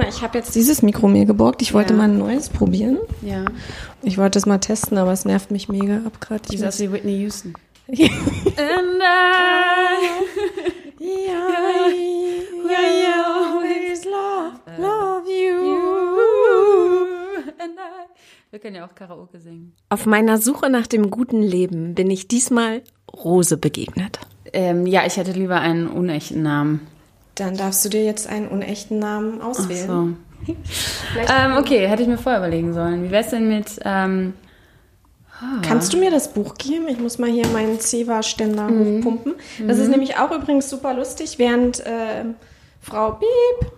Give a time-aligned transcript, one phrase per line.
[0.00, 1.62] mal, ich habe jetzt dieses Mikro mir geborgt.
[1.62, 1.98] Ich wollte Ja.
[1.98, 2.98] mal ein neues probieren.
[3.22, 3.44] Ja.
[4.02, 6.52] Ich wollte es mal testen, aber es nervt mich mega ab gerade.
[6.52, 7.54] Ist aus wie Whitney Houston.
[7.88, 9.10] And I
[12.72, 17.06] I always love, love you.
[17.58, 18.06] And I.
[18.50, 19.72] Wir können ja auch Karaoke singen.
[19.88, 22.82] Auf meiner Suche nach dem guten Leben bin ich diesmal
[23.12, 24.18] Rose begegnet.
[24.52, 26.86] Ähm, ja, ich hätte lieber einen unechten Namen.
[27.40, 30.16] Dann darfst du dir jetzt einen unechten Namen Ach auswählen.
[30.46, 30.54] so.
[31.16, 33.04] Ähm, okay, hätte ich mir vorher überlegen sollen.
[33.04, 34.34] Wie wär's denn mit, ähm,
[35.62, 36.86] Kannst du mir das Buch geben?
[36.88, 39.34] Ich muss mal hier meinen Zewa-Ständer hochpumpen.
[39.66, 42.24] Das ist nämlich auch übrigens super lustig, während äh,
[42.82, 43.72] Frau Piep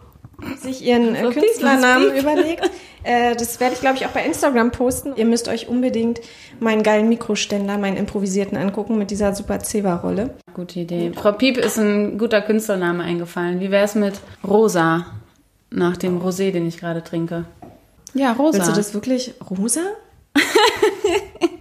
[0.61, 2.71] sich ihren äh, Piep, Künstlernamen überlegt.
[3.05, 5.15] Äh, das werde ich, glaube ich, auch bei Instagram posten.
[5.17, 6.21] Ihr müsst euch unbedingt
[6.61, 10.31] meinen geilen Mikroständer, meinen improvisierten angucken mit dieser super Zewa-Rolle.
[10.55, 11.13] gute Idee.
[11.15, 13.61] Frau Piep ist ein guter Künstlername eingefallen.
[13.61, 14.15] Wie wär's mit
[14.47, 15.07] Rosa?
[15.71, 17.47] Nach dem Rosé, den ich gerade trinke.
[18.15, 18.59] Ja, Rosa.
[18.59, 19.81] Willst du das wirklich rosa?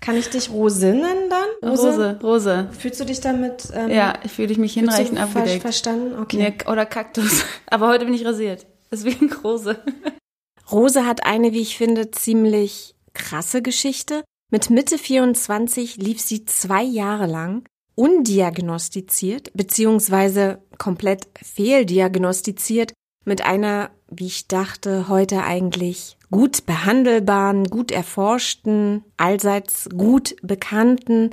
[0.00, 1.70] Kann ich dich Rose nennen dann?
[1.70, 2.68] Rose, Rose.
[2.78, 5.62] Fühlst du dich damit ähm, Ja, ich fühle mich du hinreichend ver abgedeckt.
[5.62, 6.18] verstanden?
[6.18, 6.54] Okay.
[6.58, 7.44] Ja, oder Kaktus.
[7.66, 8.66] Aber heute bin ich rasiert.
[8.90, 9.78] Deswegen Rose.
[10.72, 14.24] Rose hat eine, wie ich finde, ziemlich krasse Geschichte.
[14.50, 22.92] Mit Mitte 24 lief sie zwei Jahre lang undiagnostiziert beziehungsweise komplett fehldiagnostiziert
[23.24, 31.30] mit einer, wie ich dachte, heute eigentlich gut behandelbaren, gut erforschten, allseits gut bekannten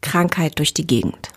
[0.00, 1.30] Krankheit durch die Gegend.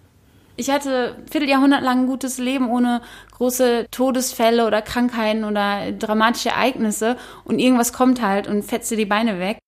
[0.55, 6.49] Ich hatte ein Vierteljahrhundert lang ein gutes Leben ohne große Todesfälle oder Krankheiten oder dramatische
[6.49, 9.59] Ereignisse und irgendwas kommt halt und fetzt dir die Beine weg.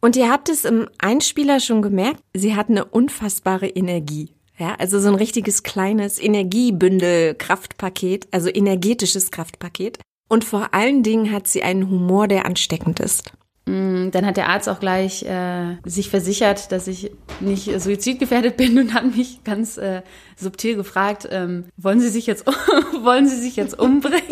[0.00, 4.35] Und ihr habt es im Einspieler schon gemerkt, sie hat eine unfassbare Energie.
[4.58, 9.98] Ja, also so ein richtiges kleines Energiebündel Kraftpaket, also energetisches Kraftpaket.
[10.28, 13.32] Und vor allen Dingen hat sie einen Humor, der ansteckend ist.
[13.66, 18.56] Mm, Dann hat der Arzt auch gleich äh, sich versichert, dass ich nicht äh, suizidgefährdet
[18.56, 20.02] bin und hat mich ganz äh,
[20.36, 22.46] subtil gefragt, ähm, wollen Sie sich jetzt
[23.02, 24.22] wollen Sie sich jetzt umbringen?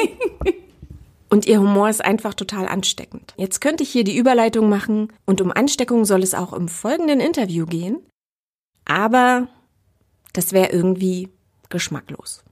[1.31, 3.35] Und ihr Humor ist einfach total ansteckend.
[3.37, 7.19] Jetzt könnte ich hier die Überleitung machen und um Ansteckung soll es auch im folgenden
[7.19, 7.99] Interview gehen.
[8.85, 9.49] Aber
[10.35, 11.31] das wäre irgendwie
[11.71, 12.45] geschmacklos.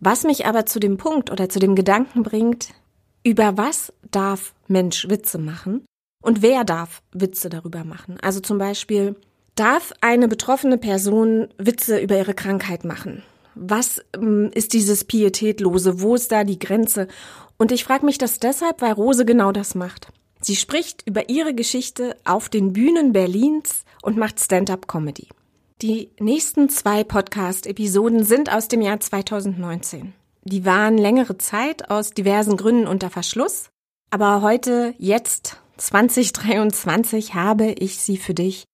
[0.00, 2.68] Was mich aber zu dem Punkt oder zu dem Gedanken bringt,
[3.24, 5.84] über was darf Mensch Witze machen
[6.22, 8.18] und wer darf Witze darüber machen?
[8.20, 9.16] Also zum Beispiel,
[9.54, 13.22] darf eine betroffene Person Witze über ihre Krankheit machen?
[13.54, 16.00] Was ähm, ist dieses Pietätlose?
[16.00, 17.08] Wo ist da die Grenze?
[17.56, 20.12] Und ich frage mich das deshalb, weil Rose genau das macht.
[20.40, 25.28] Sie spricht über ihre Geschichte auf den Bühnen Berlins und macht Stand-up-Comedy.
[25.80, 30.12] Die nächsten zwei Podcast-Episoden sind aus dem Jahr 2019.
[30.42, 33.70] Die waren längere Zeit aus diversen Gründen unter Verschluss.
[34.10, 38.64] Aber heute, jetzt, 2023, habe ich sie für dich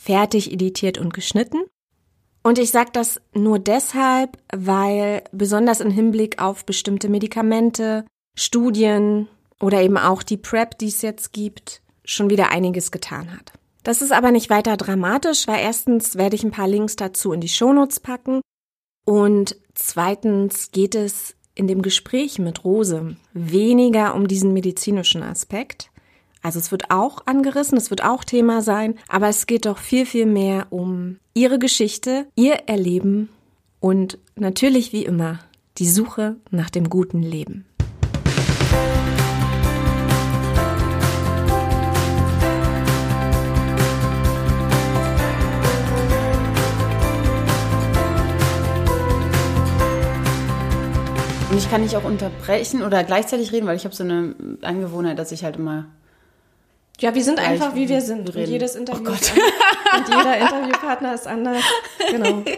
[0.00, 1.64] fertig editiert und geschnitten.
[2.44, 8.04] Und ich sage das nur deshalb, weil besonders im Hinblick auf bestimmte Medikamente,
[8.38, 9.26] Studien
[9.58, 13.52] oder eben auch die PrEP, die es jetzt gibt, schon wieder einiges getan hat.
[13.86, 17.40] Das ist aber nicht weiter dramatisch, weil erstens werde ich ein paar Links dazu in
[17.40, 18.40] die Shownotes packen
[19.04, 25.92] und zweitens geht es in dem Gespräch mit Rose weniger um diesen medizinischen Aspekt.
[26.42, 30.04] Also es wird auch angerissen, es wird auch Thema sein, aber es geht doch viel,
[30.04, 33.28] viel mehr um ihre Geschichte, ihr Erleben
[33.78, 35.38] und natürlich wie immer
[35.78, 37.65] die Suche nach dem guten Leben.
[51.50, 55.18] Und ich kann nicht auch unterbrechen oder gleichzeitig reden, weil ich habe so eine Angewohnheit,
[55.18, 55.86] dass ich halt immer
[57.00, 58.28] Ja, wir sind einfach, wie wir sind.
[58.34, 59.32] Und jedes Interview Oh Gott.
[59.96, 61.62] Und jeder Interviewpartner ist anders.
[62.10, 62.42] Genau.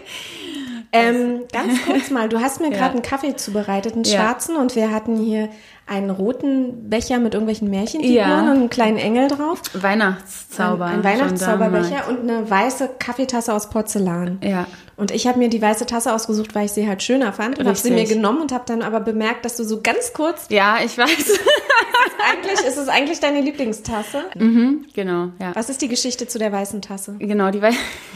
[0.91, 2.78] Ähm, ganz kurz mal, du hast mir Ja.
[2.78, 4.22] gerade einen Kaffee zubereitet, einen Ja.
[4.22, 5.50] schwarzen, und wir hatten hier
[5.88, 8.41] einen roten Becher mit irgendwelchen Märchenfiguren Ja.
[8.41, 9.62] und einen kleinen Engel drauf.
[9.72, 10.84] Weihnachtszauber.
[10.86, 14.39] Ein, ein Weihnachtszauberbecher und eine weiße Kaffeetasse aus Porzellan.
[14.42, 14.66] Ja.
[14.97, 17.66] Und ich habe mir die weiße Tasse ausgesucht, weil ich sie halt schöner fand und
[17.66, 20.78] habe sie mir genommen und habe dann aber bemerkt, dass du so ganz kurz, Ja,
[20.84, 21.09] ich weiß.
[22.33, 24.24] eigentlich ist es eigentlich deine Lieblingstasse.
[24.36, 25.54] mhm, genau, ja.
[25.54, 27.15] Was ist die Geschichte zu der weißen Tasse?
[27.18, 27.71] Genau, die, Wei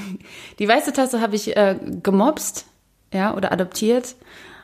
[0.59, 2.67] die weiße Tasse habe ich äh, gemobst,
[3.15, 4.15] ja, oder adoptiert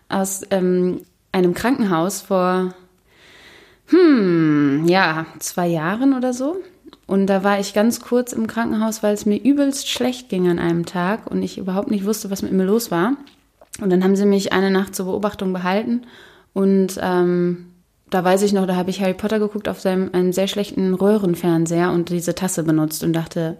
[0.09, 2.75] aus ähm, einem Krankenhaus vor,
[3.88, 6.56] hm, ja, zwei Jahren oder so.
[7.06, 10.58] Und da war ich ganz kurz im Krankenhaus, weil es mir übelst schlecht ging an
[10.58, 13.14] einem Tag und ich überhaupt nicht wusste, was mit mir los war.
[13.81, 16.02] Und dann haben sie mich eine Nacht zur Beobachtung behalten
[16.52, 17.67] und ähm,
[18.11, 20.94] da weiß ich noch, da habe ich Harry Potter geguckt auf seinem einem sehr schlechten
[20.94, 23.58] Röhrenfernseher und diese Tasse benutzt und dachte,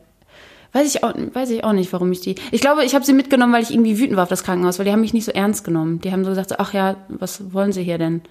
[0.73, 2.35] weiß ich auch, weiß ich auch nicht, warum ich die.
[2.51, 4.87] Ich glaube, ich habe sie mitgenommen, weil ich irgendwie wütend war auf das Krankenhaus, weil
[4.87, 6.01] die haben mich nicht so ernst genommen.
[6.01, 8.23] Die haben so gesagt, ach ja, was wollen Sie hier denn?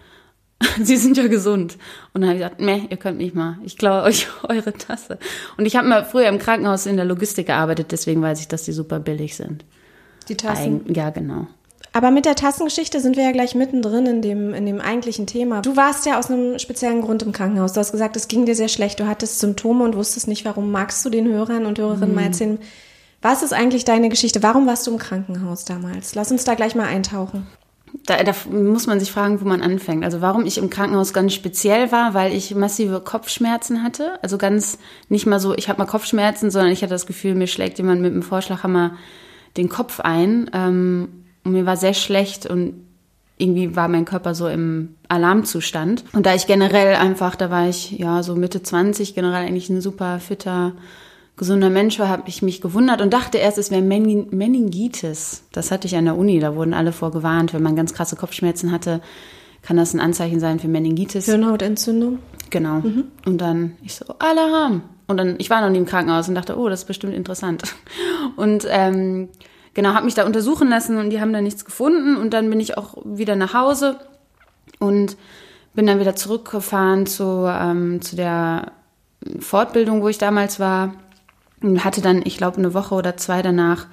[0.82, 1.78] Sie sind ja gesund.
[2.14, 3.58] Und dann habe ich gesagt, nee, ihr könnt nicht mal.
[3.64, 5.20] Ich klaue euch eure Tasse.
[5.58, 8.64] Und ich habe mal früher im Krankenhaus in der Logistik gearbeitet, deswegen weiß ich, dass
[8.64, 9.66] die super billig sind.
[10.30, 10.86] Die Tassen.
[10.88, 11.48] Eig ja, genau.
[11.94, 15.62] Aber mit der Tassengeschichte sind wir ja gleich mittendrin in dem, in dem eigentlichen Thema.
[15.62, 17.74] Du warst ja aus einem speziellen Grund im Krankenhaus.
[17.74, 19.00] Du hast gesagt, es ging dir sehr schlecht.
[19.00, 20.72] Du hattest Symptome und wusstest nicht, warum.
[20.72, 22.16] Magst du den Hörern und Hörerinnen mhm.
[22.16, 22.60] mal erzählen,
[23.22, 24.44] was ist eigentlich deine Geschichte?
[24.44, 26.14] Warum warst du im Krankenhaus damals?
[26.14, 27.48] Lass uns da gleich mal eintauchen.
[28.06, 30.04] Da, da muss man sich fragen, wo man anfängt.
[30.04, 34.20] Also warum ich im Krankenhaus ganz speziell war, weil ich massive Kopfschmerzen hatte.
[34.22, 34.78] Also ganz
[35.10, 38.02] nicht mal so, ich habe mal Kopfschmerzen, sondern ich hatte das Gefühl, mir schlägt jemand
[38.02, 38.96] mit dem Vorschlaghammer
[39.58, 40.50] den Kopf ein.
[40.54, 41.10] Ähm,
[41.44, 42.88] und mir war sehr schlecht und
[43.38, 46.04] irgendwie war mein Körper so im Alarmzustand.
[46.14, 49.82] Und da ich generell einfach, da war ich ja so Mitte 20, generell eigentlich ein
[49.82, 50.74] super fitter,
[51.38, 55.44] gesunder Mensch war, habe ich mich gewundert und dachte erst, es wäre Meningitis.
[55.52, 58.72] Das hatte ich an der Uni, da wurden alle vorgewarnt, wenn man ganz krasse Kopfschmerzen
[58.72, 59.02] hatte,
[59.62, 61.26] kann das ein Anzeichen sein für Meningitis.
[61.26, 62.20] Hirnhautentzündung.
[62.50, 62.80] Genau.
[62.80, 63.06] Mhm.
[63.26, 64.82] Und dann, ich so, Alarm.
[65.08, 67.64] Und dann, ich war noch nie im Krankenhaus und dachte, oh, das ist bestimmt interessant.
[68.36, 69.30] Und ähm,
[69.74, 72.18] genau, habe mich da untersuchen lassen und die haben da nichts gefunden.
[72.18, 73.98] Und dann bin ich auch wieder nach Hause
[74.80, 75.18] und
[75.74, 78.72] bin dann wieder zurückgefahren zu, ähm, zu der
[79.40, 80.94] Fortbildung, wo ich damals war.
[81.68, 83.88] Und hatte dann, ich glaube, eine Woche oder zwei danach,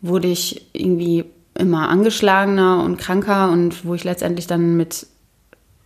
[0.00, 1.24] wurde ich irgendwie
[1.54, 5.06] immer angeschlagener und kranker und wo ich letztendlich dann mit,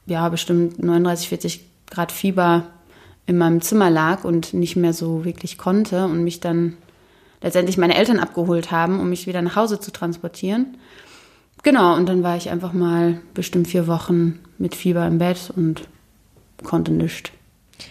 [0.07, 1.61] ja, bestimmt 39, 40
[1.91, 2.65] Grad Fieber
[3.27, 6.77] in meinem Zimmer lag und nicht mehr so wirklich konnte und mich dann
[7.43, 10.79] letztendlich meine Eltern abgeholt haben, um mich wieder nach Hause zu transportieren.
[11.63, 15.83] Genau, und dann war ich einfach mal bestimmt vier Wochen mit Fieber im Bett und
[16.65, 17.31] konnte nichts.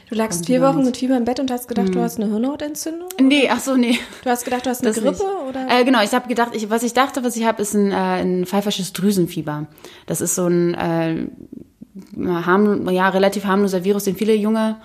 [0.09, 1.93] Du lagst vier Wochen mit Fieber im Bett und hast gedacht, mhm.
[1.93, 3.09] du hast eine Hirnhautentzündung?
[3.21, 3.99] Nee, ach so, nee.
[4.23, 5.49] Du hast gedacht, du hast eine das Grippe nicht.
[5.49, 5.67] oder?
[5.69, 7.95] Äh, genau, ich habe gedacht, ich, was ich dachte, was ich habe, ist ein, äh,
[7.95, 9.67] ein pfeifersches Drüsenfieber.
[10.05, 11.27] Das ist so ein äh,
[12.25, 14.77] harm, ja, relativ harmloser Virus, den viele junge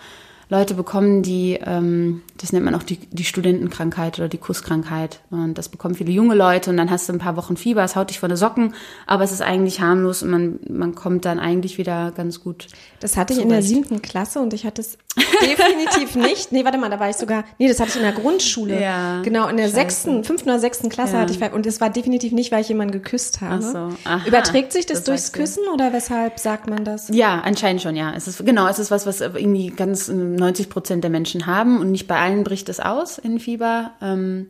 [0.53, 5.21] Leute bekommen, die, ähm, das nennt man auch die, die Studentenkrankheit oder die Kusskrankheit.
[5.31, 7.97] Und das bekommen viele junge Leute und dann hast du ein paar Wochen Fieber, es
[7.97, 8.75] haut dich von den Socken,
[9.07, 12.67] aber es ist eigentlich harmlos und man, man kommt dann eigentlich wieder ganz gut.
[13.01, 14.99] Das hatte ich in der siebten Klasse und ich hatte es
[15.41, 16.53] definitiv nicht.
[16.53, 18.79] Nee, warte mal, da war ich sogar, nee, das hatte ich in der Grundschule.
[18.79, 19.75] Ja, genau, in der scheiße.
[19.75, 21.21] sechsten, fünften oder sechsten Klasse ja.
[21.21, 23.65] hatte ich, und das war definitiv nicht, weil ich jemanden geküsst habe.
[23.65, 23.97] Ach so.
[24.05, 27.09] Aha, Überträgt sich das, das durchs Küssen oder weshalb sagt man das?
[27.09, 28.13] Ja, anscheinend schon, ja.
[28.15, 30.09] Es ist, genau, es ist was, was irgendwie ganz
[30.43, 33.93] 90 Prozent der Menschen haben und nicht bei allen bricht es aus in Fieber.
[34.03, 34.49] Ähm,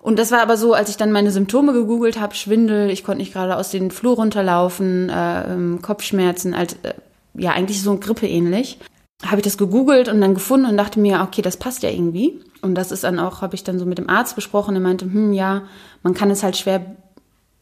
[0.00, 3.18] und das war aber so, als ich dann meine Symptome gegoogelt habe, Schwindel, ich konnte
[3.18, 6.94] nicht gerade aus dem Flur runterlaufen, äh, ähm, Kopfschmerzen, halt, äh,
[7.34, 8.78] ja, eigentlich so Grippe ähnlich.
[9.24, 12.40] Habe ich das gegoogelt und dann gefunden und dachte mir, okay, das passt ja irgendwie.
[12.62, 15.06] Und das ist dann auch, habe ich dann so mit dem Arzt besprochen, er meinte,
[15.06, 15.62] hm, ja,
[16.02, 16.96] man kann es halt schwer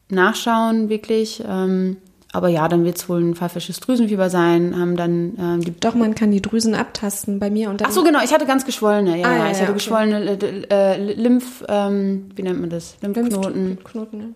[0.09, 1.43] nachschauen, wirklich.
[1.47, 1.97] Ähm,
[2.37, 4.79] aber ja, dann wird es wohl ein pfeifisches Drüsenfieber sein.
[4.79, 7.71] Haben dann ähm, die Doch, man kann die Drüsen abtasten bei mir.
[7.71, 8.23] Und dann Ach so, genau.
[8.23, 9.19] Ich hatte ganz geschwollene.
[9.19, 9.73] Ja, ah, ja, ich ja, hatte okay.
[9.73, 10.39] geschwollene
[10.71, 12.97] äh, äh, Lymph, ähm, wie nennt man das?
[13.01, 13.69] Lymphknoten.
[13.69, 14.27] Lymphknoten ja.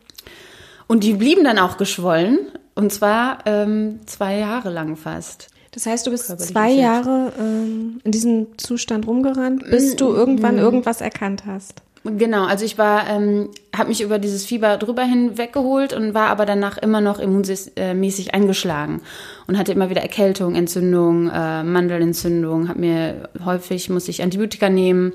[0.86, 2.38] Und die blieben dann auch geschwollen.
[2.74, 5.48] Und zwar ähm, zwei Jahre lang fast.
[5.72, 10.60] Das heißt, du bist zwei Jahre ähm, in diesem Zustand rumgerannt, bis du irgendwann mm.
[10.60, 11.82] irgendwas erkannt hast.
[12.02, 16.46] Genau, also ich war, ähm, habe mich über dieses Fieber drüber hinweggeholt und war aber
[16.46, 19.02] danach immer noch immunmäßig eingeschlagen
[19.46, 25.12] und hatte immer wieder Erkältung, Entzündung, äh, Mandelentzündung, habe mir häufig muss ich Antibiotika nehmen,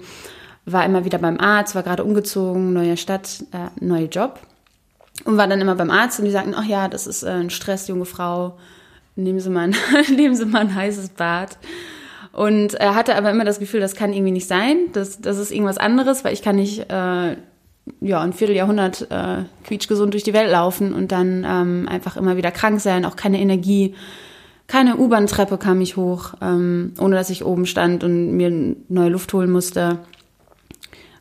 [0.66, 4.40] war immer wieder beim Arzt, war gerade umgezogen, neue Stadt, äh, neuer Job
[5.24, 7.50] und war dann immer beim Arzt und die sagten, ach ja, das ist äh, ein
[7.50, 8.60] Stress, junge Frau,
[9.16, 9.76] nehmen Sie mal ein,
[10.16, 11.58] nehmen Sie mal ein heißes Bad.
[12.36, 15.52] Und er hatte aber immer das Gefühl, das kann irgendwie nicht sein, das, das ist
[15.52, 17.38] irgendwas anderes, weil ich kann nicht äh,
[18.02, 22.52] ja, ein Vierteljahrhundert äh, quietschgesund durch die Welt laufen und dann ähm, einfach immer wieder
[22.52, 23.96] krank sein, auch keine Energie.
[24.68, 29.32] Keine U-Bahn-Treppe kam ich hoch, ähm, ohne dass ich oben stand und mir neue Luft
[29.32, 30.00] holen musste.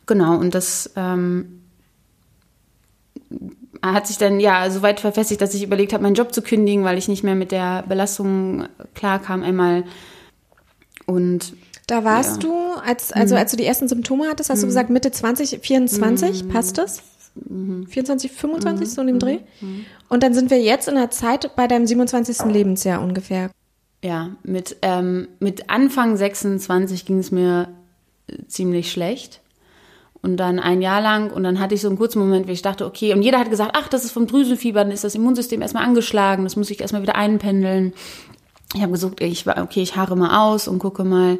[0.07, 1.61] Genau, und das ähm,
[3.81, 6.83] hat sich dann ja so weit verfestigt, dass ich überlegt habe, meinen Job zu kündigen,
[6.83, 9.43] weil ich nicht mehr mit der Belastung klarkam.
[9.43, 9.85] Einmal
[11.05, 11.53] und
[11.87, 12.49] da warst ja.
[12.49, 13.39] du, als, also mhm.
[13.39, 14.61] als du die ersten Symptome hattest, hast mhm.
[14.61, 16.49] du gesagt Mitte 20, 24, mhm.
[16.49, 17.03] passt das?
[17.89, 19.39] 24, 25, so in dem Dreh.
[20.07, 22.45] Und dann sind wir jetzt in der Zeit bei deinem 27.
[22.45, 23.51] Lebensjahr ungefähr.
[24.01, 27.67] Ja, mit, ähm, mit Anfang 26 ging es mir
[28.47, 29.41] ziemlich schlecht.
[30.21, 32.63] Und dann ein Jahr lang und dann hatte ich so einen kurzen Moment, wo ich
[32.63, 35.61] dachte, okay, und jeder hat gesagt, ach, das ist vom Drüsenfieber, dann ist das Immunsystem
[35.61, 37.93] erstmal angeschlagen, das muss ich erstmal wieder einpendeln.
[38.73, 41.39] Ich habe gesagt, ich war okay, ich haare mal aus und gucke mal.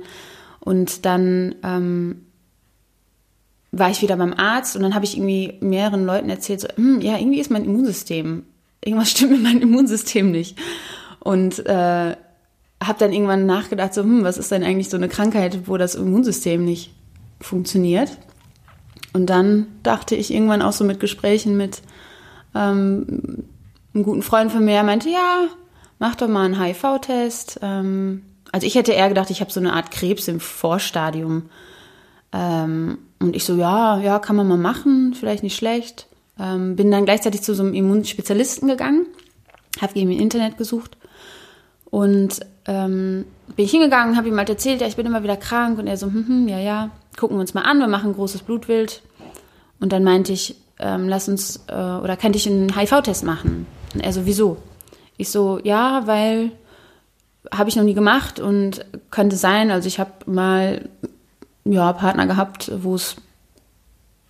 [0.59, 2.25] Und dann ähm,
[3.71, 7.01] war ich wieder beim Arzt und dann habe ich irgendwie mehreren Leuten erzählt, so, hm,
[7.01, 8.43] ja, irgendwie ist mein Immunsystem,
[8.81, 10.57] irgendwas stimmt mit meinem Immunsystem nicht.
[11.19, 12.15] Und äh,
[12.83, 15.95] habe dann irgendwann nachgedacht, so, hm, was ist denn eigentlich so eine Krankheit, wo das
[15.95, 16.93] Immunsystem nicht
[17.41, 18.17] funktioniert?
[19.13, 21.81] Und dann dachte ich irgendwann auch so mit Gesprächen mit
[22.53, 23.43] ähm,
[23.93, 25.47] einem guten Freund von mir, er meinte, ja,
[25.99, 27.59] mach doch mal einen HIV-Test.
[27.61, 31.49] Ähm, also ich hätte eher gedacht, ich habe so eine Art Krebs im Vorstadium.
[32.31, 36.07] Ähm, und ich so, ja, ja, kann man mal machen, vielleicht nicht schlecht.
[36.39, 39.07] Ähm, bin dann gleichzeitig zu so einem Immunspezialisten gegangen,
[39.81, 40.97] habe ihm im Internet gesucht
[41.85, 43.25] und ähm,
[43.55, 45.95] bin ich hingegangen, habe ihm halt erzählt, ja, ich bin immer wieder krank und er
[45.95, 49.01] so, hm, hm, ja, ja, gucken wir uns mal an, wir machen ein großes Blutbild.
[49.79, 53.65] Und dann meinte ich, ähm, lass uns, äh, oder könnte ich einen HIV-Test machen?
[53.93, 54.57] Und er so, wieso?
[55.17, 56.51] Ich so, ja, weil
[57.53, 60.89] habe ich noch nie gemacht und könnte sein, also ich habe mal
[61.63, 63.15] ja, Partner gehabt, wo es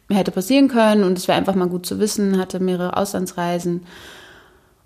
[0.10, 3.86] hätte passieren können und es wäre einfach mal gut zu wissen, hatte mehrere Auslandsreisen.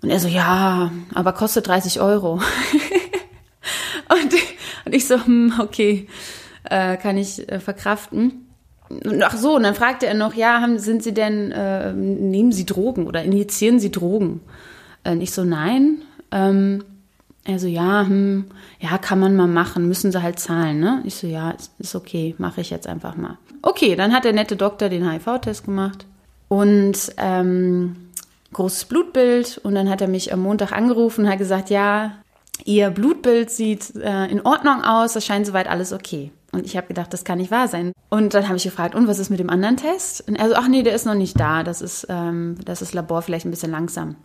[0.02, 2.34] Und er so, ja, aber kostet 30 Euro.
[4.08, 4.34] und,
[4.86, 6.08] und, ich so, hm, okay,
[6.64, 8.46] äh, kann ich äh, verkraften.
[8.88, 12.50] Und ach so, und dann fragte er noch, ja, haben, sind Sie denn, äh, nehmen
[12.50, 14.40] Sie Drogen oder injizieren Sie Drogen?
[15.04, 16.02] Äh, und ich so, nein.
[16.30, 16.84] Ähm,
[17.44, 18.46] er so, ja, hm,
[18.80, 21.02] ja, kann man mal machen, müssen sie halt zahlen, ne?
[21.04, 23.38] Ich so, ja, ist okay, mache ich jetzt einfach mal.
[23.62, 26.06] Okay, dann hat der nette Doktor den HIV-Test gemacht
[26.48, 27.96] und ähm,
[28.52, 32.12] großes Blutbild und dann hat er mich am Montag angerufen und hat gesagt, ja,
[32.64, 36.30] ihr Blutbild sieht äh, in Ordnung aus, das scheint soweit alles okay.
[36.52, 37.92] Und ich habe gedacht, das kann nicht wahr sein.
[38.08, 40.26] Und dann habe ich gefragt, und was ist mit dem anderen Test?
[40.28, 42.92] Und er so, ach nee, der ist noch nicht da, das ist, ähm, das ist
[42.92, 44.16] Labor vielleicht ein bisschen langsam.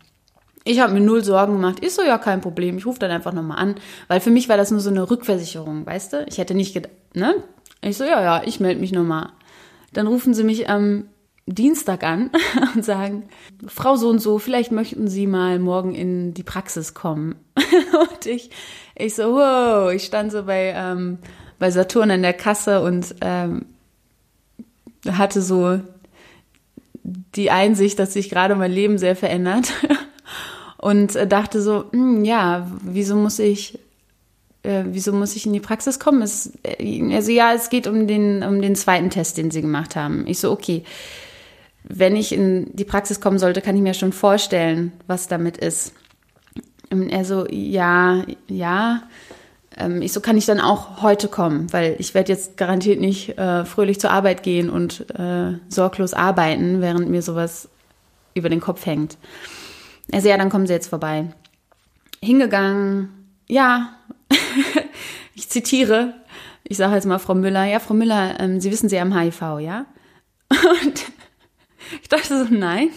[0.67, 1.79] Ich habe mir null Sorgen gemacht.
[1.79, 2.77] Ist so, ja, kein Problem.
[2.77, 3.75] Ich rufe dann einfach nochmal an.
[4.07, 6.25] Weil für mich war das nur so eine Rückversicherung, weißt du?
[6.27, 7.35] Ich hätte nicht gedacht, ne?
[7.81, 9.29] Ich so, ja, ja, ich melde mich nochmal.
[9.93, 11.05] Dann rufen sie mich am
[11.45, 12.31] Dienstag an
[12.75, 13.29] und sagen,
[13.67, 17.35] Frau so und so, vielleicht möchten Sie mal morgen in die Praxis kommen.
[17.55, 18.49] und ich,
[18.95, 21.19] ich so, wow, ich stand so bei, ähm,
[21.59, 23.65] bei Saturn an der Kasse und ähm,
[25.07, 25.79] hatte so
[27.03, 29.71] die Einsicht, dass sich gerade mein Leben sehr verändert
[30.85, 33.79] und äh, dachte so, hm, ja, wieso muss ich
[34.61, 36.21] äh, wieso muss ich in die Praxis kommen?
[36.21, 39.95] Es, äh, also ja, es geht um den, um den zweiten Test, den sie gemacht
[39.95, 40.27] haben.
[40.27, 40.83] Ich so, okay,
[41.83, 45.91] wenn ich in die Praxis kommen sollte, kann ich mir schon vorstellen, was damit ist.
[46.91, 49.01] Und er so, ja, ja.
[49.75, 53.39] Ähm, ich so, kann ich dann auch heute kommen, weil ich werde jetzt garantiert nicht
[53.39, 57.69] äh, fröhlich zur Arbeit gehen und äh, sorglos arbeiten, während mir sowas
[58.35, 59.17] über den Kopf hängt.
[60.15, 61.25] Also ja, dann kommen Sie jetzt vorbei.
[62.23, 63.09] Hingegangen,
[63.49, 63.97] ja,
[65.35, 66.13] ich zitiere,
[66.63, 69.41] ich sage jetzt mal Frau Müller, ja, Frau Müller, ähm, Sie wissen, Sie haben HIV,
[69.59, 69.85] ja?
[70.49, 71.03] Und
[72.01, 72.91] ich dachte so, nein.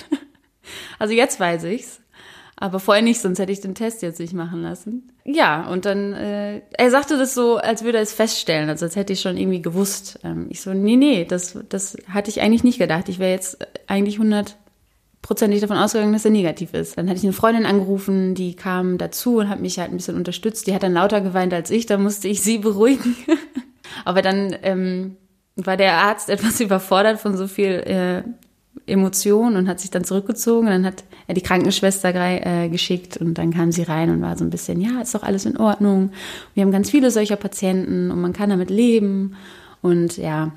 [1.00, 2.00] Also jetzt weiß ich's.
[2.54, 5.10] Aber vorher nicht, sonst hätte ich den Test jetzt nicht machen lassen.
[5.24, 8.94] Ja, und dann, äh, er sagte das so, als würde er es feststellen, also als
[8.94, 10.20] hätte ich schon irgendwie gewusst.
[10.22, 13.08] Ähm, ich so, nee, nee, das, das hatte ich eigentlich nicht gedacht.
[13.08, 13.58] Ich wäre jetzt
[13.88, 14.56] eigentlich 100
[15.22, 16.96] prozentig davon ausgegangen, dass er negativ ist.
[16.96, 20.16] Dann hatte ich eine Freundin angerufen, die kam dazu und hat mich halt ein bisschen
[20.16, 20.66] unterstützt.
[20.66, 23.16] Die hat dann lauter geweint als ich, da musste ich sie beruhigen.
[24.04, 25.16] Aber dann ähm,
[25.56, 28.22] war der Arzt etwas überfordert von so viel äh,
[28.86, 30.66] Emotion und hat sich dann zurückgezogen.
[30.66, 34.44] Dann hat er die Krankenschwester äh, geschickt und dann kam sie rein und war so
[34.44, 36.10] ein bisschen, ja, ist doch alles in Ordnung.
[36.54, 39.34] Wir haben ganz viele solcher Patienten und man kann damit leben.
[39.82, 40.52] Und ja,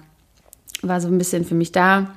[0.81, 2.13] war so ein bisschen für mich da.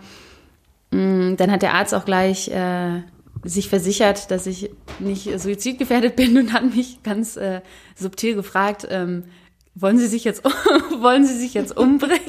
[0.94, 3.02] Mm, dann hat der Arzt auch gleich äh,
[3.42, 4.70] sich versichert, dass ich
[5.00, 7.62] nicht suizidgefährdet bin und hat mich ganz äh,
[7.96, 9.24] subtil gefragt, ähm,
[9.74, 10.44] wollen Sie sich jetzt
[11.00, 12.20] wollen Sie sich jetzt umbringen?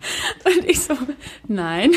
[0.44, 0.94] Und ich so,
[1.46, 1.92] nein.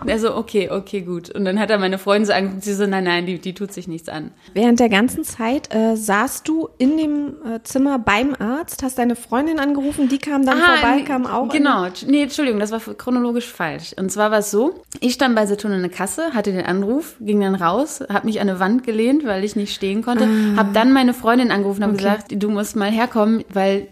[0.00, 1.30] Und er so, okay, okay, gut.
[1.30, 3.72] Und dann hat er meine Freundin so angeguckt, sie so, nein, nein, die, die tut
[3.72, 4.30] sich nichts an.
[4.54, 9.16] Während der ganzen Zeit äh, saßt du in dem äh, Zimmer beim Arzt, hast deine
[9.16, 11.48] Freundin angerufen, die kam dann ah, vorbei, kam auch.
[11.48, 13.94] Genau, nee, Entschuldigung, das war chronologisch falsch.
[13.98, 17.16] Und zwar war es so, ich stand bei Saturn in der Kasse, hatte den Anruf,
[17.20, 20.56] ging dann raus, habe mich an eine Wand gelehnt, weil ich nicht stehen konnte, ah.
[20.58, 21.98] habe dann meine Freundin angerufen und okay.
[21.98, 23.88] gesagt, du musst mal herkommen, weil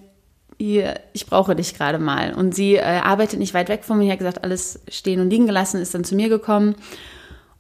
[0.59, 2.35] ich brauche dich gerade mal.
[2.35, 5.47] Und sie äh, arbeitet nicht weit weg von mir, hat gesagt, alles stehen und liegen
[5.47, 6.77] gelassen, ist dann zu mir gekommen.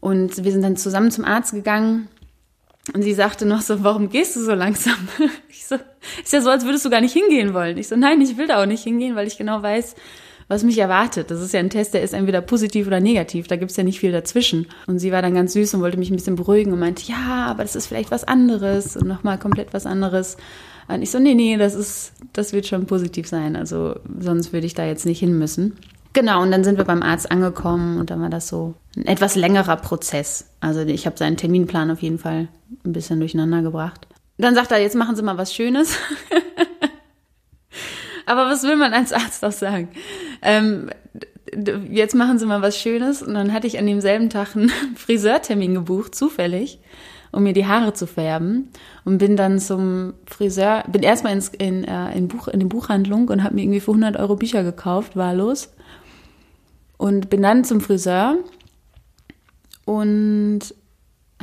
[0.00, 2.08] Und wir sind dann zusammen zum Arzt gegangen.
[2.94, 4.96] Und sie sagte noch so, warum gehst du so langsam?
[5.48, 5.76] Ich so,
[6.22, 7.76] ist ja so, als würdest du gar nicht hingehen wollen.
[7.78, 9.96] Ich so, nein, ich will da auch nicht hingehen, weil ich genau weiß,
[10.48, 11.30] was mich erwartet.
[11.30, 13.48] Das ist ja ein Test, der ist entweder positiv oder negativ.
[13.48, 14.68] Da gibt's ja nicht viel dazwischen.
[14.86, 17.46] Und sie war dann ganz süß und wollte mich ein bisschen beruhigen und meinte, ja,
[17.46, 20.36] aber das ist vielleicht was anderes und nochmal komplett was anderes.
[20.88, 23.57] Und ich so, nee, nee, das ist, das wird schon positiv sein.
[23.57, 25.76] Also sonst würde ich da jetzt nicht hin müssen.
[26.12, 29.37] Genau, und dann sind wir beim Arzt angekommen und dann war das so ein etwas
[29.37, 30.49] längerer Prozess.
[30.61, 32.49] Also ich habe seinen Terminplan auf jeden Fall
[32.85, 34.07] ein bisschen durcheinander gebracht.
[34.38, 35.99] Dann sagt er, jetzt machen Sie mal was Schönes.
[38.26, 39.88] Aber was will man als Arzt auch sagen?
[40.40, 40.90] Ähm,
[41.90, 43.23] jetzt machen Sie mal was Schönes.
[43.23, 46.81] Und dann hatte ich an demselben Tag einen Friseurtermin gebucht, zufällig,
[47.33, 48.71] um mir die Haare zu färben.
[49.04, 53.28] Und bin dann zum Friseur, bin erstmal ins, in, äh, in, Buch, in die Buchhandlung
[53.28, 55.73] und habe mir irgendwie für 100 Euro Bücher gekauft, wahllos.
[56.97, 58.37] Und bin dann zum Friseur
[59.85, 60.61] und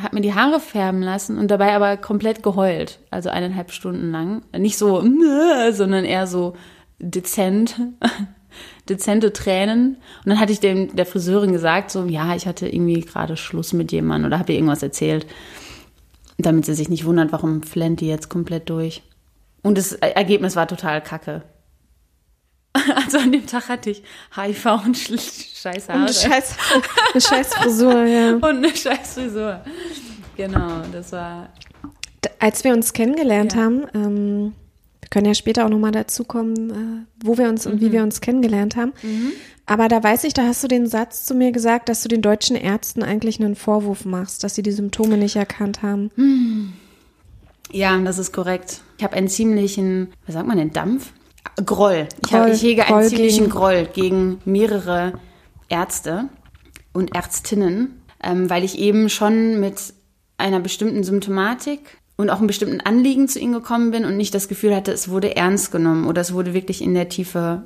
[0.01, 4.41] habe mir die Haare färben lassen und dabei aber komplett geheult, also eineinhalb Stunden lang.
[4.57, 5.03] Nicht so,
[5.71, 6.55] sondern eher so
[6.99, 7.79] dezent,
[8.89, 9.97] dezente Tränen.
[10.23, 13.73] Und dann hatte ich dem der Friseurin gesagt, so ja, ich hatte irgendwie gerade Schluss
[13.73, 15.27] mit jemandem oder habe ihr irgendwas erzählt,
[16.37, 19.03] damit sie sich nicht wundert, warum flennt die jetzt komplett durch.
[19.61, 21.43] Und das Ergebnis war total kacke.
[22.95, 24.03] Also an dem Tag hatte ich
[24.35, 25.99] HIV und scheiß Haare.
[25.99, 26.55] Und eine scheiß,
[27.13, 28.33] eine scheiß Frisur, ja.
[28.33, 29.61] Und eine scheiß Frisur.
[30.35, 31.49] Genau, das war.
[32.39, 33.61] Als wir uns kennengelernt ja.
[33.61, 34.53] haben, ähm,
[35.03, 37.73] wir können ja später auch nochmal dazu kommen, äh, wo wir uns mhm.
[37.73, 37.91] und wie mhm.
[37.91, 38.93] wir uns kennengelernt haben.
[39.03, 39.33] Mhm.
[39.65, 42.21] Aber da weiß ich, da hast du den Satz zu mir gesagt, dass du den
[42.21, 46.09] deutschen Ärzten eigentlich einen Vorwurf machst, dass sie die Symptome nicht erkannt haben.
[46.15, 46.73] Hm.
[47.71, 48.81] Ja, das ist korrekt.
[48.97, 51.13] Ich habe einen ziemlichen, was sagt man denn, Dampf?
[51.65, 52.07] Groll.
[52.21, 53.49] Ich, Groll, hab, ich hege Groll einen ziemlichen gegen.
[53.49, 55.13] Groll gegen mehrere
[55.69, 56.29] Ärzte
[56.91, 59.93] und Ärztinnen, ähm, weil ich eben schon mit
[60.37, 61.79] einer bestimmten Symptomatik
[62.23, 65.09] und auch einem bestimmten Anliegen zu ihnen gekommen bin und nicht das Gefühl hatte, es
[65.09, 67.63] wurde ernst genommen oder es wurde wirklich in der Tiefe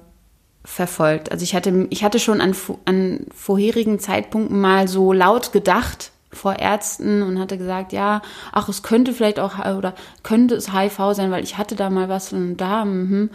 [0.66, 1.32] verfolgt.
[1.32, 6.60] Also ich hatte, ich hatte schon an, an vorherigen Zeitpunkten mal so laut gedacht, vor
[6.60, 8.22] Ärzten und hatte gesagt, ja,
[8.52, 12.10] ach, es könnte vielleicht auch oder könnte es HIV sein, weil ich hatte da mal
[12.10, 12.84] was und da.
[12.86, 13.30] Mhm.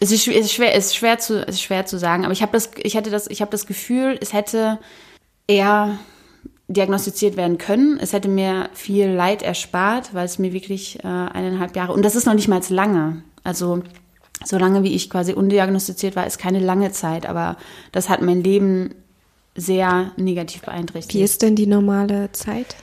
[0.00, 2.24] Es, ist, es ist schwer, es ist schwer zu, es ist schwer zu sagen.
[2.24, 4.78] Aber ich habe das, ich hatte das, ich habe das Gefühl, es hätte
[5.46, 5.98] eher
[6.72, 7.98] diagnostiziert werden können.
[8.00, 12.16] Es hätte mir viel Leid erspart, weil es mir wirklich äh, eineinhalb Jahre und das
[12.16, 13.22] ist noch nicht mal lange.
[13.44, 13.82] Also
[14.44, 17.56] so lange wie ich quasi undiagnostiziert war, ist keine lange Zeit, aber
[17.92, 18.94] das hat mein Leben
[19.54, 21.14] sehr negativ beeinträchtigt.
[21.14, 22.74] Wie ist denn die normale Zeit?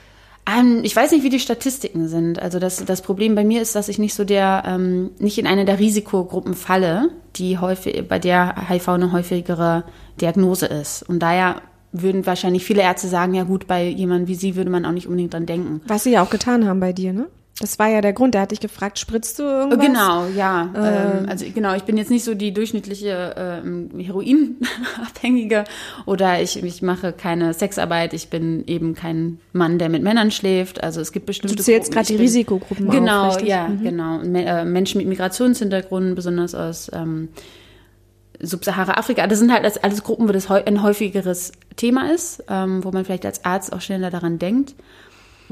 [0.46, 2.40] Ähm, ich weiß nicht, wie die Statistiken sind.
[2.40, 5.46] Also das, das Problem bei mir ist, dass ich nicht so der, ähm, nicht in
[5.46, 9.84] eine der Risikogruppen falle, die häufig, bei der HIV eine häufigere
[10.20, 11.02] Diagnose ist.
[11.02, 14.84] Und daher würden wahrscheinlich viele Ärzte sagen, ja gut, bei jemandem wie Sie würde man
[14.84, 15.80] auch nicht unbedingt dran denken.
[15.86, 17.26] Was Sie ja auch getan haben bei dir, ne?
[17.60, 18.32] Das war ja der Grund.
[18.32, 19.86] Der hat dich gefragt, spritzt du irgendwas?
[19.86, 20.70] Genau, ja.
[20.74, 21.28] Ähm.
[21.28, 25.64] also genau, ich bin jetzt nicht so die durchschnittliche ähm, Heroinabhängige
[26.06, 28.14] oder ich, ich mache keine Sexarbeit.
[28.14, 30.82] Ich bin eben kein Mann, der mit Männern schläft.
[30.82, 31.54] Also es gibt bestimmte.
[31.54, 33.82] Du zählst gerade die bin, Risikogruppen Genau, auf, ja, mhm.
[33.82, 34.20] genau.
[34.22, 37.28] Äh, Menschen mit Migrationshintergrund, besonders aus ähm,
[38.40, 39.26] Subsahara-Afrika.
[39.26, 43.26] Das sind halt alles Gruppen, wo das ein häufigeres Thema ist, ähm, wo man vielleicht
[43.26, 44.74] als Arzt auch schneller daran denkt.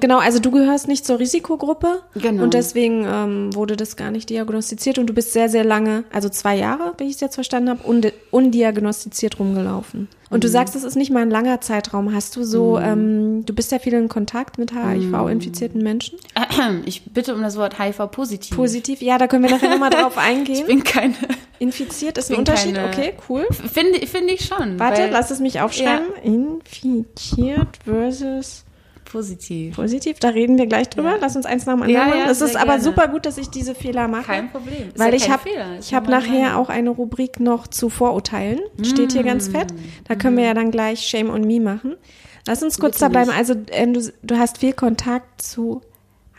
[0.00, 2.44] Genau, also du gehörst nicht zur Risikogruppe genau.
[2.44, 6.28] und deswegen ähm, wurde das gar nicht diagnostiziert und du bist sehr, sehr lange, also
[6.28, 10.08] zwei Jahre, wie ich es jetzt verstanden habe, und, undiagnostiziert rumgelaufen.
[10.30, 10.40] Und mhm.
[10.42, 12.14] du sagst, das ist nicht mal ein langer Zeitraum.
[12.14, 12.84] Hast du so, mhm.
[12.84, 16.18] ähm, du bist ja viel in Kontakt mit HIV-infizierten Menschen?
[16.84, 18.56] Ich bitte um das Wort HIV-positiv.
[18.56, 20.60] Positiv, ja, da können wir nachher nochmal drauf eingehen.
[20.60, 21.14] Ich bin keine.
[21.58, 23.46] Infiziert ist ein Unterschied, keine, okay, cool.
[23.50, 24.78] Finde find ich schon.
[24.78, 26.06] Warte, lass es mich aufschreiben.
[26.16, 26.22] Ja.
[26.22, 28.64] Infiziert versus
[29.10, 29.76] Positiv.
[29.76, 31.12] Positiv, da reden wir gleich drüber.
[31.12, 31.16] Ja.
[31.20, 32.26] Lass uns eins nach dem anderen ja, machen.
[32.26, 32.82] Ja, es ist aber gerne.
[32.82, 34.24] super gut, dass ich diese Fehler mache.
[34.24, 34.88] Kein Problem.
[34.88, 35.48] Ist weil ich habe
[35.80, 38.60] ich habe nachher auch eine Rubrik noch zu Vorurteilen.
[38.82, 39.68] Steht hier ganz fett.
[40.06, 41.96] Da können wir ja dann gleich Shame on Me machen.
[42.46, 43.30] Lass uns kurz da bleiben.
[43.30, 45.82] Also ähm, du, du hast viel Kontakt zu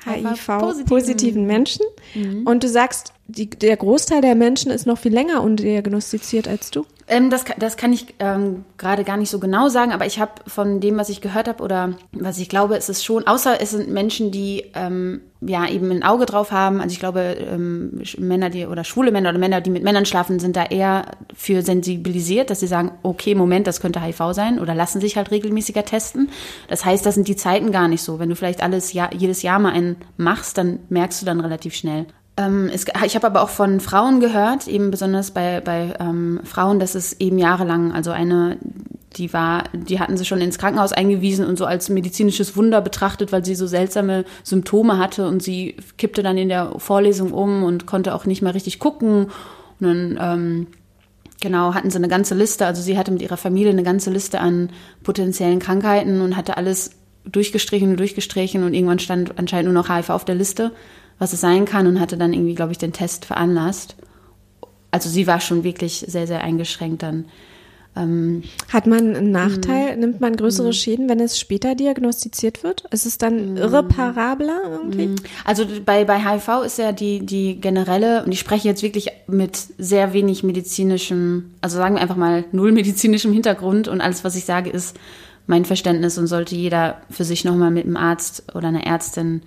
[0.06, 2.46] HIV-positiven Menschen mhm.
[2.46, 6.86] und du sagst, die, der Großteil der Menschen ist noch viel länger undiagnostiziert als du.
[7.08, 10.34] Ähm, das, das kann ich ähm, gerade gar nicht so genau sagen, aber ich habe
[10.48, 13.72] von dem, was ich gehört habe oder was ich glaube, ist es schon, außer es
[13.72, 16.82] sind Menschen, die ähm, ja eben ein Auge drauf haben.
[16.82, 20.40] Also ich glaube, ähm, Männer, die oder schwule Männer oder Männer, die mit Männern schlafen,
[20.40, 24.76] sind da eher für sensibilisiert, dass sie sagen, okay, Moment, das könnte HIV sein oder
[24.76, 26.30] lassen sich halt regelmäßiger testen.
[26.68, 28.20] Das heißt, das sind die Zeiten gar nicht so.
[28.20, 31.74] Wenn du vielleicht alles Jahr, jedes Jahr mal einen machst, dann merkst du dann relativ
[31.74, 32.08] schnell.
[32.40, 36.80] Ähm, es, ich habe aber auch von Frauen gehört, eben besonders bei, bei ähm, Frauen,
[36.80, 38.58] dass es eben jahrelang, also eine,
[39.18, 43.34] die war, die hatten sie schon ins Krankenhaus eingewiesen und so als medizinisches Wunder betrachtet,
[43.34, 47.86] weil sie so seltsame Symptome hatte und sie kippte dann in der Vorlesung um und
[47.86, 49.26] konnte auch nicht mehr richtig gucken.
[49.82, 50.68] Und dann ähm,
[51.42, 52.66] genau, hatten sie eine ganze Liste.
[52.66, 54.70] Also sie hatte mit ihrer Familie eine ganze Liste an
[55.04, 56.92] potenziellen Krankheiten und hatte alles
[57.26, 60.72] durchgestrichen und durchgestrichen und irgendwann stand anscheinend nur noch HIV auf der Liste,
[61.20, 63.96] was es sein kann und hatte dann irgendwie, glaube ich, den Test veranlasst.
[64.92, 67.26] Also sie war schon wirklich sehr, sehr eingeschränkt dann.
[67.96, 69.98] Ähm, Hat man einen Nachteil?
[69.98, 70.74] Mm, Nimmt man größere mm.
[70.74, 72.86] Schäden, wenn es später diagnostiziert wird?
[72.92, 73.58] Ist es dann mm.
[73.58, 75.16] irreparabler irgendwie?
[75.44, 79.58] Also bei, bei HIV ist ja die, die generelle, und ich spreche jetzt wirklich mit
[79.78, 84.46] sehr wenig medizinischem, also sagen wir einfach mal null medizinischem Hintergrund und alles, was ich
[84.46, 84.96] sage, ist
[85.48, 89.42] mein Verständnis und sollte jeder für sich nochmal mit einem Arzt oder einer Ärztin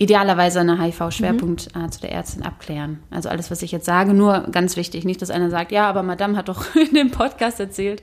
[0.00, 3.00] idealerweise eine HIV-Schwerpunktarzt oder Ärztin abklären.
[3.10, 6.02] Also alles, was ich jetzt sage, nur ganz wichtig, nicht, dass einer sagt, ja, aber
[6.02, 8.02] Madame hat doch in dem Podcast erzählt.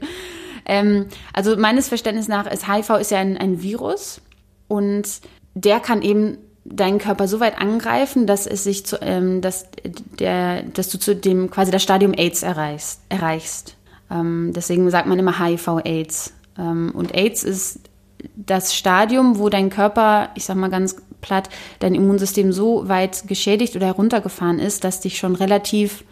[0.67, 4.21] Ähm, also meines Verständnisses nach ist HIV ist ja ein, ein Virus
[4.67, 5.07] und
[5.55, 9.67] der kann eben deinen Körper so weit angreifen, dass es sich zu, ähm, dass
[10.19, 13.01] der, dass du zu dem quasi das Stadium AIDS erreichst.
[13.10, 13.75] erreichst.
[14.12, 16.33] Ähm, deswegen sagt man immer HIV-AIDS.
[16.60, 17.79] Ähm, und AIDS ist
[18.36, 21.49] das Stadium, wo dein Körper, ich sag mal ganz platt,
[21.80, 26.03] dein Immunsystem so weit geschädigt oder heruntergefahren ist, dass dich schon relativ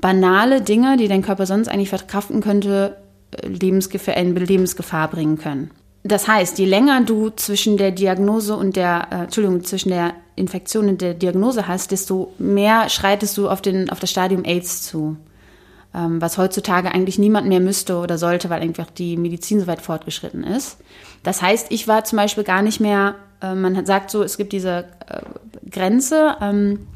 [0.00, 2.96] banale Dinge, die dein Körper sonst eigentlich verkraften könnte,
[3.30, 5.70] äh, Lebensgefahr, in Lebensgefahr bringen können.
[6.04, 10.88] Das heißt, je länger du zwischen der Diagnose und der, äh, Entschuldigung, zwischen der Infektion
[10.88, 15.16] und der Diagnose hast, desto mehr schreitest du auf, den, auf das Stadium AIDS zu
[15.94, 20.44] was heutzutage eigentlich niemand mehr müsste oder sollte, weil einfach die Medizin so weit fortgeschritten
[20.44, 20.78] ist.
[21.22, 24.52] Das heißt, ich war zum Beispiel gar nicht mehr, äh, man sagt so, es gibt
[24.52, 25.20] diese äh,
[25.70, 26.86] Grenze, ähm,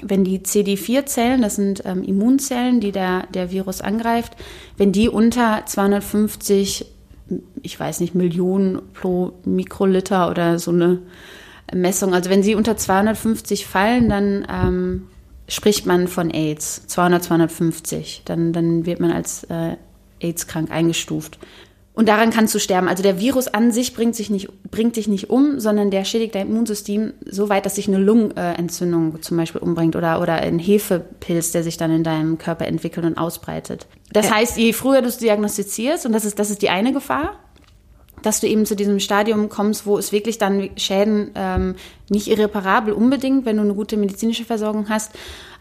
[0.00, 4.36] wenn die CD4-Zellen, das sind ähm, Immunzellen, die der, der Virus angreift,
[4.76, 6.86] wenn die unter 250,
[7.62, 10.98] ich weiß nicht, Millionen pro Mikroliter oder so eine
[11.72, 15.06] Messung, also wenn sie unter 250 fallen, dann ähm,
[15.52, 18.22] spricht man von AIDS, 200, 250.
[18.24, 19.76] Dann, dann wird man als äh,
[20.20, 21.38] AIDS-krank eingestuft.
[21.94, 22.88] Und daran kannst du sterben.
[22.88, 26.34] Also der Virus an sich bringt, sich nicht, bringt dich nicht um, sondern der schädigt
[26.34, 31.52] dein Immunsystem so weit, dass sich eine Lungenentzündung zum Beispiel umbringt oder, oder ein Hefepilz,
[31.52, 33.86] der sich dann in deinem Körper entwickelt und ausbreitet.
[34.10, 37.38] Das heißt, je früher du es diagnostizierst, und das ist, das ist die eine Gefahr,
[38.22, 41.74] dass du eben zu diesem Stadium kommst, wo es wirklich dann Schäden ähm,
[42.08, 45.12] nicht irreparabel unbedingt, wenn du eine gute medizinische Versorgung hast,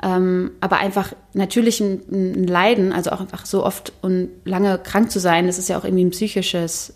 [0.03, 5.11] ähm, aber einfach natürlich ein, ein, Leiden, also auch einfach so oft und lange krank
[5.11, 6.93] zu sein, das ist ja auch irgendwie ein psychisches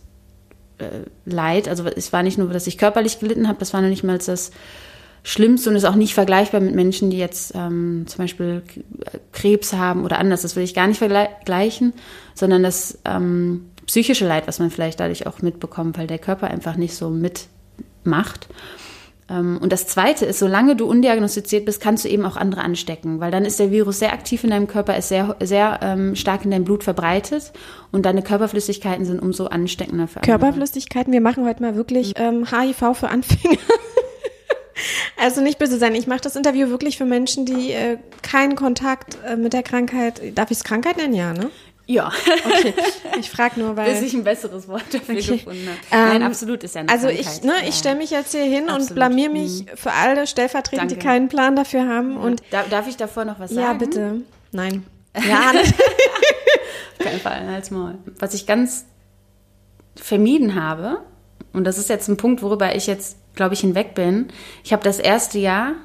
[0.77, 1.67] äh, Leid.
[1.67, 4.17] Also es war nicht nur, dass ich körperlich gelitten habe, das war noch nicht mal
[4.17, 4.51] das
[5.27, 8.61] Schlimmste und ist auch nicht vergleichbar mit Menschen, die jetzt ähm, zum Beispiel
[9.31, 10.43] Krebs haben oder anders.
[10.43, 11.93] Das will ich gar nicht vergleichen,
[12.35, 16.75] sondern das ähm, psychische Leid, was man vielleicht dadurch auch mitbekommt, weil der Körper einfach
[16.75, 18.47] nicht so mitmacht.
[19.29, 23.19] Ähm, und das Zweite ist, solange du undiagnostiziert bist, kannst du eben auch andere anstecken,
[23.19, 26.45] weil dann ist der Virus sehr aktiv in deinem Körper, ist sehr, sehr ähm, stark
[26.45, 27.51] in deinem Blut verbreitet
[27.91, 30.37] und deine Körperflüssigkeiten sind umso ansteckender für andere.
[30.37, 33.57] Körperflüssigkeiten, wir machen heute mal wirklich ähm, HIV für Anfänger.
[35.17, 35.95] Also nicht böse sein.
[35.95, 40.37] Ich mache das Interview wirklich für Menschen, die äh, keinen Kontakt äh, mit der Krankheit,
[40.37, 41.13] darf ich es Krankheit nennen?
[41.13, 41.49] Ja, ne?
[41.87, 42.11] Ja.
[42.45, 42.73] Okay.
[43.19, 43.91] Ich frage nur, weil.
[43.91, 45.37] Bis ich ein besseres Wort dafür okay.
[45.37, 45.79] gefunden habe.
[46.09, 48.69] Nein, ähm, absolut ist ja eine Also ich, ne, ich stelle mich jetzt hier hin
[48.69, 48.89] absolut.
[48.89, 49.77] und blamier mich mhm.
[49.77, 52.17] für alle stellvertretend, die keinen Plan dafür haben.
[52.17, 53.65] Und darf ich davor noch was sagen?
[53.65, 54.21] Ja, bitte.
[54.51, 54.85] Nein.
[55.25, 55.53] Ja,
[56.99, 57.97] kein Fall, halt's mal.
[58.19, 58.85] Was ich ganz
[59.95, 61.03] vermieden habe,
[61.53, 64.27] und das ist jetzt ein Punkt, worüber ich jetzt, glaube ich, hinweg bin.
[64.63, 65.75] Ich habe das erste Jahr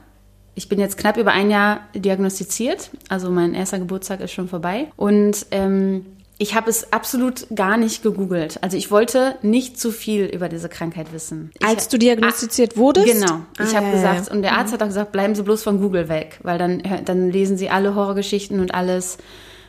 [0.54, 4.88] ich bin jetzt knapp über ein Jahr diagnostiziert, also mein erster Geburtstag ist schon vorbei.
[4.96, 6.06] Und ähm,
[6.42, 8.62] ich habe es absolut gar nicht gegoogelt.
[8.62, 11.50] Also ich wollte nicht zu viel über diese Krankheit wissen.
[11.58, 13.06] Ich, Als du diagnostiziert wurdest?
[13.06, 13.42] Genau.
[13.58, 14.32] Ich ah, habe ja, gesagt, ja.
[14.32, 14.74] und der Arzt mhm.
[14.74, 17.94] hat auch gesagt, bleiben Sie bloß von Google weg, weil dann, dann lesen Sie alle
[17.94, 19.18] Horrorgeschichten und alles,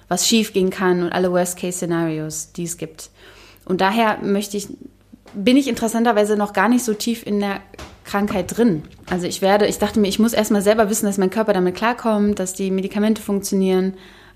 [0.07, 3.09] was schief gehen kann und alle Worst-Case-Szenarios, die es gibt.
[3.65, 4.69] Und daher möchte ich,
[5.33, 7.59] bin ich interessanterweise noch gar nicht so tief in der
[8.03, 8.83] Krankheit drin.
[9.09, 11.75] Also ich werde, ich dachte mir, ich muss erstmal selber wissen, dass mein Körper damit
[11.75, 13.93] klarkommt, dass die Medikamente funktionieren,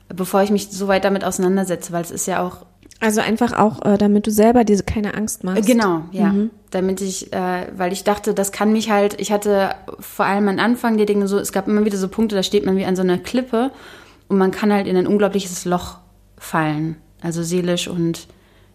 [0.10, 2.65] bevor ich mich so weit damit auseinandersetze, weil es ist ja auch.
[2.99, 5.65] Also einfach auch, äh, damit du selber diese keine Angst machst.
[5.65, 6.32] Genau, ja.
[6.32, 6.51] Mhm.
[6.71, 10.60] Damit ich, äh, weil ich dachte, das kann mich halt, ich hatte vor allem am
[10.60, 12.95] Anfang die Dinge so, es gab immer wieder so Punkte, da steht man wie an
[12.95, 13.71] so einer Klippe
[14.28, 15.97] und man kann halt in ein unglaubliches Loch
[16.38, 16.97] fallen.
[17.21, 18.28] Also seelisch und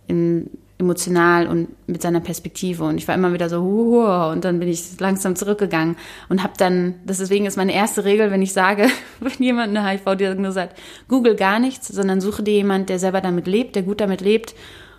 [0.06, 0.50] in
[0.80, 2.84] emotional und mit seiner Perspektive.
[2.84, 5.96] Und ich war immer wieder so, huhu, und dann bin ich langsam zurückgegangen
[6.28, 8.88] und habe dann, deswegen ist meine erste Regel, wenn ich sage,
[9.20, 10.74] wenn jemand eine HIV-Diagnose hat,
[11.08, 14.54] google gar nichts, sondern suche dir jemand, der selber damit lebt, der gut damit lebt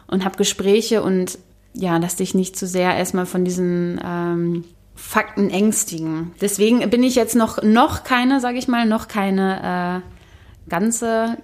[0.08, 1.38] und hab Gespräche und
[1.74, 4.66] ja, lass dich nicht zu sehr erstmal von diesen ähm,
[4.96, 6.34] Fakten ängstigen.
[6.42, 10.21] Deswegen bin ich jetzt noch, noch keine, sage ich mal, noch keine äh,
[10.72, 11.38] ganze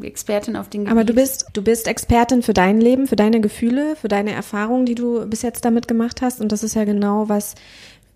[0.00, 0.92] äh, Expertin auf den Gebiet.
[0.92, 4.86] Aber du bist, du bist Expertin für dein Leben, für deine Gefühle, für deine Erfahrungen,
[4.86, 6.40] die du bis jetzt damit gemacht hast.
[6.40, 7.56] Und das ist ja genau was,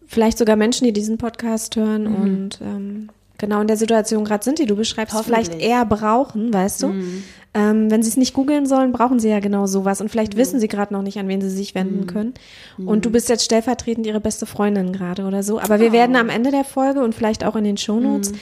[0.07, 2.14] vielleicht sogar Menschen, die diesen Podcast hören mhm.
[2.14, 6.85] und ähm, genau in der Situation gerade sind, die du beschreibst, vielleicht eher brauchen, weißt
[6.85, 6.87] du?
[6.88, 7.25] Mhm.
[7.55, 10.01] Ähm, wenn sie es nicht googeln sollen, brauchen sie ja genau sowas.
[10.01, 10.38] Und vielleicht mhm.
[10.38, 12.07] wissen sie gerade noch nicht, an wen sie sich wenden mhm.
[12.07, 12.35] können.
[12.79, 13.14] Und du mhm.
[13.14, 15.59] bist jetzt stellvertretend ihre beste Freundin gerade oder so.
[15.59, 15.92] Aber wir oh.
[15.92, 18.38] werden am Ende der Folge und vielleicht auch in den Shownotes mhm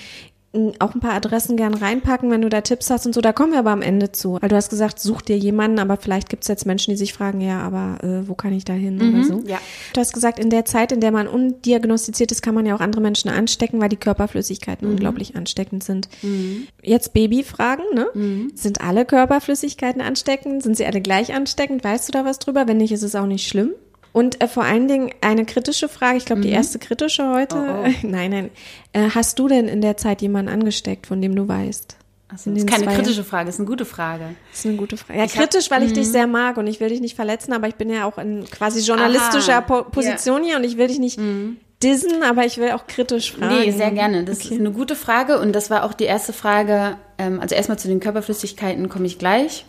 [0.81, 3.21] auch ein paar Adressen gern reinpacken, wenn du da Tipps hast und so.
[3.21, 4.37] Da kommen wir aber am Ende zu.
[4.41, 7.13] Weil du hast gesagt, such dir jemanden, aber vielleicht gibt es jetzt Menschen, die sich
[7.13, 9.43] fragen, ja, aber äh, wo kann ich da hin mhm, oder so.
[9.47, 9.59] Ja.
[9.93, 12.81] Du hast gesagt, in der Zeit, in der man undiagnostiziert ist, kann man ja auch
[12.81, 14.95] andere Menschen anstecken, weil die Körperflüssigkeiten mhm.
[14.95, 16.09] unglaublich ansteckend sind.
[16.23, 16.67] Mhm.
[16.83, 18.09] Jetzt Babyfragen, ne?
[18.15, 18.53] Mhm.
[18.57, 20.65] Sind alle Körperflüssigkeiten ansteckend?
[20.65, 21.85] Sind sie alle gleich ansteckend?
[21.85, 22.67] Weißt du da was drüber?
[22.67, 23.71] Wenn nicht, ist es auch nicht schlimm.
[24.13, 26.45] Und äh, vor allen Dingen eine kritische Frage, ich glaube, mhm.
[26.45, 27.57] die erste kritische heute.
[27.57, 27.93] Oh, oh.
[28.07, 28.51] Nein, nein.
[28.93, 31.97] Äh, hast du denn in der Zeit jemanden angesteckt, von dem du weißt?
[32.33, 34.37] Also, das ist keine kritische Frage, das ist eine gute Frage.
[34.51, 35.19] Das ist eine gute Frage.
[35.19, 36.13] Ja, ich kritisch, hab, weil ich dich mhm.
[36.13, 38.81] sehr mag und ich will dich nicht verletzen, aber ich bin ja auch in quasi
[38.81, 40.51] journalistischer Aha, Position ja.
[40.51, 41.57] hier und ich will dich nicht mhm.
[41.83, 43.59] dissen, aber ich will auch kritisch fragen.
[43.59, 44.23] Nee, sehr gerne.
[44.23, 44.55] Das okay.
[44.55, 46.97] ist eine gute Frage und das war auch die erste Frage.
[47.19, 49.65] Ähm, also erstmal zu den Körperflüssigkeiten komme ich gleich.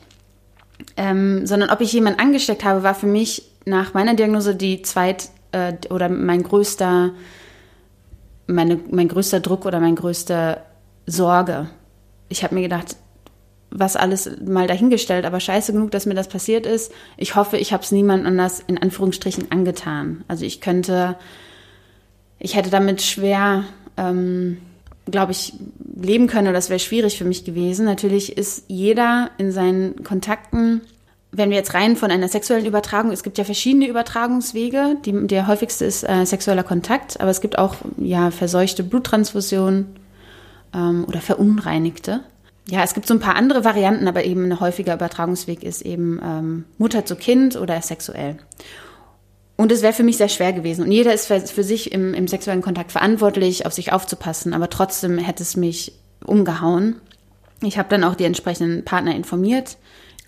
[0.98, 5.30] Ähm, sondern ob ich jemanden angesteckt habe, war für mich nach meiner Diagnose die zweit
[5.52, 7.12] äh, oder mein größter,
[8.48, 10.65] meine, mein größter Druck oder mein größter
[11.06, 11.70] Sorge.
[12.30, 12.96] Ich habe mir gedacht,
[13.70, 16.91] was alles mal dahingestellt, aber scheiße genug, dass mir das passiert ist.
[17.17, 20.24] Ich hoffe, ich habe es niemand anders in Anführungsstrichen angetan.
[20.28, 21.17] Also ich könnte,
[22.38, 23.63] ich hätte damit schwer,
[23.98, 24.58] ähm,
[25.12, 25.54] glaube ich,
[25.95, 27.86] leben können oder das wäre schwierig für mich gewesen.
[27.86, 30.82] Natürlich ist jeder in seinen Kontakten
[31.32, 34.97] wenn wir jetzt rein von einer sexuellen Übertragung, es gibt ja verschiedene Übertragungswege.
[35.06, 39.86] Die, der häufigste ist äh, sexueller Kontakt, aber es gibt auch ja verseuchte Bluttransfusion
[40.74, 42.21] ähm, oder verunreinigte.
[42.69, 46.19] Ja, es gibt so ein paar andere Varianten, aber eben ein häufiger Übertragungsweg ist eben
[46.24, 48.38] ähm, Mutter zu Kind oder sexuell.
[49.62, 50.84] Und es wäre für mich sehr schwer gewesen.
[50.84, 54.71] Und jeder ist für, für sich im, im sexuellen Kontakt verantwortlich, auf sich aufzupassen, aber
[54.71, 55.93] trotzdem hätte es mich
[56.26, 56.95] umgehauen.
[57.62, 59.78] Ich habe dann auch die entsprechenden Partner informiert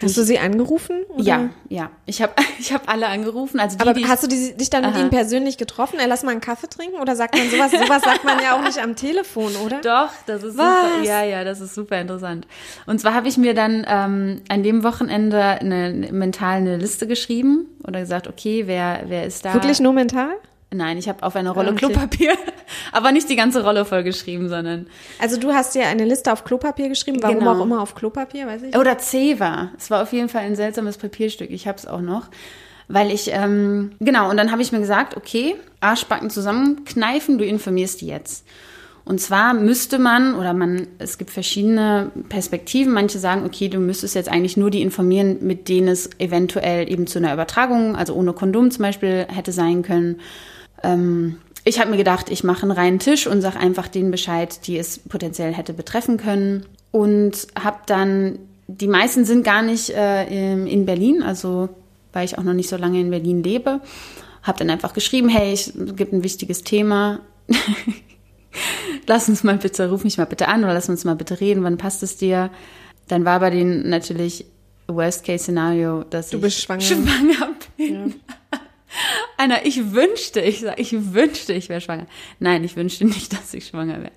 [0.02, 1.04] Hast du sie angerufen?
[1.10, 1.24] Oder?
[1.24, 1.92] Ja, ja.
[2.06, 3.60] Ich habe ich hab alle angerufen.
[3.60, 6.00] Also die, Aber die hast du die, dich dann mit ihnen persönlich getroffen?
[6.00, 7.00] Er lass mal einen Kaffee trinken?
[7.00, 7.72] Oder sagt man sowas?
[7.72, 9.82] sowas sagt man ja auch nicht am Telefon, oder?
[9.82, 10.94] Doch, das ist Was?
[10.94, 11.04] super.
[11.04, 12.48] Ja, ja, das ist super interessant.
[12.86, 17.68] Und zwar habe ich mir dann ähm, an dem Wochenende eine, mental eine Liste geschrieben
[17.88, 19.54] oder gesagt, okay, wer, wer ist da?
[19.54, 20.36] Wirklich nur mental?
[20.74, 21.88] Nein, ich habe auf eine Rolle okay.
[21.88, 22.34] Klopapier,
[22.92, 24.88] aber nicht die ganze Rolle voll geschrieben, sondern.
[25.20, 27.54] Also du hast dir eine Liste auf Klopapier geschrieben, warum genau.
[27.54, 28.78] auch immer auf Klopapier, weiß ich.
[28.78, 29.70] Oder Zewa.
[29.78, 31.52] Es war auf jeden Fall ein seltsames Papierstück.
[31.52, 32.30] Ich habe es auch noch,
[32.88, 34.30] weil ich ähm, genau.
[34.30, 38.46] Und dann habe ich mir gesagt, okay, Arschbacken zusammenkneifen, du informierst die jetzt.
[39.06, 42.94] Und zwar müsste man, oder man, es gibt verschiedene Perspektiven.
[42.94, 47.06] Manche sagen, okay, du müsstest jetzt eigentlich nur die informieren, mit denen es eventuell eben
[47.06, 50.22] zu einer Übertragung, also ohne Kondom zum Beispiel, hätte sein können
[50.84, 54.68] ähm, ich habe mir gedacht, ich mache einen reinen Tisch und sage einfach denen Bescheid,
[54.68, 56.66] die es potenziell hätte betreffen können.
[56.92, 60.26] Und habe dann, die meisten sind gar nicht äh,
[60.66, 61.70] in Berlin, also
[62.12, 63.80] weil ich auch noch nicht so lange in Berlin lebe.
[64.44, 67.22] Habe dann einfach geschrieben, hey, es gibt ein wichtiges Thema.
[69.08, 71.64] lass uns mal bitte, ruf mich mal bitte an oder lass uns mal bitte reden,
[71.64, 72.50] wann passt es dir?
[73.08, 74.46] Dann war bei denen natürlich
[74.88, 77.94] Worst-Case-Szenario, dass du ich schwanger, schwanger bin.
[77.94, 78.36] Ja.
[79.38, 82.08] Einer, ich wünschte, ich sag, ich wünschte, ich wäre schwanger.
[82.40, 84.12] Nein, ich wünschte nicht, dass ich schwanger wäre.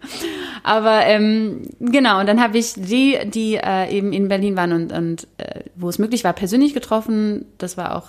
[0.62, 4.92] Aber ähm, genau, und dann habe ich die, die äh, eben in Berlin waren und,
[4.92, 7.46] und äh, wo es möglich war, persönlich getroffen.
[7.58, 8.08] Das war auch,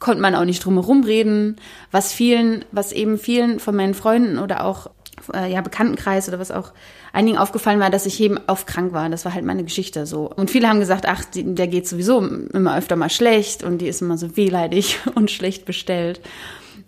[0.00, 1.56] konnte man auch nicht drum herum reden.
[1.90, 4.90] Was vielen, was eben vielen von meinen Freunden oder auch
[5.28, 6.72] ja, Bekanntenkreis oder was auch
[7.12, 9.08] einigen aufgefallen war, dass ich eben oft krank war.
[9.08, 10.30] Das war halt meine Geschichte so.
[10.30, 13.88] Und viele haben gesagt, ach, die, der geht sowieso immer öfter mal schlecht und die
[13.88, 16.20] ist immer so wehleidig und schlecht bestellt.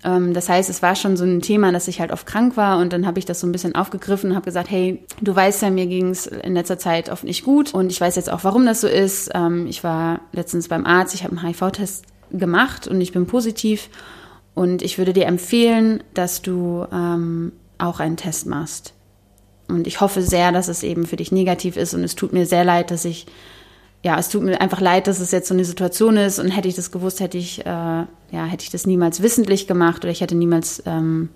[0.04, 2.78] Ähm, das heißt, es war schon so ein Thema, dass ich halt oft krank war
[2.78, 5.62] und dann habe ich das so ein bisschen aufgegriffen und habe gesagt, hey, du weißt
[5.62, 8.44] ja, mir ging es in letzter Zeit oft nicht gut und ich weiß jetzt auch,
[8.44, 9.30] warum das so ist.
[9.34, 13.88] Ähm, ich war letztens beim Arzt, ich habe einen HIV-Test gemacht und ich bin positiv
[14.54, 18.94] und ich würde dir empfehlen, dass du ähm, auch einen Test machst.
[19.68, 21.94] Und ich hoffe sehr, dass es eben für dich negativ ist.
[21.94, 23.26] Und es tut mir sehr leid, dass ich,
[24.02, 26.38] ja, es tut mir einfach leid, dass es jetzt so eine Situation ist.
[26.38, 30.04] Und hätte ich das gewusst, hätte ich, äh, ja, hätte ich das niemals wissentlich gemacht
[30.04, 31.30] oder ich hätte niemals, ähm,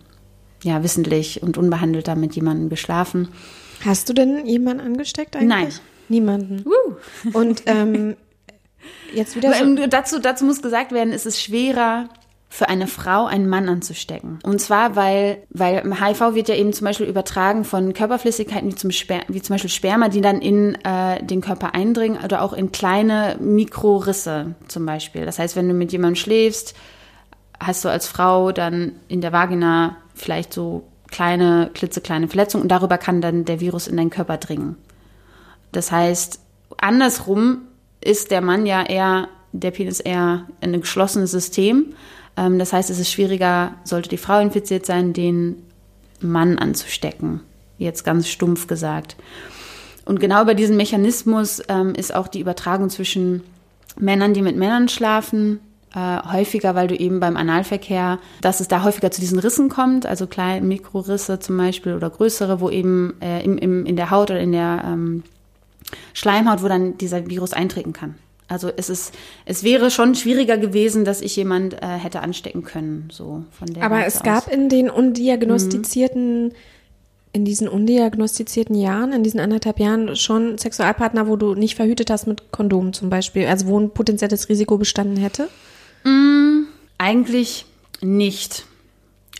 [0.62, 3.28] ja, wissentlich und unbehandelt da mit jemandem geschlafen.
[3.84, 5.48] Hast du denn jemanden angesteckt eigentlich?
[5.48, 5.72] Nein.
[6.08, 6.64] Niemanden.
[6.66, 7.36] Uh.
[7.36, 8.16] Und ähm,
[9.14, 9.54] jetzt wieder.
[9.54, 12.08] So dazu, dazu muss gesagt werden, ist es schwerer,
[12.50, 14.38] für eine Frau einen Mann anzustecken.
[14.42, 18.90] Und zwar, weil, weil HIV wird ja eben zum Beispiel übertragen von Körperflüssigkeiten wie zum,
[18.90, 22.72] Sper wie zum Beispiel Sperma, die dann in äh, den Körper eindringen oder auch in
[22.72, 25.26] kleine Mikrorisse zum Beispiel.
[25.26, 26.74] Das heißt, wenn du mit jemandem schläfst,
[27.60, 32.98] hast du als Frau dann in der Vagina vielleicht so kleine, klitzekleine Verletzungen und darüber
[32.98, 34.76] kann dann der Virus in deinen Körper dringen.
[35.72, 36.40] Das heißt,
[36.78, 37.62] andersrum
[38.00, 41.94] ist der Mann ja eher, der Penis eher ein geschlossenes System.
[42.38, 45.56] Ähm, das heißt, es ist schwieriger, sollte die Frau infiziert sein, den
[46.20, 47.40] Mann anzustecken.
[47.76, 49.16] Jetzt ganz stumpf gesagt.
[50.04, 53.42] Und genau über diesen Mechanismus ähm, ist auch die Übertragung zwischen
[53.98, 55.60] Männern, die mit Männern schlafen,
[55.94, 60.06] äh, häufiger, weil du eben beim Analverkehr, dass es da häufiger zu diesen Rissen kommt,
[60.06, 64.30] also kleine Mikrorisse zum Beispiel oder größere, wo eben äh, im, im, in der Haut
[64.30, 65.24] oder in der ähm,
[66.14, 68.14] Schleimhaut, wo dann dieser Virus eintreten kann.
[68.48, 73.08] Also es ist, es wäre schon schwieriger gewesen, dass ich jemand äh, hätte anstecken können,
[73.12, 73.82] so von der.
[73.82, 76.52] Aber es gab in den undiagnostizierten, mhm.
[77.32, 82.26] in diesen undiagnostizierten Jahren, in diesen anderthalb Jahren schon Sexualpartner, wo du nicht verhütet hast
[82.26, 85.48] mit Kondom zum Beispiel, also wo ein potenzielles Risiko bestanden hätte?
[86.04, 86.64] Mm,
[86.96, 87.66] eigentlich
[88.00, 88.64] nicht.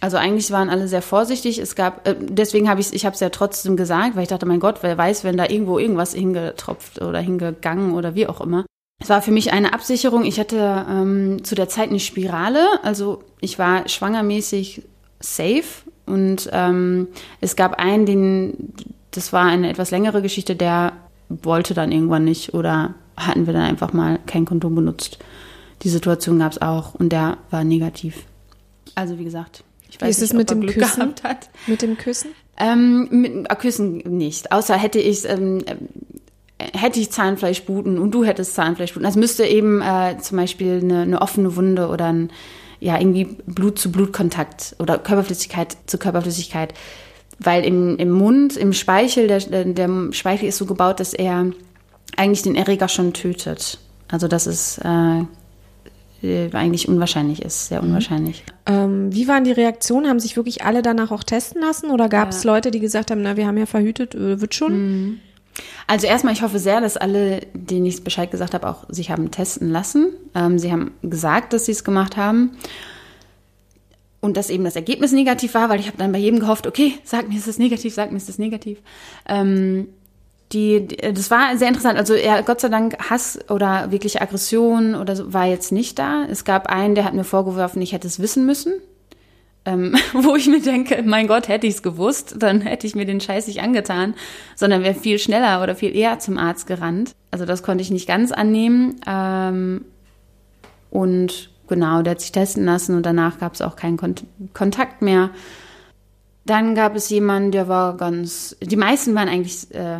[0.01, 1.59] Also eigentlich waren alle sehr vorsichtig.
[1.59, 4.44] Es gab, äh, deswegen habe ich, ich habe es ja trotzdem gesagt, weil ich dachte,
[4.44, 8.66] mein Gott, wer weiß, wenn da irgendwo irgendwas hingetropft oder hingegangen oder wie auch immer.
[9.00, 10.24] Es war für mich eine Absicherung.
[10.24, 14.82] Ich hatte ähm, zu der Zeit eine Spirale, also ich war schwangermäßig
[15.20, 15.64] safe
[16.06, 17.08] und ähm,
[17.40, 18.72] es gab einen, den,
[19.12, 20.92] das war eine etwas längere Geschichte, der
[21.28, 25.18] wollte dann irgendwann nicht oder hatten wir dann einfach mal kein Kondom benutzt.
[25.82, 28.24] Die Situation gab es auch und der war negativ.
[28.94, 31.00] Also wie gesagt, ich weiß Wie ist nicht, es mit dem Glück Küssen?
[31.00, 31.50] gehabt hat.
[31.66, 32.30] Mit dem Küssen?
[32.56, 34.50] Ähm, mit äh, Küssen nicht.
[34.50, 35.76] Außer hätte ich ähm, äh,
[36.59, 39.07] hätte ich Zahnfleischbluten und du hättest Zahnfleischbluten.
[39.07, 42.31] Also müsste eben äh, zum Beispiel eine, eine offene Wunde oder ein
[42.81, 46.75] ja irgendwie Blut zu Blutkontakt oder Körperflüssigkeit zu Körperflüssigkeit,
[47.38, 51.47] weil im, im Mund, im Speichel, der, der Speichel ist so gebaut, dass er
[52.16, 53.79] eigentlich den Erreger schon tötet.
[54.09, 55.25] Also das ist äh,
[56.23, 57.88] äh, eigentlich unwahrscheinlich ist, sehr mhm.
[57.88, 58.44] unwahrscheinlich.
[58.66, 60.09] Ähm, wie waren die Reaktionen?
[60.09, 62.53] Haben sich wirklich alle danach auch testen lassen oder gab es ja.
[62.53, 64.73] Leute, die gesagt haben, na, wir haben ja verhütet, äh, wird schon?
[64.73, 65.21] Mhm.
[65.87, 69.31] Also erstmal, ich hoffe sehr, dass alle, denen ich Bescheid gesagt habe, auch sich haben
[69.31, 70.12] testen lassen.
[70.35, 72.57] Ähm, sie haben gesagt, dass sie es gemacht haben.
[74.21, 76.94] Und dass eben das Ergebnis negativ war, weil ich habe dann bei jedem gehofft, okay,
[77.05, 78.79] sag mir, ist das negativ, sag mir, ist das negativ.
[79.27, 79.88] Ähm,
[80.53, 81.99] die, das war sehr interessant.
[81.99, 86.25] Also ja, Gott sei Dank Hass oder wirkliche Aggression oder so war jetzt nicht da.
[86.25, 88.75] Es gab einen, der hat mir vorgeworfen, ich hätte es wissen müssen.
[89.64, 93.05] Ähm, wo ich mir denke, mein Gott, hätte ich es gewusst, dann hätte ich mir
[93.05, 94.14] den Scheiß nicht angetan,
[94.57, 97.12] sondern wäre viel schneller oder viel eher zum Arzt gerannt.
[97.31, 99.01] Also das konnte ich nicht ganz annehmen.
[99.07, 99.85] Ähm,
[100.90, 105.03] und genau, der hat sich testen lassen und danach gab es auch keinen Kont Kontakt
[105.03, 105.31] mehr.
[106.47, 108.57] Dann gab es jemanden, der war ganz.
[108.62, 109.99] Die meisten waren eigentlich äh,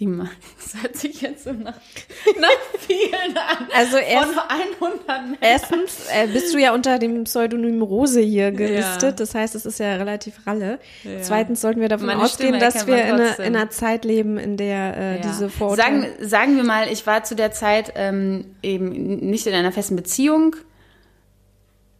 [0.00, 1.74] die das hört sich jetzt so nach,
[2.38, 3.68] nach vielen an.
[3.76, 4.42] Also erst, Von
[4.80, 5.38] 100 Männern.
[5.40, 9.02] Erstens äh, bist du ja unter dem Pseudonym Rose hier gelistet.
[9.02, 9.12] Ja.
[9.12, 10.78] Das heißt, es ist ja relativ ralle.
[11.04, 11.20] Ja.
[11.20, 14.56] Zweitens sollten wir davon Meine ausgehen, dass wir in einer, in einer, Zeit leben, in
[14.56, 15.22] der äh, ja.
[15.22, 16.00] diese Vorurteile...
[16.00, 19.96] Sagen, sagen wir mal, ich war zu der Zeit ähm, eben nicht in einer festen
[19.96, 20.56] Beziehung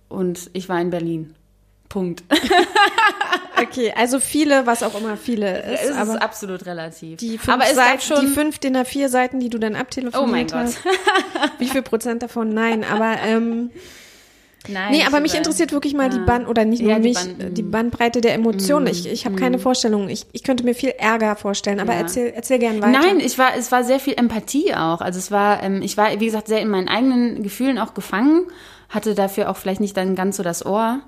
[0.09, 1.35] und ich war in Berlin.
[1.91, 2.23] Punkt.
[3.61, 5.91] okay, also viele, was auch immer viele ist.
[5.91, 7.19] Es ist absolut relativ.
[7.19, 10.25] Die fünf, aber es Seiten, schon die fünf DIN A4 Seiten, die du dann abtelefoniert
[10.55, 10.83] oh mein hast.
[10.83, 10.93] Gott.
[11.59, 12.55] Wie viel Prozent davon?
[12.55, 13.71] Nein, aber ähm,
[14.69, 16.09] Nein, nee, aber mich interessiert wirklich mal ja.
[16.11, 18.85] die Band oder nicht nur die mich, Band, die Bandbreite der Emotionen.
[18.85, 19.39] Mm, ich, ich habe mm.
[19.39, 20.09] keine Vorstellung.
[20.09, 22.01] Ich, ich könnte mir viel Ärger vorstellen, aber ja.
[22.01, 23.01] erzähl, erzähl gern weiter.
[23.01, 25.01] Nein, ich war, es war sehr viel Empathie auch.
[25.01, 28.43] Also es war, ähm, ich war, wie gesagt, sehr in meinen eigenen Gefühlen auch gefangen,
[28.91, 31.01] hatte dafür auch vielleicht nicht dann ganz so das Ohr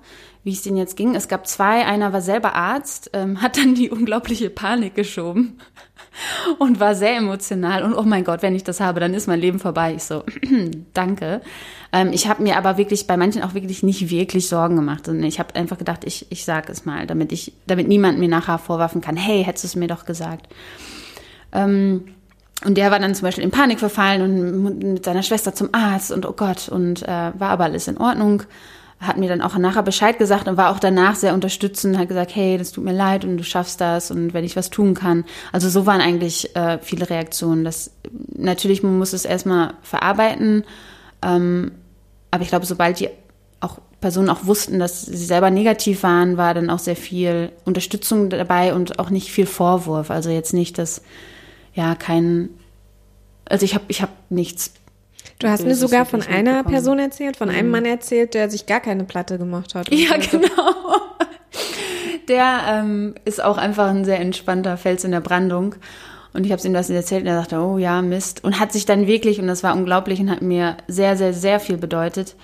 [0.44, 1.14] wie es denen jetzt ging.
[1.14, 5.58] Es gab zwei, einer war selber Arzt, ähm, hat dann die unglaubliche Panik geschoben
[6.58, 7.82] und war sehr emotional.
[7.82, 9.94] Und oh mein Gott, wenn ich das habe, dann ist mein Leben vorbei.
[9.94, 10.24] Ich so,
[10.94, 11.42] danke.
[11.92, 15.08] Ähm, ich habe mir aber wirklich bei manchen auch wirklich nicht wirklich Sorgen gemacht.
[15.08, 18.28] Und ich habe einfach gedacht, ich, ich sage es mal, damit ich, damit niemand mir
[18.28, 20.48] nachher vorwerfen kann, hey, hättest du es mir doch gesagt.
[21.52, 22.04] Ähm,
[22.64, 26.12] und der war dann zum Beispiel in Panik verfallen und mit seiner Schwester zum Arzt
[26.12, 28.44] und oh Gott, und äh, war aber alles in Ordnung
[29.02, 32.34] hat mir dann auch nachher Bescheid gesagt und war auch danach sehr unterstützend, hat gesagt,
[32.34, 35.24] hey, das tut mir leid und du schaffst das und wenn ich was tun kann.
[35.50, 37.64] Also so waren eigentlich äh, viele Reaktionen.
[37.64, 37.90] Das
[38.34, 40.64] natürlich man muss es erstmal verarbeiten,
[41.20, 41.72] ähm,
[42.30, 43.08] aber ich glaube, sobald die
[43.60, 48.30] auch Personen auch wussten, dass sie selber negativ waren, war dann auch sehr viel Unterstützung
[48.30, 50.10] dabei und auch nicht viel Vorwurf.
[50.10, 51.02] Also jetzt nicht, dass
[51.74, 52.50] ja kein,
[53.48, 54.74] also ich habe ich habe nichts
[55.38, 56.62] Du hast mir sogar von einer.
[56.64, 59.92] Person erzählt, von einem Mann erzählt, der sich gar keine Platte gemacht hat.
[59.92, 60.52] Ja, Also, genau.
[62.28, 65.74] Der ähm, ist auch einfach ein sehr entspannter Fels in der Brandung.
[66.32, 68.42] Und ich habe ihm das erzählt und er sagte, oh ja, Mist.
[68.44, 71.60] Und hat sich dann wirklich, und das war unglaublich und hat mir sehr, sehr, sehr
[71.60, 72.36] viel bedeutet.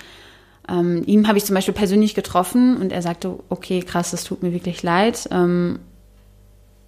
[0.69, 4.43] Ähm, ihm habe ich zum Beispiel persönlich getroffen und er sagte, okay, krass, das tut
[4.43, 5.27] mir wirklich leid.
[5.31, 5.79] Ähm,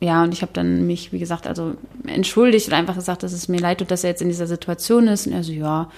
[0.02, 1.76] ja, und ich habe dann mich, wie gesagt, also
[2.08, 5.08] entschuldigt und einfach gesagt, dass es mir leid tut, dass er jetzt in dieser Situation
[5.08, 5.28] ist.
[5.28, 5.90] Und er so, ja,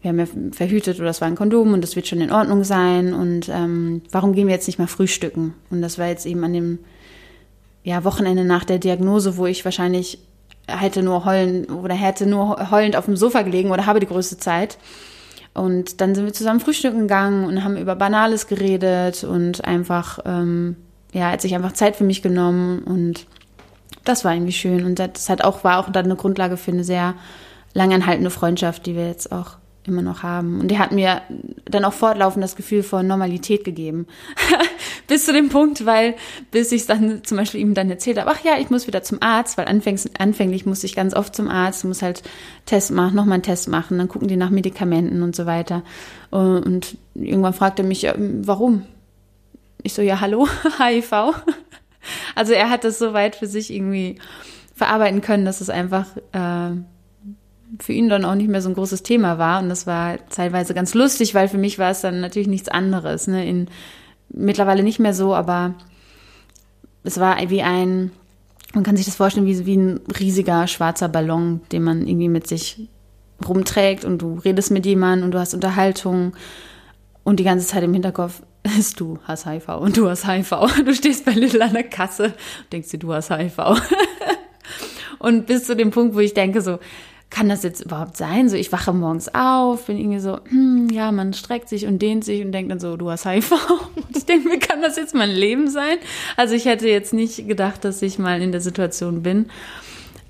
[0.00, 2.64] wir haben ja verhütet oder es war ein Kondom und das wird schon in Ordnung
[2.64, 3.12] sein.
[3.12, 5.52] Und ähm, warum gehen wir jetzt nicht mal frühstücken?
[5.70, 6.78] Und das war jetzt eben an dem
[7.84, 10.18] ja, Wochenende nach der Diagnose, wo ich wahrscheinlich
[10.66, 14.38] hätte nur heulen oder hätte nur heulend auf dem Sofa gelegen oder habe die größte
[14.38, 14.78] Zeit.
[15.52, 20.76] Und dann sind wir zusammen frühstücken gegangen und haben über Banales geredet und einfach, ähm,
[21.16, 23.26] ja, hat sich einfach Zeit für mich genommen und
[24.04, 24.84] das war irgendwie schön.
[24.84, 27.14] Und das hat auch, war auch dann eine Grundlage für eine sehr
[27.72, 30.60] langanhaltende Freundschaft, die wir jetzt auch immer noch haben.
[30.60, 31.22] Und der hat mir
[31.64, 34.06] dann auch fortlaufend das Gefühl von Normalität gegeben.
[35.06, 36.16] bis zu dem Punkt, weil,
[36.50, 39.22] bis ich dann zum Beispiel ihm dann erzählt habe, ach ja, ich muss wieder zum
[39.22, 42.24] Arzt, weil anfänglich, anfänglich musste ich ganz oft zum Arzt, muss halt
[42.66, 45.82] Test machen, nochmal einen Test machen, dann gucken die nach Medikamenten und so weiter.
[46.30, 48.06] Und irgendwann fragte er mich,
[48.42, 48.82] warum?
[49.86, 50.48] Ich so, ja, hallo,
[50.80, 51.12] HIV.
[52.34, 54.18] Also er hat das so weit für sich irgendwie
[54.74, 56.70] verarbeiten können, dass es einfach äh,
[57.78, 59.62] für ihn dann auch nicht mehr so ein großes Thema war.
[59.62, 63.28] Und das war teilweise ganz lustig, weil für mich war es dann natürlich nichts anderes.
[63.28, 63.48] Ne?
[63.48, 63.68] In,
[64.28, 65.74] mittlerweile nicht mehr so, aber
[67.04, 68.10] es war wie ein,
[68.74, 72.48] man kann sich das vorstellen, wie, wie ein riesiger schwarzer Ballon, den man irgendwie mit
[72.48, 72.88] sich
[73.46, 76.32] rumträgt und du redest mit jemandem und du hast Unterhaltung
[77.22, 78.42] und die ganze Zeit im Hinterkopf
[78.96, 80.52] du hast HIV und du hast HIV.
[80.84, 83.58] Du stehst bei Lidl an der Kasse und denkst dir, du hast HIV.
[85.18, 86.78] und bis zu dem Punkt, wo ich denke so,
[87.28, 88.48] kann das jetzt überhaupt sein?
[88.48, 92.24] So, ich wache morgens auf, bin irgendwie so, hm, ja, man streckt sich und dehnt
[92.24, 93.52] sich und denkt dann so, du hast HIV.
[93.96, 95.96] Und ich denke mir, kann das jetzt mein Leben sein?
[96.36, 99.46] Also ich hätte jetzt nicht gedacht, dass ich mal in der Situation bin.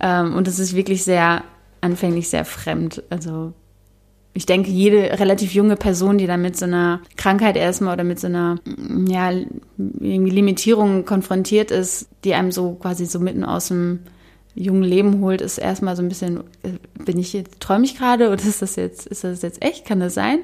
[0.01, 1.45] Ähm, und es ist wirklich sehr,
[1.81, 3.03] anfänglich sehr fremd.
[3.11, 3.53] Also
[4.37, 8.21] ich denke, jede relativ junge Person, die da mit so einer Krankheit erstmal oder mit
[8.21, 8.57] so einer,
[9.09, 14.01] ja, irgendwie Limitierung konfrontiert ist, die einem so quasi so mitten aus dem
[14.55, 18.27] jungen Leben holt, ist erstmal so ein bisschen, äh, bin ich jetzt, träume ich gerade
[18.27, 19.87] oder ist das jetzt, ist das jetzt echt?
[19.87, 20.41] Kann das sein?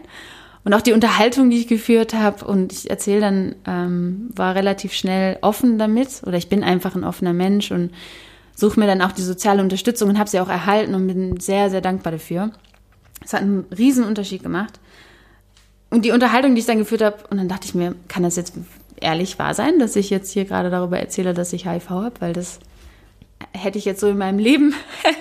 [0.65, 4.95] Und auch die Unterhaltung, die ich geführt habe und ich erzähle dann, ähm, war relativ
[4.95, 7.91] schnell offen damit oder ich bin einfach ein offener Mensch und
[8.55, 11.69] suche mir dann auch die soziale Unterstützung und habe sie auch erhalten und bin sehr,
[11.69, 12.53] sehr dankbar dafür.
[13.25, 14.81] Es hat einen riesen Unterschied gemacht.
[15.91, 18.37] Und die Unterhaltung, die ich dann geführt habe, und dann dachte ich mir, kann das
[18.37, 18.55] jetzt
[19.01, 22.33] ehrlich wahr sein, dass ich jetzt hier gerade darüber erzähle, dass ich HIV habe, weil
[22.33, 22.61] das
[23.53, 24.75] hätte ich jetzt so in meinem Leben,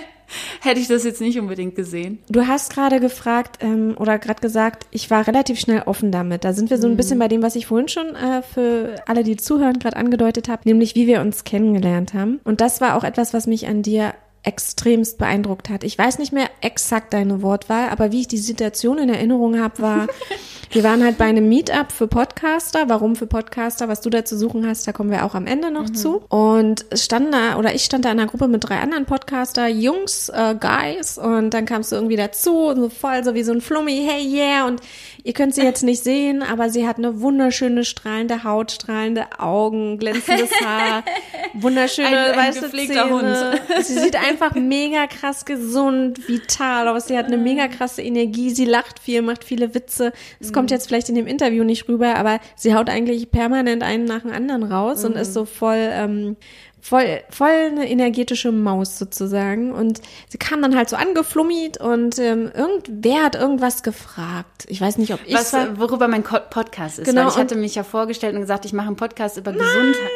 [0.60, 2.18] hätte ich das jetzt nicht unbedingt gesehen.
[2.28, 6.44] Du hast gerade gefragt ähm, oder gerade gesagt, ich war relativ schnell offen damit.
[6.44, 9.24] Da sind wir so ein bisschen bei dem, was ich vorhin schon äh, für alle,
[9.24, 12.40] die zuhören, gerade angedeutet habe, nämlich wie wir uns kennengelernt haben.
[12.44, 14.14] Und das war auch etwas, was mich an dir
[14.44, 15.84] extremst beeindruckt hat.
[15.84, 19.80] Ich weiß nicht mehr exakt deine Wortwahl, aber wie ich die Situation in Erinnerung habe,
[19.80, 20.06] war,
[20.72, 22.88] wir waren halt bei einem Meetup für Podcaster.
[22.88, 23.88] Warum für Podcaster?
[23.88, 26.22] Was du da zu suchen hast, da kommen wir auch am Ende noch zu.
[26.28, 29.68] Und es stand da, oder ich stand da in einer Gruppe mit drei anderen Podcaster,
[29.68, 33.60] Jungs, äh, Guys, und dann kamst du irgendwie dazu, so voll so wie so ein
[33.60, 34.80] Flummi, hey yeah, und
[35.22, 39.98] ihr könnt sie jetzt nicht sehen, aber sie hat eine wunderschöne strahlende Haut, strahlende Augen,
[39.98, 41.04] glänzendes Haar,
[41.54, 43.60] wunderschöne Ein- ein weiße Zähne.
[43.82, 47.06] Sie sieht einfach mega krass gesund, vital aus.
[47.08, 48.50] Sie hat eine mega krasse Energie.
[48.50, 50.12] Sie lacht viel, macht viele Witze.
[50.40, 54.04] Es kommt jetzt vielleicht in dem Interview nicht rüber, aber sie haut eigentlich permanent einen
[54.04, 56.36] nach dem anderen raus und ist so voll, ähm,
[56.80, 59.72] voll, voll eine energetische Maus sozusagen.
[59.72, 64.64] Und sie kam dann halt so angeflummiert und ähm, irgendwer hat irgendwas gefragt.
[64.68, 65.78] Ich weiß nicht, ob ich Was, war.
[65.78, 67.06] worüber mein Podcast ist.
[67.06, 70.10] Genau, ich hatte mich ja vorgestellt und gesagt, ich mache einen Podcast über Gesundheit.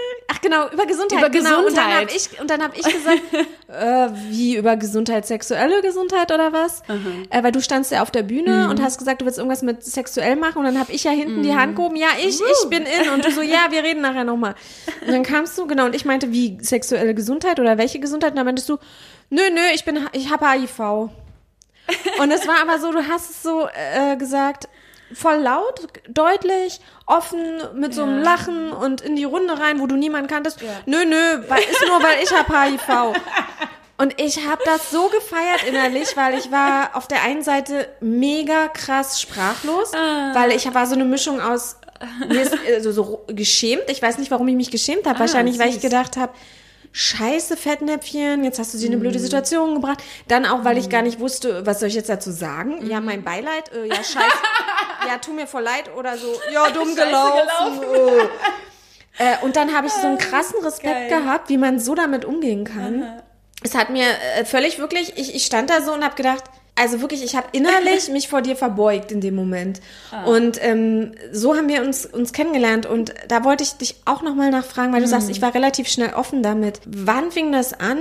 [0.47, 1.19] Genau, über Gesundheit.
[1.19, 1.67] Über genau.
[1.67, 2.31] Und dann habe Gesundheit.
[2.33, 3.21] ich, und dann hab ich gesagt,
[3.69, 6.83] äh, wie über Gesundheit, sexuelle Gesundheit oder was?
[7.31, 8.71] Äh, weil du standst ja auf der Bühne Mhm.
[8.71, 11.43] und hast gesagt, du willst irgendwas mit sexuell machen und dann habe ich ja hinten
[11.43, 14.25] die Hand gehoben, ja, ich, ich bin in und du so, ja, wir reden nachher
[14.25, 14.55] nochmal.
[15.05, 18.31] Und dann kamst du, genau, und ich meinte, wie sexuelle Gesundheit oder welche Gesundheit?
[18.31, 18.77] Und dann meintest du,
[19.31, 20.79] nö, nö, ich bin, ich habe HIV.
[22.21, 24.69] Und es war aber so, du hast es so äh, gesagt,
[25.15, 29.97] voll laut, deutlich, offen, mit so einem Lachen und in die Runde rein, wo du
[29.97, 30.61] niemanden kanntest.
[30.87, 33.19] Nö, nö, weil, ist nur, weil ich hab HIV.
[33.99, 38.69] Und ich habe das so gefeiert innerlich, weil ich war auf der einen Seite mega
[38.69, 39.91] krass sprachlos,
[40.35, 41.77] weil ich war so eine Mischung aus
[42.29, 43.85] mir ist, also so geschämt.
[43.89, 45.19] Ich weiß nicht, warum ich mich geschämt habe.
[45.19, 46.33] Wahrscheinlich, weil ich gedacht habe,
[46.97, 50.03] scheiße Fettnäpfchen, jetzt hast du sie in eine blöde Situation gebracht.
[50.29, 52.87] Dann auch, weil ich gar nicht wusste, was soll ich jetzt dazu sagen?
[52.87, 54.39] Ja, mein Beileid, äh, ja, scheiße,
[55.07, 57.83] ja, tu mir voll leid oder so, ja, dumm gelaufen.
[59.19, 59.25] Äh.
[59.25, 61.23] Äh, und dann habe ich so einen krassen Respekt Geil.
[61.23, 63.23] gehabt, wie man so damit umgehen kann.
[63.63, 64.07] Es hat mir
[64.39, 66.45] äh, völlig wirklich, ich, ich stand da so und habe gedacht,
[66.77, 69.81] also wirklich, ich habe innerlich mich vor dir verbeugt in dem Moment.
[70.27, 72.87] Und ähm, so haben wir uns, uns kennengelernt.
[72.87, 76.15] Und da wollte ich dich auch nochmal nachfragen, weil du sagst, ich war relativ schnell
[76.15, 76.81] offen damit.
[76.87, 77.99] Wann fing das an?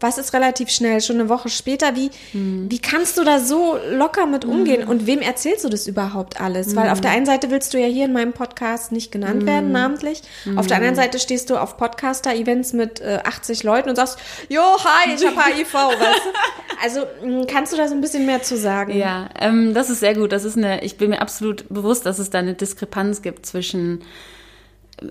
[0.00, 1.00] Was ist relativ schnell?
[1.00, 1.96] Schon eine Woche später?
[1.96, 4.86] Wie, wie kannst du da so locker mit umgehen?
[4.86, 6.76] Und wem erzählst du das überhaupt alles?
[6.76, 9.72] Weil auf der einen Seite willst du ja hier in meinem Podcast nicht genannt werden,
[9.72, 10.22] namentlich.
[10.56, 14.18] Auf der anderen Seite stehst du auf Podcaster-Events mit äh, 80 Leuten und sagst,
[14.48, 16.82] jo, hi, ich habe HIV, weißt du?
[16.82, 18.96] Also mh, kannst du da so ein bisschen mehr zu sagen?
[18.96, 20.32] Ja, ähm, das ist sehr gut.
[20.32, 24.02] Das ist eine, ich bin mir absolut bewusst, dass es da eine Diskrepanz gibt zwischen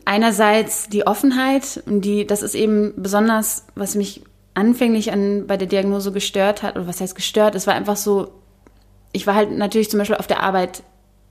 [0.06, 4.22] einerseits die Offenheit und die, das ist eben besonders, was mich
[4.58, 8.32] anfänglich an, bei der Diagnose gestört hat, oder was heißt gestört, es war einfach so,
[9.12, 10.82] ich war halt natürlich zum Beispiel auf der Arbeit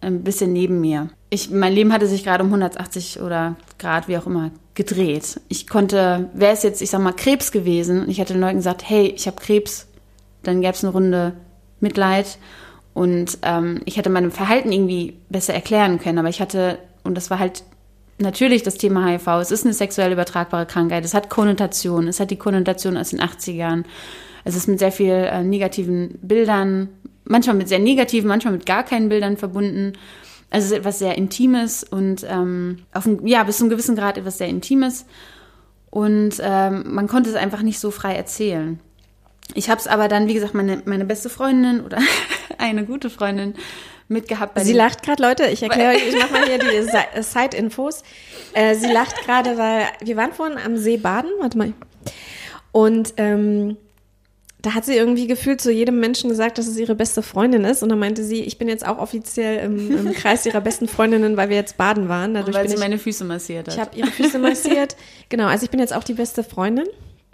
[0.00, 1.08] ein bisschen neben mir.
[1.28, 5.40] Ich, mein Leben hatte sich gerade um 180 oder Grad, wie auch immer, gedreht.
[5.48, 8.58] Ich konnte, wäre es jetzt, ich sag mal, Krebs gewesen und ich hätte den Leuten
[8.58, 9.88] gesagt, hey, ich habe Krebs,
[10.44, 11.32] dann gäbe es eine Runde
[11.80, 12.38] Mitleid
[12.94, 17.28] und ähm, ich hätte meinem Verhalten irgendwie besser erklären können, aber ich hatte, und das
[17.28, 17.64] war halt
[18.18, 22.30] natürlich das Thema HIV, es ist eine sexuell übertragbare Krankheit, es hat Konnotationen, es hat
[22.30, 23.84] die Konnotation aus den 80ern,
[24.44, 26.88] es ist mit sehr viel äh, negativen Bildern,
[27.24, 29.94] manchmal mit sehr negativen, manchmal mit gar keinen Bildern verbunden.
[30.50, 33.96] Also es ist etwas sehr Intimes und ähm, auf ein, ja, bis zu einem gewissen
[33.96, 35.06] Grad etwas sehr Intimes.
[35.90, 38.78] Und ähm, man konnte es einfach nicht so frei erzählen.
[39.54, 41.98] Ich habe es aber dann, wie gesagt, meine, meine beste Freundin oder
[42.58, 43.54] eine gute Freundin
[44.09, 44.54] mitgehabt.
[44.54, 45.46] Bei Sie lacht gerade, Leute.
[45.46, 48.02] Ich erkläre euch, ich mache mal hier die Si- Side-Infos.
[48.54, 51.30] Äh, sie lacht gerade, weil wir waren vorhin am See baden.
[51.40, 51.72] Warte mal.
[52.72, 53.76] Und ähm,
[54.62, 57.82] da hat sie irgendwie gefühlt zu jedem Menschen gesagt, dass es ihre beste Freundin ist.
[57.82, 61.36] Und dann meinte sie, ich bin jetzt auch offiziell im, im Kreis ihrer besten Freundinnen,
[61.36, 62.34] weil wir jetzt baden waren.
[62.34, 63.74] Dadurch weil bin sie ich, meine Füße massiert hat.
[63.74, 64.96] ich habe ihre Füße massiert.
[65.28, 66.86] Genau, also ich bin jetzt auch die beste Freundin.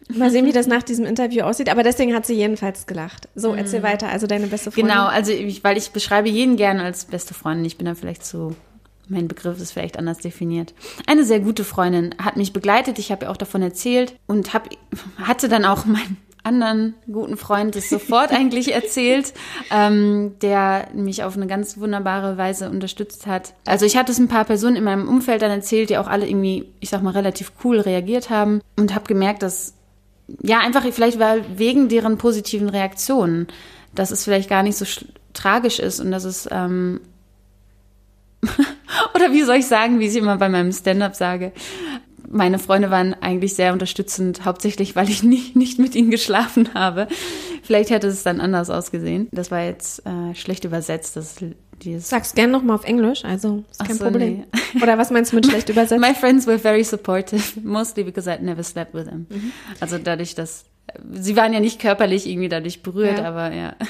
[0.09, 1.71] Mal sehen, wie das nach diesem Interview aussieht.
[1.71, 3.29] Aber deswegen hat sie jedenfalls gelacht.
[3.35, 4.09] So, erzähl weiter.
[4.09, 4.93] Also deine beste Freundin.
[4.93, 7.65] Genau, also ich, weil ich beschreibe jeden gerne als beste Freundin.
[7.65, 8.55] Ich bin da vielleicht so,
[9.09, 10.75] mein Begriff ist vielleicht anders definiert.
[11.07, 12.99] Eine sehr gute Freundin hat mich begleitet.
[12.99, 14.69] Ich habe ihr auch davon erzählt und hab,
[15.19, 19.33] hatte dann auch meinen anderen guten Freund das sofort eigentlich erzählt,
[19.71, 23.55] ähm, der mich auf eine ganz wunderbare Weise unterstützt hat.
[23.65, 26.29] Also ich hatte es ein paar Personen in meinem Umfeld dann erzählt, die auch alle
[26.29, 29.75] irgendwie, ich sag mal, relativ cool reagiert haben und habe gemerkt, dass
[30.43, 33.49] ja, einfach vielleicht weil wegen deren positiven Reaktionen,
[33.95, 35.05] dass es vielleicht gar nicht so sch-
[35.35, 37.01] tragisch ist und dass es ähm,
[39.15, 41.53] oder wie soll ich sagen, wie ich immer bei meinem Stand-up sage.
[42.29, 47.09] Meine Freunde waren eigentlich sehr unterstützend, hauptsächlich weil ich nicht, nicht mit ihnen geschlafen habe.
[47.63, 49.29] Vielleicht hätte es dann anders ausgesehen.
[49.33, 51.17] Das war jetzt äh, schlecht übersetzt.
[51.17, 51.37] Das,
[51.85, 54.45] dieses Sag's gern nochmal auf Englisch, also ist kein so, Problem.
[54.83, 56.01] Oder was meinst du mit schlecht übersetzt?
[56.01, 59.27] My friends were very supportive, mostly because I'd never slept with them.
[59.29, 59.53] Mhm.
[59.81, 60.65] Also dadurch, dass
[61.13, 63.25] sie waren ja nicht körperlich irgendwie dadurch berührt, Ja.
[63.25, 63.77] aber ja.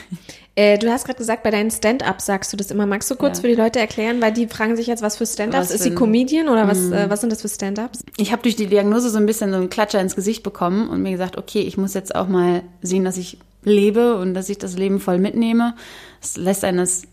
[0.55, 2.85] Äh, du hast gerade gesagt, bei deinen Stand-ups sagst du das immer.
[2.85, 3.41] Magst du kurz Ja.
[3.41, 5.71] für die Leute erklären, weil die fragen sich jetzt, was für Stand-ups?
[5.71, 5.95] Ist sie.
[5.95, 8.05] Comedian oder was, äh, was sind das für Stand-ups?
[8.19, 11.01] Ich habe durch die Diagnose so ein bisschen so einen Klatscher ins Gesicht bekommen und
[11.03, 14.59] mir gesagt, okay, ich muss jetzt auch mal sehen, dass ich lebe und dass ich
[14.59, 15.75] das Leben voll mitnehme.
[16.21, 17.05] Es lässt einen das,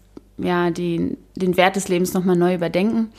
[0.41, 3.09] ja, die, den Wert des Lebens nochmal neu überdenken.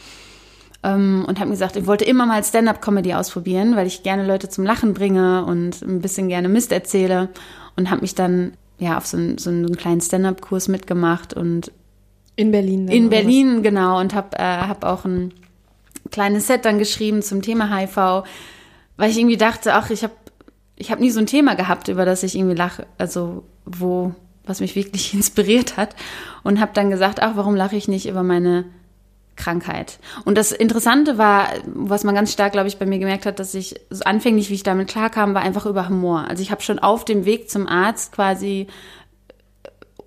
[0.83, 4.49] Ähm, und habe mir gesagt, ich wollte immer mal Stand-up-Comedy ausprobieren, weil ich gerne Leute
[4.49, 7.29] zum Lachen bringe und ein bisschen gerne Mist erzähle
[7.77, 11.71] und habe mich dann ja auf so einen, so einen kleinen Stand-up-Kurs mitgemacht und
[12.37, 12.89] In Berlin.
[12.89, 13.23] in oder was?
[13.23, 15.35] Berlin, genau, und habe äh, hab auch ein
[16.11, 18.25] kleines Set dann geschrieben zum Thema HIV,
[18.97, 20.15] weil ich irgendwie dachte, ach, ich habe
[20.77, 24.15] ich hab nie so ein Thema gehabt, über das ich irgendwie lache, also wo,
[24.51, 25.97] was mich wirklich inspiriert hat.
[26.43, 28.67] Und habe dann gesagt, ach, warum lache ich nicht über meine
[29.37, 29.99] Krankheit?
[30.27, 33.55] Und das Interessante war, was man ganz stark, glaube ich, bei mir gemerkt hat, dass
[33.55, 36.27] ich so anfänglich, wie ich damit klarkam, war einfach über Humor.
[36.29, 38.67] Also ich habe schon auf dem Weg zum Arzt quasi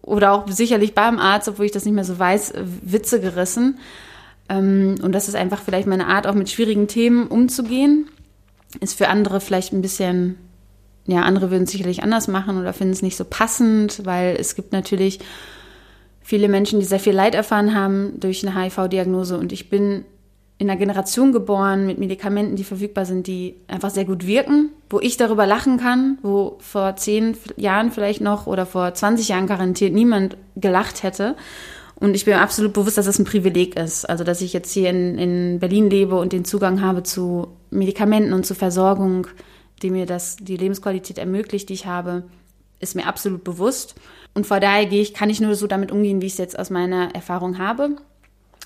[0.03, 3.79] oder auch sicherlich beim Arzt, obwohl ich das nicht mehr so weiß, Witze gerissen.
[4.49, 8.09] Ähm, Und das ist einfach vielleicht meine Art, auch mit schwierigen Themen umzugehen.
[8.81, 10.37] Ist für andere vielleicht ein bisschen,
[11.05, 14.55] ja, andere würden es sicherlich anders machen oder finden es nicht so passend, weil es
[14.55, 15.19] gibt natürlich
[16.21, 19.37] viele Menschen, die sehr viel Leid erfahren haben durch eine HIV-Diagnose.
[19.37, 20.05] Und ich bin
[20.57, 25.01] in einer Generation geboren mit Medikamenten, die verfügbar sind, die einfach sehr gut wirken, wo
[25.01, 29.93] ich darüber lachen kann, wo vor zehn Jahren vielleicht noch oder vor 20 Jahren garantiert
[29.93, 31.35] niemand gelacht hätte.
[31.95, 34.09] Und ich bin absolut bewusst, dass das ein Privileg ist.
[34.09, 38.33] Also, dass ich jetzt hier in, in Berlin lebe und den Zugang habe zu Medikamenten
[38.33, 39.27] und zu Versorgung,
[39.81, 42.23] die mir das, die Lebensqualität ermöglicht, die ich habe,
[42.79, 43.95] ist mir absolut bewusst.
[44.33, 46.57] Und vor daher gehe ich, kann ich nur so damit umgehen, wie ich es jetzt
[46.57, 47.97] aus meiner Erfahrung habe.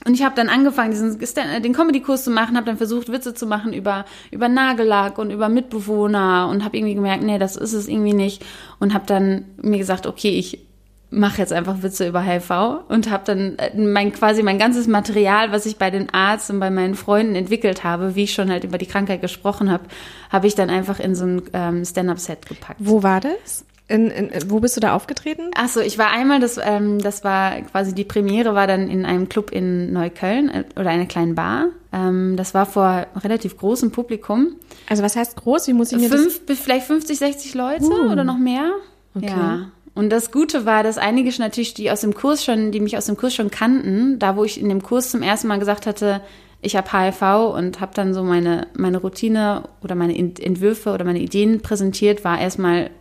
[0.05, 1.19] Und ich habe dann angefangen, diesen
[1.63, 5.49] den Comedy-Kurs zu machen, habe dann versucht, Witze zu machen über über Nagellack und über
[5.49, 8.45] Mitbewohner und habe irgendwie gemerkt, nee, das ist es irgendwie nicht.
[8.79, 10.66] Und habe dann mir gesagt, okay, ich
[11.09, 12.51] mache jetzt einfach Witze über HIV
[12.89, 16.59] und habe dann äh, mein quasi mein ganzes Material, was ich bei den Arzt und
[16.59, 19.85] bei meinen Freunden entwickelt habe, wie ich schon halt über die Krankheit gesprochen habe,
[20.29, 22.79] habe ich dann einfach in so ein ähm, Stand-up-Set gepackt.
[22.79, 23.65] Wo war das?
[23.89, 25.51] In, in, wo bist du da aufgetreten?
[25.55, 29.05] Ach so, ich war einmal, das, ähm, das war quasi die Premiere, war dann in
[29.05, 31.67] einem Club in Neukölln äh, oder einer kleinen Bar.
[31.93, 34.55] Ähm, das war vor relativ großem Publikum.
[34.89, 35.69] Also was heißt groß?
[35.69, 36.59] Wie muss ich mir Fünf, das?
[36.59, 38.11] Vielleicht 50, 60 Leute uh.
[38.11, 38.73] oder noch mehr.
[39.15, 39.27] Okay.
[39.27, 39.71] Ja.
[39.97, 43.07] Und das Gute war, dass einige natürlich, die aus dem Kurs schon, die mich aus
[43.07, 46.21] dem Kurs schon kannten, da wo ich in dem Kurs zum ersten Mal gesagt hatte,
[46.61, 51.17] ich habe HIV und habe dann so meine, meine Routine oder meine Entwürfe oder meine
[51.17, 52.91] Ideen präsentiert, war erstmal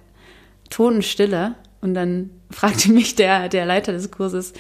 [0.71, 1.55] Totenstille.
[1.83, 4.55] Und dann fragte mich der, der Leiter des Kurses,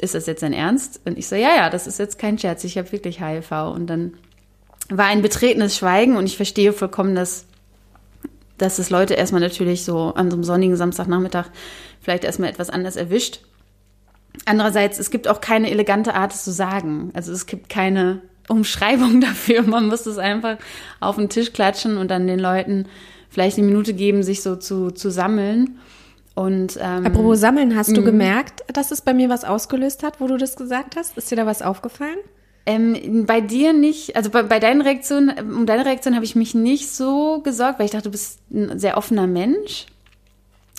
[0.00, 1.02] ist das jetzt dein Ernst?
[1.04, 3.52] Und ich so, ja, ja, das ist jetzt kein Scherz, ich habe wirklich HIV.
[3.74, 4.14] Und dann
[4.88, 7.44] war ein betretenes Schweigen und ich verstehe vollkommen, dass,
[8.58, 11.46] dass es Leute erstmal natürlich so an so einem sonnigen Samstagnachmittag
[12.00, 13.40] vielleicht erstmal etwas anders erwischt.
[14.44, 17.10] Andererseits, es gibt auch keine elegante Art, es zu sagen.
[17.14, 19.62] Also es gibt keine Umschreibung dafür.
[19.62, 20.58] Man muss es einfach
[21.00, 22.86] auf den Tisch klatschen und dann den Leuten
[23.30, 25.78] vielleicht eine Minute geben, sich so zu, zu sammeln.
[26.34, 28.06] Und, ähm, Apropos Sammeln, hast du mhm.
[28.06, 31.16] gemerkt, dass es bei mir was ausgelöst hat, wo du das gesagt hast?
[31.18, 32.18] Ist dir da was aufgefallen?
[32.68, 36.54] Ähm, bei dir nicht, also bei, bei deinen Reaktionen, um deine Reaktion habe ich mich
[36.54, 39.86] nicht so gesorgt, weil ich dachte, du bist ein sehr offener Mensch.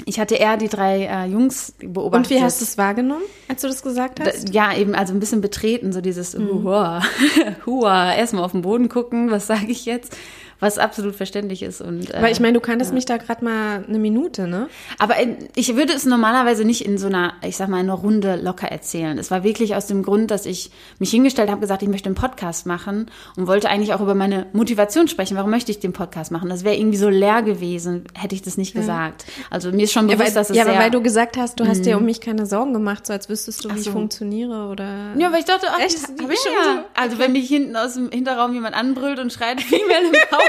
[0.06, 2.14] Ich hatte eher die drei äh, Jungs beobachtet.
[2.14, 4.50] Und wie hast du es wahrgenommen, als du das gesagt hast?
[4.50, 6.64] Da, ja, eben, also ein bisschen betreten, so dieses mhm.
[6.64, 7.02] Hua,
[7.66, 10.16] Hua, erstmal auf den Boden gucken, was sage ich jetzt?
[10.60, 11.82] Was absolut verständlich ist.
[11.82, 12.96] Und, äh, Aber ich meine, du kanntest ja.
[12.96, 14.68] mich da gerade mal eine Minute, ne?
[14.98, 18.36] Aber in, ich würde es normalerweise nicht in so einer, ich sag mal, einer Runde
[18.36, 19.18] locker erzählen.
[19.18, 22.16] Es war wirklich aus dem Grund, dass ich mich hingestellt habe, gesagt, ich möchte einen
[22.16, 25.38] Podcast machen und wollte eigentlich auch über meine Motivation sprechen.
[25.38, 26.50] Warum möchte ich den Podcast machen?
[26.50, 28.82] Das wäre irgendwie so leer gewesen, hätte ich das nicht ja.
[28.82, 29.26] gesagt.
[29.50, 31.60] Also mir ist schon bewusst, ja, weil, dass es Ja, aber weil du gesagt hast,
[31.60, 32.02] du hast dir mhm.
[32.02, 33.90] um mich keine Sorgen gemacht, so als wüsstest du, wie so.
[33.90, 35.14] ich funktioniere oder.
[35.18, 36.00] Ja, weil ich dachte, ach, Echt?
[36.02, 36.84] Hab ich schon so?
[36.96, 40.49] Also wenn mich hinten aus dem Hinterraum jemand anbrüllt und schreit, Female Empowerment,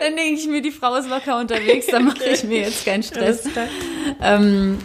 [0.00, 3.02] dann denke ich mir, die Frau ist locker unterwegs, dann mache ich mir jetzt keinen
[3.02, 3.44] Stress.
[4.20, 4.78] Ähm,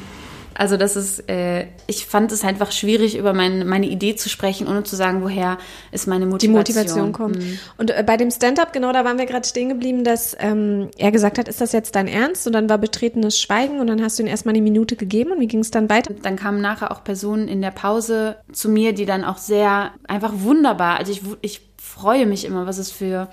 [0.56, 4.68] also das ist, äh, ich fand es einfach schwierig, über mein, meine Idee zu sprechen,
[4.68, 5.58] ohne zu sagen, woher
[5.92, 6.54] ist meine Motivation.
[6.54, 7.38] Die Motivation kommt.
[7.38, 7.60] Mhm.
[7.78, 11.12] Und äh, bei dem Stand-up, genau, da waren wir gerade stehen geblieben, dass ähm, er
[11.12, 12.46] gesagt hat, ist das jetzt dein Ernst?
[12.48, 15.40] Und dann war betretenes Schweigen und dann hast du ihm erstmal eine Minute gegeben und
[15.40, 16.14] wie ging es dann weiter?
[16.22, 20.34] Dann kamen nachher auch Personen in der Pause zu mir, die dann auch sehr einfach
[20.36, 23.30] wunderbar, also ich, ich freue mich immer, was es für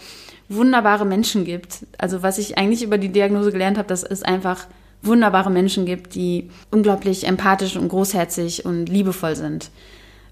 [0.51, 1.87] wunderbare Menschen gibt.
[1.97, 4.67] Also was ich eigentlich über die Diagnose gelernt habe, dass es einfach
[5.01, 9.71] wunderbare Menschen gibt, die unglaublich empathisch und großherzig und liebevoll sind.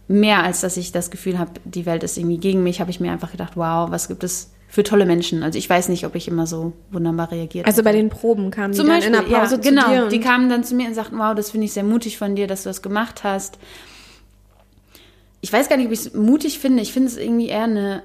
[0.09, 3.01] Mehr als dass ich das Gefühl habe, die Welt ist irgendwie gegen mich, habe ich
[3.01, 5.43] mir einfach gedacht, wow, was gibt es für tolle Menschen.
[5.43, 8.75] Also ich weiß nicht, ob ich immer so wunderbar reagiert Also bei den Proben kamen
[8.75, 10.09] Zum die Beispiel, dann in der Pause ja, zu genau, dir.
[10.09, 12.47] die kamen dann zu mir und sagten, wow, das finde ich sehr mutig von dir,
[12.47, 13.59] dass du das gemacht hast.
[15.41, 16.83] Ich weiß gar nicht, ob ich es mutig finde.
[16.83, 18.03] Ich finde es irgendwie eher eine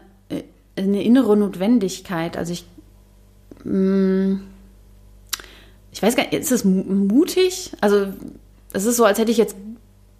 [0.76, 2.38] eine innere Notwendigkeit.
[2.38, 2.66] Also ich,
[3.64, 4.36] mm,
[5.92, 7.72] ich weiß gar nicht, ist es mutig?
[7.82, 8.08] Also
[8.74, 9.56] es ist so, als hätte ich jetzt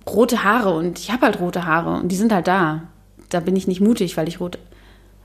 [0.08, 2.84] rote Haare und ich habe halt rote Haare und die sind halt da.
[3.30, 4.60] Da bin ich nicht mutig, weil ich rote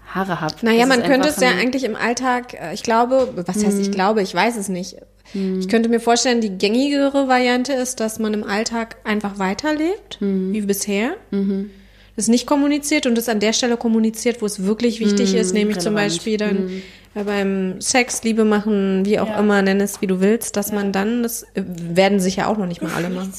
[0.06, 0.54] Haare habe.
[0.62, 3.88] Naja, das man könnte es ja eigentlich im Alltag, äh, ich glaube, was heißt ich
[3.88, 3.92] mhm.
[3.92, 4.96] glaube, ich weiß es nicht.
[5.34, 5.60] Mhm.
[5.60, 10.54] Ich könnte mir vorstellen, die gängigere Variante ist, dass man im Alltag einfach weiterlebt, mhm.
[10.54, 11.16] wie bisher.
[11.30, 11.70] Mhm
[12.18, 15.54] es nicht kommuniziert und es an der Stelle kommuniziert, wo es wirklich wichtig mm, ist,
[15.54, 15.82] nämlich relevant.
[15.82, 16.82] zum Beispiel dann mm.
[17.14, 19.38] ja, beim Sex, Liebe machen, wie auch ja.
[19.38, 20.74] immer, nenn es wie du willst, dass ja.
[20.74, 23.32] man dann, das äh, werden sich ja auch noch nicht mal alle machen.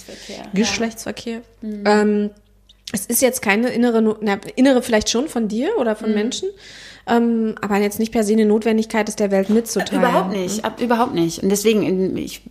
[0.53, 1.41] Geschlechtsverkehr.
[1.61, 1.83] Mhm.
[1.85, 2.29] Ähm,
[2.91, 6.15] es ist jetzt keine innere, na, innere vielleicht schon von dir oder von mhm.
[6.15, 6.49] Menschen,
[7.05, 10.01] ähm, aber jetzt nicht per se eine Notwendigkeit ist, der Welt mitzuteilen.
[10.01, 11.43] Überhaupt nicht, ab, überhaupt nicht.
[11.43, 12.43] Und deswegen, ich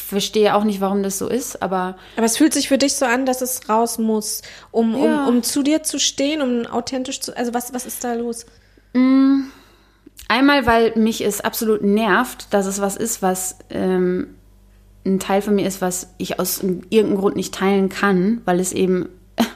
[0.00, 1.96] verstehe auch nicht, warum das so ist, aber.
[2.16, 5.26] Aber es fühlt sich für dich so an, dass es raus muss, um, ja.
[5.26, 7.36] um, um zu dir zu stehen, um authentisch zu.
[7.36, 8.46] Also was, was ist da los?
[8.92, 9.42] Mm,
[10.28, 14.34] einmal, weil mich es absolut nervt, dass es was ist, was ähm,
[15.04, 18.72] ein Teil von mir ist, was ich aus irgendeinem Grund nicht teilen kann, weil es
[18.72, 19.08] eben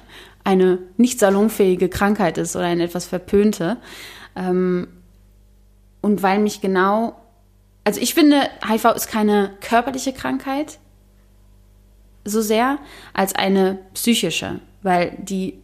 [0.45, 3.77] eine nicht salonfähige Krankheit ist oder eine etwas verpönte.
[4.37, 4.89] Ähm,
[6.01, 7.17] und weil mich genau
[7.85, 10.79] also ich finde, HIV ist keine körperliche Krankheit
[12.25, 12.79] so sehr
[13.13, 15.59] als eine psychische, weil die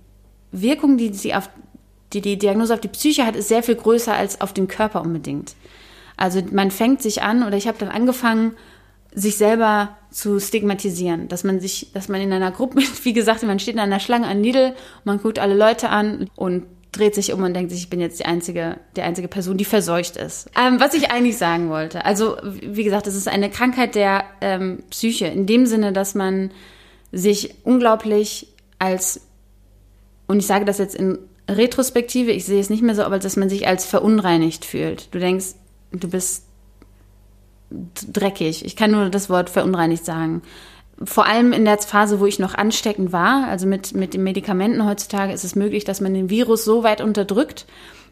[0.53, 1.49] Wirkung, die sie auf
[2.13, 5.01] die, die Diagnose auf die Psyche hat, ist sehr viel größer als auf den Körper
[5.01, 5.55] unbedingt.
[6.17, 8.53] Also man fängt sich an oder ich habe dann angefangen,
[9.13, 13.59] sich selber zu stigmatisieren, dass man sich, dass man in einer Gruppe, wie gesagt, man
[13.59, 17.43] steht in einer Schlange an Lidl, man guckt alle Leute an und dreht sich um
[17.43, 20.51] und denkt sich, ich bin jetzt die einzige, die einzige Person, die verseucht ist.
[20.59, 24.83] Ähm, was ich eigentlich sagen wollte, also wie gesagt, es ist eine Krankheit der ähm,
[24.91, 26.51] Psyche in dem Sinne, dass man
[27.13, 29.21] sich unglaublich als
[30.27, 31.19] und ich sage das jetzt in
[31.49, 35.13] Retrospektive, ich sehe es nicht mehr so, aber dass man sich als verunreinigt fühlt.
[35.13, 35.55] Du denkst,
[35.91, 36.45] du bist
[37.71, 38.65] dreckig.
[38.65, 40.43] Ich kann nur das Wort verunreinigt sagen.
[41.03, 44.85] Vor allem in der Phase, wo ich noch ansteckend war, also mit, mit den Medikamenten
[44.85, 47.67] heutzutage, ist es möglich, dass man den Virus so weit unterdrückt,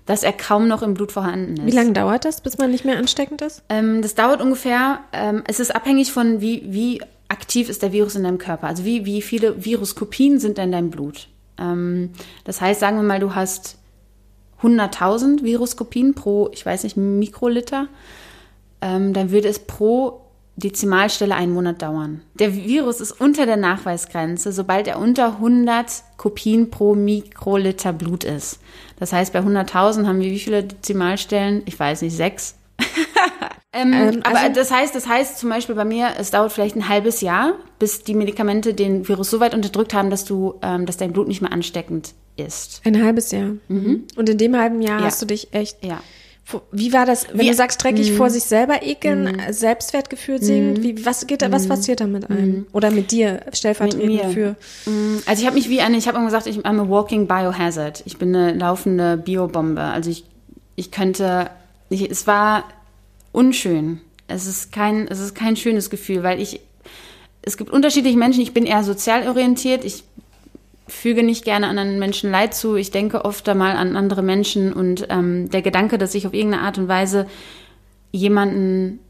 [0.06, 1.66] dass er kaum noch im Blut vorhanden ist.
[1.66, 3.62] Wie lange dauert das, bis man nicht mehr ansteckend ist?
[3.68, 8.16] Ähm, das dauert ungefähr, ähm, es ist abhängig von, wie, wie aktiv ist der Virus
[8.16, 8.66] in deinem Körper.
[8.66, 11.28] Also wie, wie viele Viruskopien sind in deinem Blut.
[11.58, 12.12] Ähm,
[12.44, 13.76] das heißt, sagen wir mal, du hast
[14.62, 17.88] 100.000 Viruskopien pro, ich weiß nicht, Mikroliter
[18.80, 20.20] ähm, dann würde es pro
[20.58, 22.20] Dezimalstelle einen Monat dauern.
[22.34, 28.58] Der Virus ist unter der Nachweisgrenze, sobald er unter 100 Kopien pro Mikroliter Blut ist.
[28.98, 31.62] Das heißt, bei 100.000 haben wir wie viele Dezimalstellen?
[31.66, 32.56] Ich weiß nicht, sechs.
[33.72, 36.74] ähm, ähm, aber also das heißt, das heißt zum Beispiel bei mir, es dauert vielleicht
[36.74, 40.86] ein halbes Jahr, bis die Medikamente den Virus so weit unterdrückt haben, dass du, ähm,
[40.86, 42.80] dass dein Blut nicht mehr ansteckend ist.
[42.84, 43.52] Ein halbes Jahr.
[43.68, 44.04] Mhm.
[44.16, 45.06] Und in dem halben Jahr ja.
[45.06, 46.00] hast du dich echt ja.
[46.72, 50.42] Wie war das, wenn wie, du sagst, dreckig mm, vor sich selber ekeln, mm, Selbstwertgefühl
[50.42, 50.82] sinkt?
[50.82, 52.60] Wie, was geht da, was passiert da mit einem?
[52.60, 52.66] Mm.
[52.72, 54.56] Oder mit dir stellvertretend mit für?
[55.26, 58.02] Also ich habe mich wie eine, ich habe immer gesagt, ich bin a walking biohazard.
[58.06, 59.82] Ich bin eine laufende Biobombe.
[59.82, 60.24] Also ich,
[60.74, 61.50] ich könnte,
[61.90, 62.64] ich, es war
[63.32, 64.00] unschön.
[64.26, 66.60] Es ist kein, es ist kein schönes Gefühl, weil ich,
[67.42, 68.42] es gibt unterschiedliche Menschen.
[68.42, 69.84] Ich bin eher sozial orientiert.
[69.84, 70.04] Ich
[70.88, 72.76] füge nicht gerne anderen Menschen Leid zu.
[72.76, 76.64] Ich denke oft einmal an andere Menschen und ähm, der Gedanke, dass ich auf irgendeine
[76.64, 77.26] Art und Weise
[78.10, 79.00] jemanden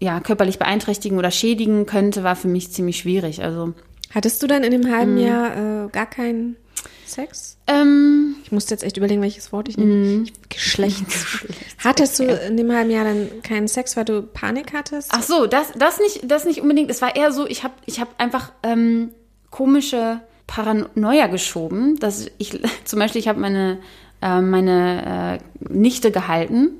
[0.00, 3.42] ja körperlich beeinträchtigen oder schädigen könnte, war für mich ziemlich schwierig.
[3.42, 3.74] Also
[4.14, 5.18] hattest du dann in dem halben mm.
[5.18, 6.56] Jahr äh, gar keinen
[7.04, 7.56] Sex?
[7.66, 9.94] Ähm, ich musste jetzt echt überlegen, welches Wort ich nehme.
[9.94, 10.26] Mm.
[10.48, 11.26] Geschlechts.
[11.78, 15.10] hattest du in dem halben Jahr dann keinen Sex, weil du Panik hattest?
[15.12, 16.90] Ach so, das das nicht das nicht unbedingt.
[16.90, 19.10] Es war eher so, ich habe ich habe einfach ähm,
[19.50, 23.78] komische Paranoia geschoben, dass ich zum Beispiel, ich habe meine,
[24.20, 26.70] äh, meine äh, Nichte gehalten,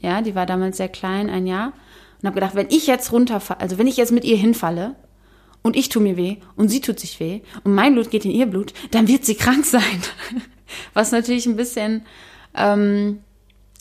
[0.00, 1.72] ja, die war damals sehr klein, ein Jahr,
[2.20, 4.94] und habe gedacht, wenn ich jetzt runterfalle, also wenn ich jetzt mit ihr hinfalle
[5.62, 8.30] und ich tue mir weh und sie tut sich weh und mein Blut geht in
[8.30, 9.82] ihr Blut, dann wird sie krank sein.
[10.94, 12.02] Was natürlich ein bisschen
[12.54, 13.20] ähm,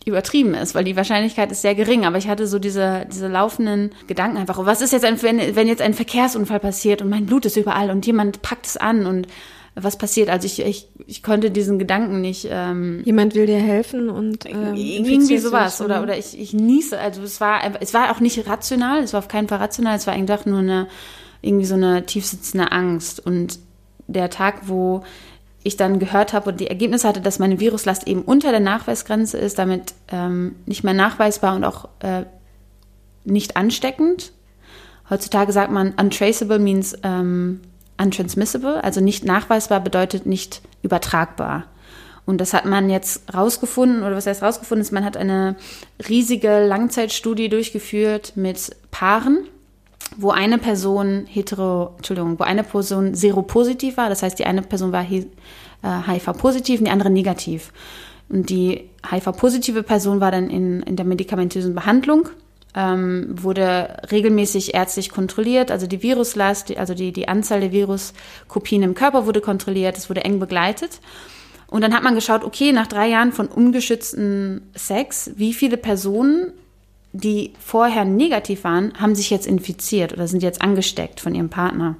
[0.07, 2.05] übertrieben ist, weil die Wahrscheinlichkeit ist sehr gering.
[2.05, 5.67] Aber ich hatte so diese, diese laufenden Gedanken einfach, was ist jetzt, ein, wenn, wenn
[5.67, 9.27] jetzt ein Verkehrsunfall passiert und mein Blut ist überall und jemand packt es an und
[9.79, 10.29] was passiert?
[10.29, 12.47] Also ich, ich, ich konnte diesen Gedanken nicht.
[12.49, 16.99] Ähm, Jemand will dir helfen und ähm, irgendwie sowas oder oder ich, ich niese.
[16.99, 19.03] Also es war es war auch nicht rational.
[19.03, 19.95] Es war auf keinen Fall rational.
[19.95, 20.87] Es war einfach nur eine
[21.41, 23.59] irgendwie so eine tiefsitzende Angst und
[24.07, 25.03] der Tag, wo
[25.67, 29.37] ich dann gehört habe und die Ergebnisse hatte, dass meine Viruslast eben unter der Nachweisgrenze
[29.37, 32.23] ist, damit ähm, nicht mehr nachweisbar und auch äh,
[33.25, 34.31] nicht ansteckend.
[35.09, 37.61] Heutzutage sagt man untraceable means ähm,
[37.97, 41.65] untransmissible, also nicht nachweisbar bedeutet nicht übertragbar.
[42.25, 45.55] Und das hat man jetzt rausgefunden, oder was heißt rausgefunden ist, man hat eine
[46.09, 49.47] riesige Langzeitstudie durchgeführt mit Paaren,
[50.15, 54.91] wo eine Person hetero, Entschuldigung, wo eine Person seropositiv war, das heißt, die eine Person
[54.91, 57.73] war HIV-positiv äh, und die andere negativ.
[58.29, 62.29] Und die HIV-positive Person war dann in, in der medikamentösen Behandlung,
[62.75, 68.95] ähm, wurde regelmäßig ärztlich kontrolliert, also die Viruslast, also die, die Anzahl der Viruskopien im
[68.95, 70.99] Körper wurde kontrolliert, es wurde eng begleitet.
[71.67, 76.53] Und dann hat man geschaut, okay, nach drei Jahren von ungeschützten Sex, wie viele Personen
[77.13, 81.95] die vorher negativ waren, haben sich jetzt infiziert oder sind jetzt angesteckt von ihrem Partner.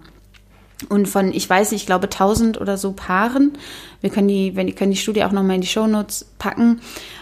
[0.90, 3.54] Und von, ich weiß nicht, ich glaube 1000 oder so Paaren,
[4.02, 6.82] wir können die, wenn, wir können die Studie auch nochmal in die Shownotes packen,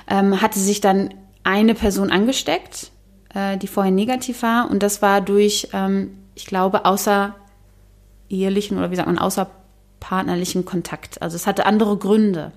[0.10, 1.14] ähm, hatte sich dann
[1.44, 2.92] eine Person angesteckt,
[3.34, 4.70] äh, die vorher negativ war.
[4.70, 11.22] Und das war durch, ähm, ich glaube, außerehelichen oder wie sagt man, außerpartnerlichen Kontakt.
[11.22, 12.52] Also es hatte andere Gründe.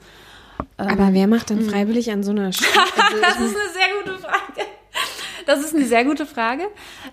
[0.76, 1.68] Aber ähm, wer macht dann hm.
[1.68, 4.37] freiwillig an so einer Sch also Das ist eine sehr gute Frage.
[5.48, 6.64] Das ist eine sehr gute Frage.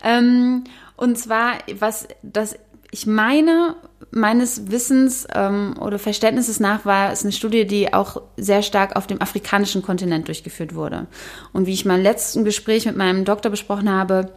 [0.03, 0.65] Ähm,
[0.97, 2.57] und zwar, was das
[2.91, 3.77] ich meine,
[4.11, 9.07] meines Wissens ähm, oder Verständnisses nach war es eine Studie, die auch sehr stark auf
[9.07, 11.07] dem afrikanischen Kontinent durchgeführt wurde.
[11.53, 14.33] Und wie ich mein letzten Gespräch mit meinem Doktor besprochen habe,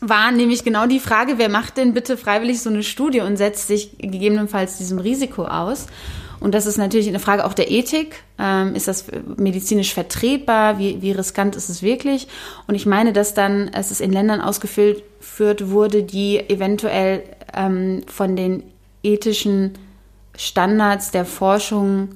[0.00, 3.68] war nämlich genau die Frage, wer macht denn bitte freiwillig so eine Studie und setzt
[3.68, 5.86] sich gegebenenfalls diesem Risiko aus?
[6.40, 8.24] Und das ist natürlich eine Frage auch der Ethik.
[8.38, 10.78] Ähm, ist das medizinisch vertretbar?
[10.78, 12.28] Wie, wie riskant ist es wirklich?
[12.66, 15.02] Und ich meine, dass dann es ist in Ländern ausgeführt
[15.70, 17.22] wurde, die eventuell
[17.54, 18.62] ähm, von den
[19.02, 19.74] ethischen
[20.34, 22.08] Standards der Forschung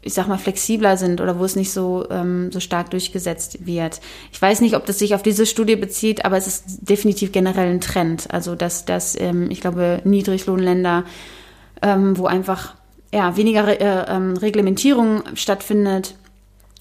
[0.00, 4.00] ich sag mal, flexibler sind oder wo es nicht so, ähm, so stark durchgesetzt wird.
[4.32, 7.68] Ich weiß nicht, ob das sich auf diese Studie bezieht, aber es ist definitiv generell
[7.68, 8.26] ein Trend.
[8.30, 11.04] Also, dass, dass ähm, ich glaube, Niedriglohnländer,
[11.82, 12.77] ähm, wo einfach
[13.12, 16.14] ja, weniger äh, ähm, Reglementierung stattfindet,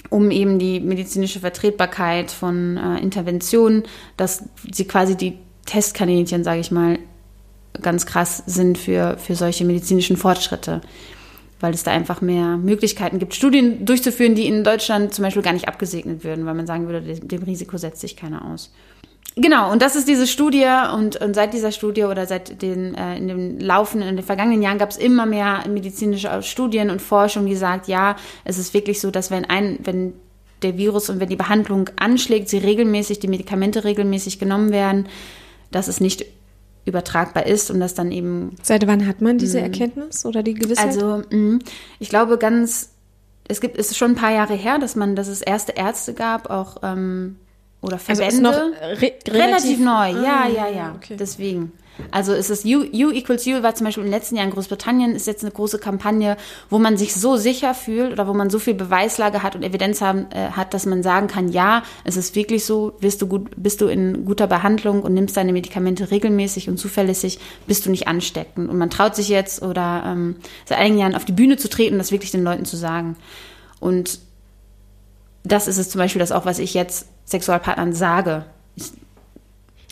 [0.09, 3.84] um eben die medizinische Vertretbarkeit von äh, Interventionen,
[4.17, 6.99] dass sie quasi die Testkaninchen, sage ich mal,
[7.82, 10.82] ganz krass sind für, für solche medizinischen Fortschritte
[11.59, 15.53] weil es da einfach mehr Möglichkeiten gibt, Studien durchzuführen, die in Deutschland zum Beispiel gar
[15.53, 18.71] nicht abgesegnet würden, weil man sagen würde, dem Risiko setzt sich keiner aus.
[19.39, 20.65] Genau, und das ist diese Studie
[20.95, 24.63] und, und seit dieser Studie oder seit den äh, in den laufenden, in den vergangenen
[24.63, 28.15] Jahren gab es immer mehr medizinische Studien und Forschung, die sagt, ja,
[28.45, 30.13] es ist wirklich so, dass wenn ein, wenn
[30.63, 35.07] der Virus und wenn die Behandlung anschlägt, sie regelmäßig, die Medikamente regelmäßig genommen werden,
[35.69, 36.25] dass es nicht
[36.85, 38.55] übertragbar ist und das dann eben.
[38.63, 39.63] Seit wann hat man diese mm.
[39.63, 40.88] Erkenntnis oder die Gewissheit?
[40.88, 41.59] Also mm,
[41.99, 42.89] ich glaube ganz,
[43.47, 46.15] es gibt, es ist schon ein paar Jahre her, dass man, dass es erste Ärzte
[46.15, 47.35] gab, auch ähm,
[47.82, 48.25] oder Verbände.
[48.25, 50.95] Also ist noch re relativ, relativ, neu, ah, ja, ja, ja.
[50.95, 51.15] Okay.
[51.17, 51.71] Deswegen.
[52.11, 55.15] Also ist es U, U equals U war zum Beispiel im letzten Jahr in Großbritannien,
[55.15, 56.38] ist jetzt eine große Kampagne,
[56.69, 60.01] wo man sich so sicher fühlt oder wo man so viel Beweislage hat und Evidenz
[60.01, 63.49] haben, äh, hat, dass man sagen kann, ja, es ist wirklich so, bist du gut,
[63.57, 68.07] bist du in guter Behandlung und nimmst deine Medikamente regelmäßig und zuverlässig, bist du nicht
[68.07, 68.69] ansteckend.
[68.69, 71.93] Und man traut sich jetzt oder ähm, seit einigen Jahren auf die Bühne zu treten
[71.93, 73.15] und das wirklich den Leuten zu sagen.
[73.80, 74.19] Und
[75.43, 78.45] das ist es zum Beispiel das auch, was ich jetzt Sexualpartnern sage.
[78.75, 78.91] Ich,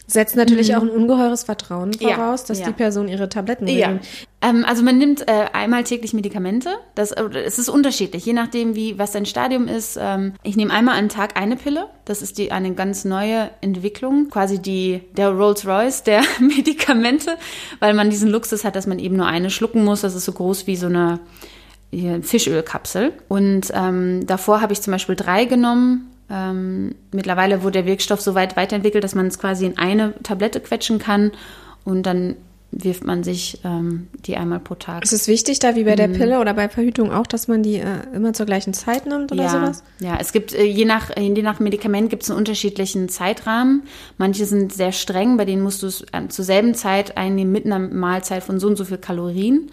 [0.08, 0.76] Setzt natürlich mhm.
[0.76, 2.68] auch ein ungeheures Vertrauen voraus, ja, dass ja.
[2.68, 3.80] die Person ihre Tabletten nimmt.
[3.80, 4.00] Ja.
[4.42, 6.70] Ähm, also man nimmt äh, einmal täglich Medikamente.
[6.94, 9.98] Das, äh, es ist unterschiedlich, je nachdem, wie was dein Stadium ist.
[10.00, 11.88] Ähm, ich nehme einmal am Tag eine Pille.
[12.06, 17.38] Das ist die eine ganz neue Entwicklung, quasi die der Rolls Royce der Medikamente,
[17.80, 20.02] weil man diesen Luxus hat, dass man eben nur eine schlucken muss.
[20.02, 21.20] Das ist so groß wie so eine
[22.22, 23.14] Fischölkapsel.
[23.28, 28.36] Und ähm, davor habe ich zum Beispiel drei genommen ähm, mittlerweile wurde der Wirkstoff so
[28.36, 31.32] weit weiterentwickelt, dass man es quasi in eine Tablette quetschen kann
[31.84, 32.36] und dann
[32.72, 35.04] wirft man sich ähm, die einmal pro Tag.
[35.04, 36.14] Ist es wichtig, da wie bei der mhm.
[36.14, 39.44] Pille oder bei Verhütung auch, dass man die äh, immer zur gleichen Zeit nimmt oder
[39.44, 39.84] ja, sowas?
[40.00, 43.84] Ja, es gibt äh, je nach je nach Medikament gibt es einen unterschiedlichen Zeitrahmen.
[44.18, 47.66] Manche sind sehr streng, bei denen musst du es äh, zur selben Zeit einnehmen mit
[47.66, 49.72] einer Mahlzeit von so und so viel Kalorien.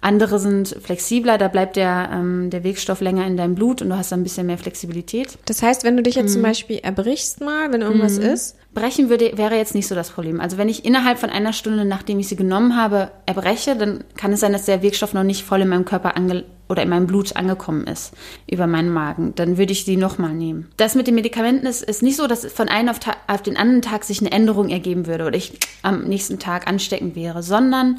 [0.00, 3.96] Andere sind flexibler, da bleibt der, ähm, der Wirkstoff länger in deinem Blut und du
[3.96, 5.38] hast ein bisschen mehr Flexibilität.
[5.46, 6.34] Das heißt, wenn du dich jetzt mhm.
[6.34, 8.26] zum Beispiel erbrichst mal, wenn irgendwas mhm.
[8.26, 8.56] ist?
[8.74, 10.40] Brechen würde, wäre jetzt nicht so das Problem.
[10.40, 14.32] Also wenn ich innerhalb von einer Stunde, nachdem ich sie genommen habe, erbreche, dann kann
[14.32, 17.06] es sein, dass der Wirkstoff noch nicht voll in meinem Körper ange oder in meinem
[17.06, 18.12] Blut angekommen ist
[18.48, 19.34] über meinen Magen.
[19.34, 20.68] Dann würde ich sie nochmal nehmen.
[20.76, 23.82] Das mit den Medikamenten ist, ist nicht so, dass von einem auf, auf den anderen
[23.82, 27.98] Tag sich eine Änderung ergeben würde oder ich am nächsten Tag ansteckend wäre, sondern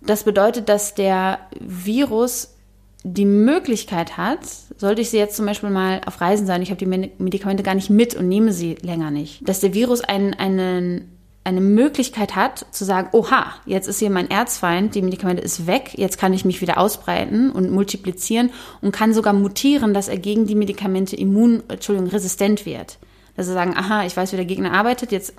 [0.00, 2.54] das bedeutet, dass der Virus
[3.02, 4.40] die Möglichkeit hat,
[4.76, 6.86] sollte ich sie jetzt zum Beispiel mal auf Reisen sein, ich habe die
[7.18, 11.62] Medikamente gar nicht mit und nehme sie länger nicht, dass der Virus einen, einen, eine
[11.62, 16.18] Möglichkeit hat zu sagen, oha, jetzt ist hier mein Erzfeind, die Medikamente ist weg, jetzt
[16.18, 18.50] kann ich mich wieder ausbreiten und multiplizieren
[18.82, 22.98] und kann sogar mutieren, dass er gegen die Medikamente immun, Entschuldigung, resistent wird.
[23.36, 25.32] Dass sie sagen, aha, ich weiß, wie der Gegner arbeitet, jetzt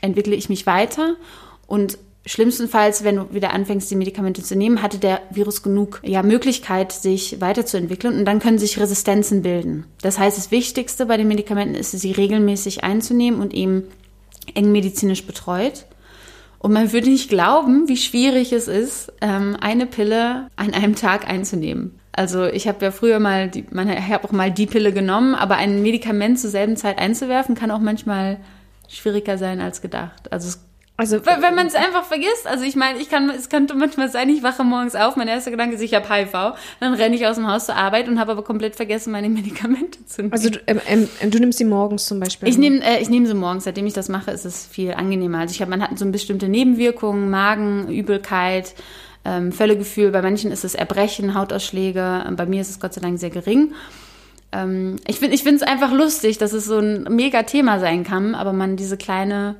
[0.00, 1.16] entwickle ich mich weiter
[1.66, 6.22] und Schlimmstenfalls, wenn du wieder anfängst, die Medikamente zu nehmen, hatte der Virus genug ja,
[6.22, 9.86] Möglichkeit, sich weiterzuentwickeln und dann können sich Resistenzen bilden.
[10.02, 13.84] Das heißt, das Wichtigste bei den Medikamenten ist, sie regelmäßig einzunehmen und eben
[14.54, 15.86] eng medizinisch betreut.
[16.58, 21.28] Und man würde nicht glauben, wie schwierig es ist, ähm, eine Pille an einem Tag
[21.28, 21.98] einzunehmen.
[22.12, 25.36] Also ich habe ja früher mal, die, man, ich habe auch mal die Pille genommen,
[25.36, 28.38] aber ein Medikament zur selben Zeit einzuwerfen, kann auch manchmal
[28.88, 30.32] schwieriger sein als gedacht.
[30.32, 30.67] Also es
[31.00, 34.28] also wenn man es einfach vergisst, also ich meine, ich kann, es könnte manchmal sein,
[34.30, 37.36] ich wache morgens auf, mein erster Gedanke ist, ich habe HIV, dann renne ich aus
[37.36, 40.32] dem Haus zur Arbeit und habe aber komplett vergessen, meine Medikamente zu nehmen.
[40.32, 42.48] Also du, ähm, ähm, du nimmst sie morgens zum Beispiel?
[42.48, 43.62] Ich nehme äh, ich nehme sie morgens.
[43.62, 45.38] Seitdem ich das mache, ist es viel angenehmer.
[45.38, 48.74] Also ich habe, man hat so bestimmte Nebenwirkungen, Magen, Übelkeit,
[49.24, 50.10] ähm, Völlegefühl.
[50.10, 52.24] Bei manchen ist es Erbrechen, Hautausschläge.
[52.36, 53.72] Bei mir ist es Gott sei Dank sehr gering.
[54.50, 58.02] Ähm, ich finde, ich finde es einfach lustig, dass es so ein mega Thema sein
[58.02, 59.56] kann, aber man diese kleine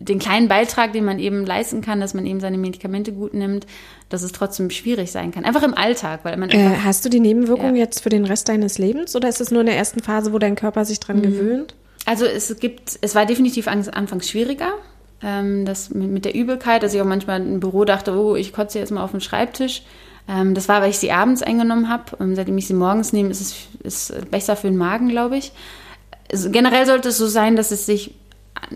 [0.00, 3.66] den kleinen Beitrag, den man eben leisten kann, dass man eben seine Medikamente gut nimmt,
[4.08, 5.44] dass es trotzdem schwierig sein kann.
[5.44, 7.82] Einfach im Alltag, weil man äh, Hast du die Nebenwirkungen ja.
[7.82, 10.38] jetzt für den Rest deines Lebens oder ist es nur in der ersten Phase, wo
[10.38, 11.22] dein Körper sich dran mhm.
[11.22, 11.74] gewöhnt?
[12.06, 14.72] Also es gibt, es war definitiv anfangs schwieriger.
[15.22, 18.78] Ähm, das mit, der Übelkeit, dass ich auch manchmal im Büro dachte, oh, ich kotze
[18.78, 19.82] jetzt mal auf den Schreibtisch.
[20.26, 22.16] Ähm, das war, weil ich sie abends eingenommen habe.
[22.20, 23.40] Ähm, seitdem ich sie morgens nehme, ist
[23.84, 25.52] es ist besser für den Magen, glaube ich.
[26.32, 28.14] Also generell sollte es so sein, dass es sich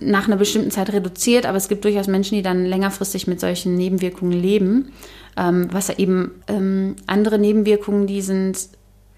[0.00, 3.76] nach einer bestimmten Zeit reduziert, aber es gibt durchaus Menschen, die dann längerfristig mit solchen
[3.76, 4.92] Nebenwirkungen leben.
[5.36, 8.68] Ähm, was eben ähm, andere Nebenwirkungen, die sind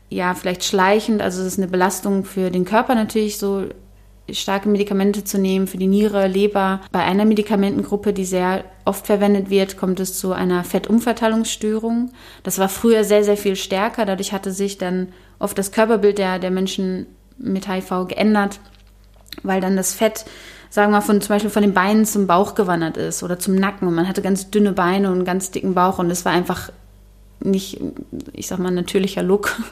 [0.09, 3.67] ja vielleicht schleichend, also es ist eine Belastung für den Körper natürlich, so
[4.33, 6.81] starke Medikamente zu nehmen für die Niere, Leber.
[6.91, 12.11] Bei einer Medikamentengruppe, die sehr oft verwendet wird, kommt es zu einer Fettumverteilungsstörung.
[12.43, 14.05] Das war früher sehr, sehr viel stärker.
[14.05, 15.09] Dadurch hatte sich dann
[15.39, 17.07] oft das Körperbild der, der Menschen
[17.39, 18.59] mit HIV geändert,
[19.43, 20.25] weil dann das Fett,
[20.71, 23.55] sagen wir mal, von, zum Beispiel von den Beinen zum Bauch gewandert ist oder zum
[23.55, 23.89] Nacken.
[23.89, 26.71] Und man hatte ganz dünne Beine und einen ganz dicken Bauch und es war einfach
[27.41, 27.81] nicht,
[28.33, 29.57] ich sag mal, natürlicher Look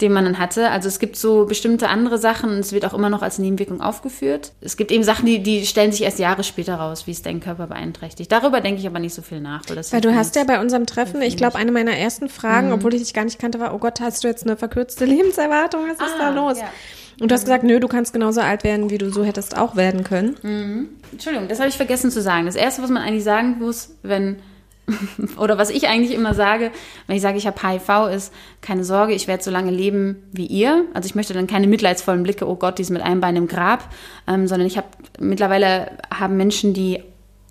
[0.00, 0.70] den man dann hatte.
[0.70, 3.80] Also es gibt so bestimmte andere Sachen und es wird auch immer noch als Nebenwirkung
[3.80, 4.52] aufgeführt.
[4.60, 7.40] Es gibt eben Sachen, die, die stellen sich erst Jahre später raus, wie es deinen
[7.40, 8.30] Körper beeinträchtigt.
[8.32, 9.62] Darüber denke ich aber nicht so viel nach.
[9.68, 12.74] Weil, weil du hast ja bei unserem Treffen, ich glaube, eine meiner ersten Fragen, mhm.
[12.74, 15.82] obwohl ich dich gar nicht kannte, war, oh Gott, hast du jetzt eine verkürzte Lebenserwartung?
[15.86, 16.58] Was ist ah, da los?
[16.58, 16.68] Ja.
[17.20, 19.76] Und du hast gesagt, nö, du kannst genauso alt werden, wie du so hättest auch
[19.76, 20.36] werden können.
[20.42, 20.88] Mhm.
[21.12, 22.46] Entschuldigung, das habe ich vergessen zu sagen.
[22.46, 24.36] Das Erste, was man eigentlich sagen muss, wenn
[25.38, 26.70] oder was ich eigentlich immer sage,
[27.06, 30.46] wenn ich sage, ich habe HIV, ist keine Sorge, ich werde so lange leben wie
[30.46, 30.84] ihr.
[30.92, 33.48] Also ich möchte dann keine mitleidsvollen Blicke, oh Gott, die ist mit einem Bein im
[33.48, 33.88] Grab,
[34.26, 34.88] ähm, sondern ich habe
[35.18, 37.00] mittlerweile haben Menschen, die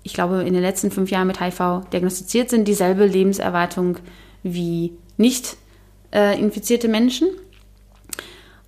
[0.04, 3.96] ich glaube in den letzten fünf Jahren mit HIV diagnostiziert sind, dieselbe Lebenserwartung
[4.42, 5.56] wie nicht
[6.12, 7.28] äh, infizierte Menschen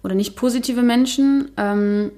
[0.07, 1.51] oder nicht positive Menschen.
[1.57, 2.13] Ähm,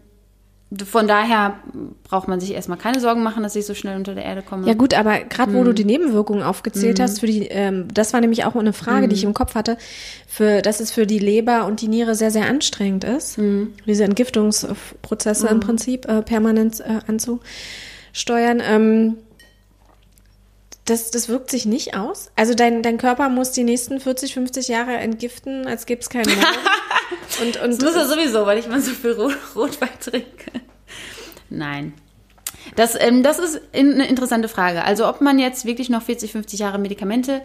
[0.84, 1.60] von daher
[2.04, 4.66] braucht man sich erstmal keine Sorgen machen, dass ich so schnell unter der Erde komme.
[4.66, 5.64] Ja gut, aber gerade wo mhm.
[5.64, 7.02] du die Nebenwirkungen aufgezählt mhm.
[7.02, 9.08] hast, für die, ähm, das war nämlich auch eine Frage, mhm.
[9.08, 9.78] die ich im Kopf hatte,
[10.28, 13.72] für, dass es für die Leber und die Niere sehr, sehr anstrengend ist, mhm.
[13.86, 15.60] diese Entgiftungsprozesse im mhm.
[15.60, 18.60] Prinzip äh, permanent äh, anzusteuern.
[18.62, 19.16] Ähm,
[20.84, 22.30] das, das wirkt sich nicht aus.
[22.36, 26.28] Also dein, dein Körper muss die nächsten 40, 50 Jahre entgiften, als gäbe es keinen
[26.28, 26.56] Morgen.
[27.40, 30.50] Und, und, das muss er sowieso, weil ich mal so viel Rot, Rotwein trinke.
[31.50, 31.94] Nein.
[32.76, 34.84] Das, ähm, das ist eine interessante Frage.
[34.84, 37.42] Also ob man jetzt wirklich noch 40, 50 Jahre Medikamente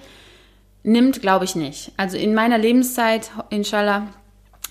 [0.84, 1.92] nimmt, glaube ich nicht.
[1.98, 4.08] Also in meiner Lebenszeit, inshallah,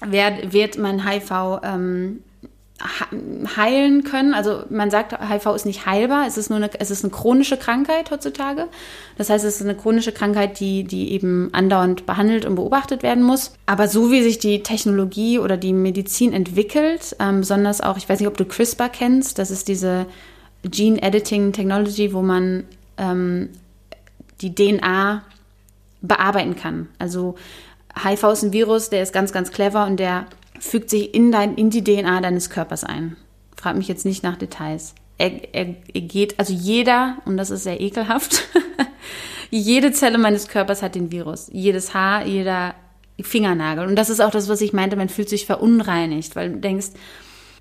[0.04, 2.22] wird, wird mein HIV ähm,
[3.56, 4.34] heilen können.
[4.34, 7.56] Also man sagt, HIV ist nicht heilbar, es ist nur eine, es ist eine chronische
[7.56, 8.66] Krankheit heutzutage.
[9.16, 13.22] Das heißt, es ist eine chronische Krankheit, die, die eben andauernd behandelt und beobachtet werden
[13.22, 13.52] muss.
[13.66, 18.18] Aber so wie sich die Technologie oder die Medizin entwickelt, ähm, besonders auch, ich weiß
[18.18, 20.06] nicht, ob du CRISPR kennst, das ist diese
[20.64, 22.64] Gene Editing Technology, wo man
[22.98, 23.50] ähm,
[24.40, 25.22] die DNA
[26.00, 26.88] bearbeiten kann.
[26.98, 27.36] Also
[28.02, 30.26] HIV ist ein Virus, der ist ganz, ganz clever und der
[30.62, 33.16] fügt sich in, dein, in die DNA deines Körpers ein.
[33.56, 34.94] Frag mich jetzt nicht nach Details.
[35.18, 38.44] Er, er, er geht, also jeder, und das ist sehr ekelhaft,
[39.50, 41.50] jede Zelle meines Körpers hat den Virus.
[41.52, 42.74] Jedes Haar, jeder
[43.20, 43.86] Fingernagel.
[43.86, 46.90] Und das ist auch das, was ich meinte, man fühlt sich verunreinigt, weil du denkst,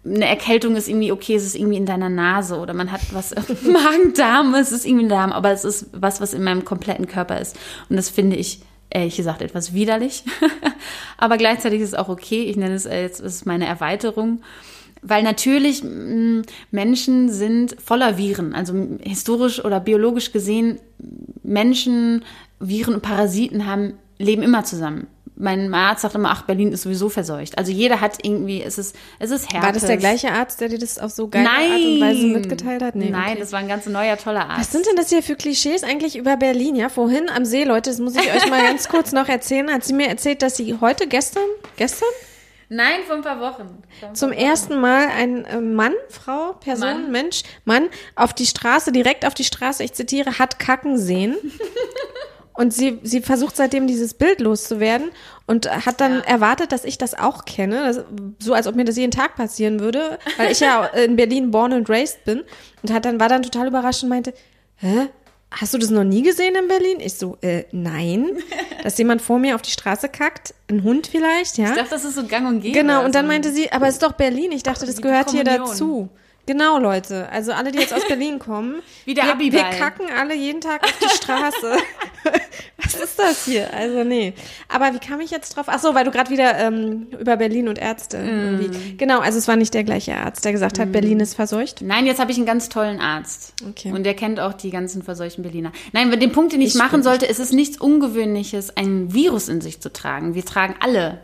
[0.06, 3.34] eine Erkältung ist irgendwie okay, es ist irgendwie in deiner Nase oder man hat was
[3.64, 7.40] Magen-Darm, es ist irgendwie ein Darm, aber es ist was, was in meinem kompletten Körper
[7.42, 7.58] ist.
[7.90, 8.62] Und das finde ich
[8.92, 10.24] ehrlich gesagt etwas widerlich.
[11.18, 12.44] Aber gleichzeitig ist es auch okay.
[12.44, 14.42] Ich nenne es jetzt, es ist meine Erweiterung.
[15.02, 18.54] Weil natürlich mm, Menschen sind voller Viren.
[18.54, 20.80] Also historisch oder biologisch gesehen,
[21.42, 22.24] Menschen,
[22.60, 25.08] Viren und Parasiten haben, leben immer zusammen
[25.42, 27.58] mein Arzt sagt immer, ach, Berlin ist sowieso verseucht.
[27.58, 29.66] Also jeder hat irgendwie, es ist, es ist Herpes.
[29.66, 31.72] War das der gleiche Arzt, der dir das auf so geile Nein.
[31.72, 32.96] Art und Weise mitgeteilt hat?
[32.96, 33.40] Nee, Nein, okay.
[33.40, 34.60] das war ein ganz neuer, toller Arzt.
[34.60, 36.76] Was sind denn das hier für Klischees eigentlich über Berlin?
[36.76, 39.84] Ja, vorhin am See, Leute, das muss ich euch mal ganz kurz noch erzählen, hat
[39.84, 41.44] sie mir erzählt, dass sie heute, gestern,
[41.76, 42.10] gestern?
[42.70, 43.84] Nein, vor ein paar Wochen.
[44.02, 47.12] Ein Zum paar ersten Mal ein äh, Mann, Frau, Person, Mann.
[47.12, 51.36] Mensch, Mann auf die Straße, direkt auf die Straße, ich zitiere, hat kacken sehen.
[52.62, 55.10] Und sie, sie versucht seitdem dieses Bild loszuwerden
[55.48, 56.26] und hat dann ja.
[56.26, 58.04] erwartet, dass ich das auch kenne, das,
[58.38, 61.74] so als ob mir das jeden Tag passieren würde, weil ich ja in Berlin born
[61.74, 62.44] and raised bin
[62.84, 64.36] und hat dann war dann total überrascht und meinte,
[64.76, 65.08] hä?
[65.50, 67.00] Hast du das noch nie gesehen in Berlin?
[67.00, 68.30] Ich so, äh, nein.
[68.84, 71.70] Dass jemand vor mir auf die Straße kackt, ein Hund vielleicht, ja.
[71.70, 72.78] Ich dachte, das ist so gang und gäbe.
[72.78, 74.52] Genau, und dann meinte sie, aber es ist doch Berlin.
[74.52, 76.10] Ich dachte, das gehört hier dazu.
[76.46, 77.30] Genau, Leute.
[77.30, 78.82] Also alle, die jetzt aus Berlin kommen.
[79.06, 81.78] Wie der wir, wir kacken alle jeden Tag auf die Straße.
[82.78, 83.74] Was ist das hier?
[83.74, 84.34] Also nee.
[84.68, 85.66] Aber wie kam ich jetzt drauf?
[85.68, 88.28] Ach so, weil du gerade wieder ähm, über Berlin und Ärzte mm.
[88.28, 88.98] irgendwie.
[88.98, 90.92] Genau, also es war nicht der gleiche Arzt, der gesagt hat, mm.
[90.92, 91.82] Berlin ist verseucht.
[91.82, 93.54] Nein, jetzt habe ich einen ganz tollen Arzt.
[93.68, 93.92] Okay.
[93.92, 95.72] Und der kennt auch die ganzen verseuchten Berliner.
[95.94, 99.62] Nein, den Punkt, den ich, ich machen sollte, ist es nichts Ungewöhnliches, ein Virus in
[99.62, 100.36] sich zu tragen.
[100.36, 101.20] Wir tragen alle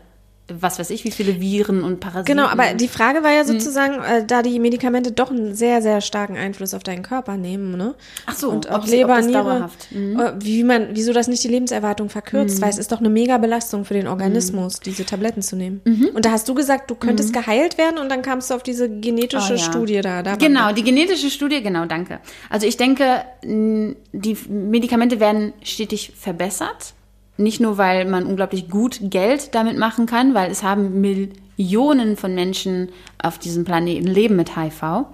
[0.50, 2.38] was weiß ich, wie viele Viren und Parasiten.
[2.38, 6.00] Genau, aber die Frage war ja sozusagen, äh, da die Medikamente doch einen sehr, sehr
[6.00, 7.96] starken Einfluss auf deinen Körper nehmen, ne?
[8.26, 10.20] Ach so, und ob ob Leber, das Niere, mhm.
[10.20, 13.38] äh, wie man, wieso das nicht die Lebenserwartung verkürzt, weil es ist doch eine mega
[13.38, 15.82] Belastung für den Organismus, diese Tabletten zu nehmen.
[15.84, 16.10] Mhm.
[16.14, 18.90] Und da hast du gesagt, du könntest geheilt werden und dann kamst du auf diese
[18.90, 19.58] genetische Oh, ja.
[19.58, 20.24] Studie da.
[20.24, 22.20] da Genau, die genetische Studie, genau, danke.
[22.50, 26.94] Also ich denke, die Medikamente werden stetig verbessert.
[27.38, 32.34] Nicht nur, weil man unglaublich gut Geld damit machen kann, weil es haben Millionen von
[32.34, 32.90] Menschen
[33.22, 35.06] auf diesem Planeten leben mit HIV.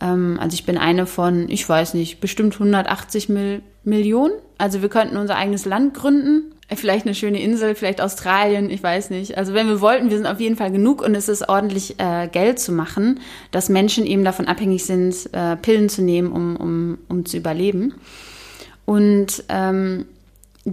[0.00, 4.34] Ähm, also ich bin eine von, ich weiß nicht, bestimmt 180 Mil Millionen.
[4.58, 6.52] Also wir könnten unser eigenes Land gründen.
[6.74, 9.38] Vielleicht eine schöne Insel, vielleicht Australien, ich weiß nicht.
[9.38, 12.28] Also wenn wir wollten, wir sind auf jeden Fall genug und es ist ordentlich äh,
[12.28, 16.98] Geld zu machen, dass Menschen eben davon abhängig sind, äh, Pillen zu nehmen, um, um,
[17.08, 17.94] um zu überleben.
[18.84, 20.04] Und ähm,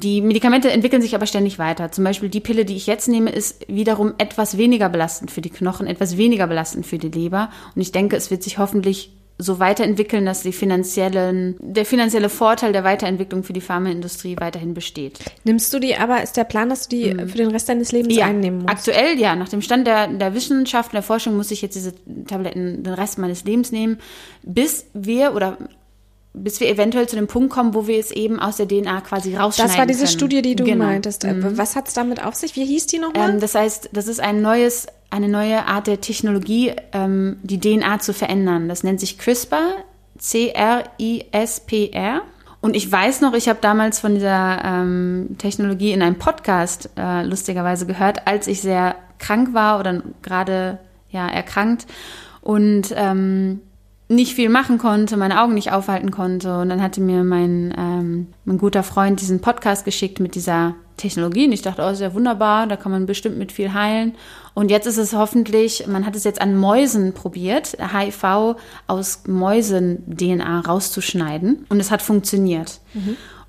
[0.02, 1.92] die Medikamente entwickeln sich aber ständig weiter.
[1.92, 5.50] Zum Beispiel die Pille, die ich jetzt nehme, ist wiederum etwas weniger belastend für die
[5.50, 7.50] Knochen, etwas weniger belastend für die Leber.
[7.76, 12.72] Und ich denke, es wird sich hoffentlich so weiterentwickeln, dass die finanziellen, der finanzielle Vorteil
[12.72, 15.20] der Weiterentwicklung für die Pharmaindustrie weiterhin besteht.
[15.44, 18.18] Nimmst du die, aber ist der Plan, dass du die für den Rest deines Lebens
[18.18, 18.70] einnehmen musst?
[18.70, 19.36] aktuell ja.
[19.36, 21.94] Nach dem Stand der, der Wissenschaft und der Forschung muss ich jetzt diese
[22.26, 23.98] Tabletten den Rest meines Lebens nehmen,
[24.44, 25.58] bis wir oder
[26.36, 29.36] bis wir eventuell zu dem Punkt kommen, wo wir es eben aus der DNA quasi
[29.36, 30.12] rausschneiden Das war diese können.
[30.12, 30.86] Studie, die du Genau.
[30.86, 31.24] meintest.
[31.26, 32.56] Äh, Was hat's damit auf sich?
[32.56, 33.32] Wie hieß die nochmal?
[33.32, 38.00] Ähm, das heißt, das ist ein neues, eine neue Art der Technologie, ähm, die DNA
[38.00, 38.68] zu verändern.
[38.70, 39.76] Das nennt sich CRISPR,
[40.98, 42.22] C-R-I-S-P-R.
[42.62, 47.24] Und ich weiß noch, ich habe damals von dieser ähm, Technologie in einem Podcast äh,
[47.24, 50.80] lustigerweise gehört, als ich sehr krank war oder gerade
[51.12, 51.86] ja erkrankt
[52.42, 53.62] und ähm,
[54.08, 56.60] nicht viel machen konnte, meine Augen nicht aufhalten konnte.
[56.60, 61.46] Und dann hatte mir mein, ähm, mein guter Freund diesen Podcast geschickt mit dieser Technologie.
[61.46, 64.14] Und ich dachte, oh, ist ja wunderbar, da kann man bestimmt mit viel heilen.
[64.54, 68.56] Und jetzt ist es hoffentlich, man hat es jetzt an Mäusen probiert, HIV
[68.88, 71.66] aus Mäusen-DNA rauszuschneiden.
[71.70, 72.80] Und es hat funktioniert.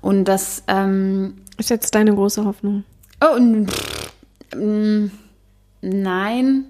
[0.01, 2.83] Und das, ähm, ist jetzt deine große Hoffnung.
[3.21, 3.67] Oh, und,
[4.55, 5.11] mm,
[5.81, 6.65] nein.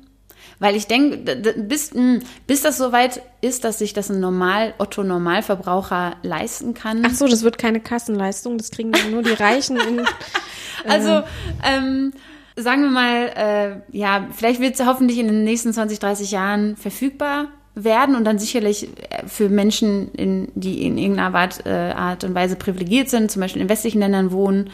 [0.60, 6.16] Weil ich denke, bis, mm, bis das soweit ist, dass sich das ein Normal, Otto-Normalverbraucher
[6.24, 7.04] leisten kann.
[7.06, 10.02] Ach so, das wird keine Kassenleistung, das kriegen dann nur die Reichen in.
[10.88, 11.22] Also,
[11.64, 12.14] ähm,
[12.56, 16.76] sagen wir mal, äh, ja, vielleicht wird es hoffentlich in den nächsten 20, 30 Jahren
[16.76, 22.24] verfügbar werden und dann sicherlich äh, für Menschen, in, die in irgendeiner Art, äh, Art
[22.24, 24.72] und Weise privilegiert sind, zum Beispiel in westlichen Ländern wohnen,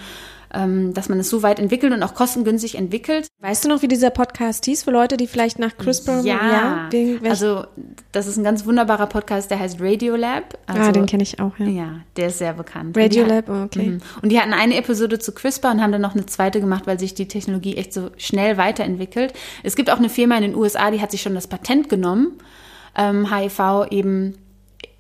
[0.54, 3.28] ähm, dass man es so weit entwickelt und auch kostengünstig entwickelt.
[3.40, 6.90] Weißt du noch, wie dieser Podcast hieß für Leute, die vielleicht nach CRISPR Ja,
[7.22, 7.66] welch- also
[8.12, 10.58] das ist ein ganz wunderbarer Podcast, der heißt Radiolab.
[10.68, 11.66] Also, ah, den kenne ich auch, ja.
[11.66, 12.96] Ja, der ist sehr bekannt.
[12.98, 13.88] Radiolab, oh, okay.
[13.90, 14.02] Mhm.
[14.22, 17.00] Und die hatten eine Episode zu CRISPR und haben dann noch eine zweite gemacht, weil
[17.00, 19.34] sich die Technologie echt so schnell weiterentwickelt.
[19.64, 22.34] Es gibt auch eine Firma in den USA, die hat sich schon das Patent genommen,
[22.96, 24.36] ähm, HIV eben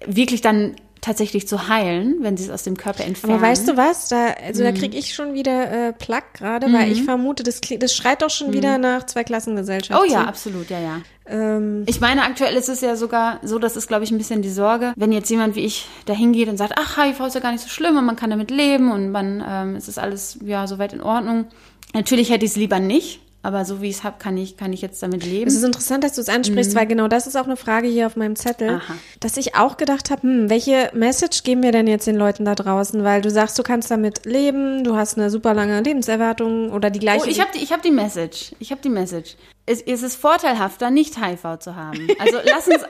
[0.06, 3.36] wirklich dann tatsächlich zu heilen, wenn sie es aus dem Körper entfernen.
[3.36, 4.08] Aber weißt du was?
[4.08, 4.66] Da, also Mhm.
[4.68, 8.30] da kriege ich schon wieder äh, Plack gerade, weil ich vermute, das, das schreit doch
[8.30, 10.00] schon wieder nach Zweiklassengesellschaft.
[10.02, 10.08] Mhm.
[10.10, 11.02] Oh ja, So, absolut, ja, ja.
[11.26, 14.42] Ähm, Ich meine, aktuell ist es ja sogar so, das ist, glaube ich, ein bisschen
[14.42, 17.42] die Sorge, wenn jetzt jemand wie ich da hingeht und sagt, ach, HIV ist ja
[17.42, 20.38] gar nicht so schlimm und man kann damit leben und man, ähm, es ist alles,
[20.44, 21.46] ja, soweit in Ordnung.
[21.94, 24.74] Natürlich hätte ich es lieber nicht, aber so wie ich es habe, kann ich, kann
[24.74, 25.48] ich jetzt damit leben.
[25.48, 28.08] es ist interessant, dass du es ansprichst, weil genau das ist auch eine Frage hier
[28.08, 28.78] auf meinem Zettel, Mhm.
[28.78, 28.94] Aha.
[29.20, 32.56] dass ich auch gedacht habe, hm, welche Message geben wir denn jetzt den Leuten da
[32.56, 33.04] draußen?
[33.04, 37.00] Weil du sagst, du kannst damit leben, du hast eine super lange Lebenserwartung oder die
[37.00, 37.26] gleiche.
[37.26, 38.54] Oh, ich habe die, ich hab die Message.
[38.60, 39.36] Ich habe die Message.
[39.66, 42.08] Es, es ist vorteilhafter, nicht HIV zu haben.
[42.20, 42.84] Also lass uns,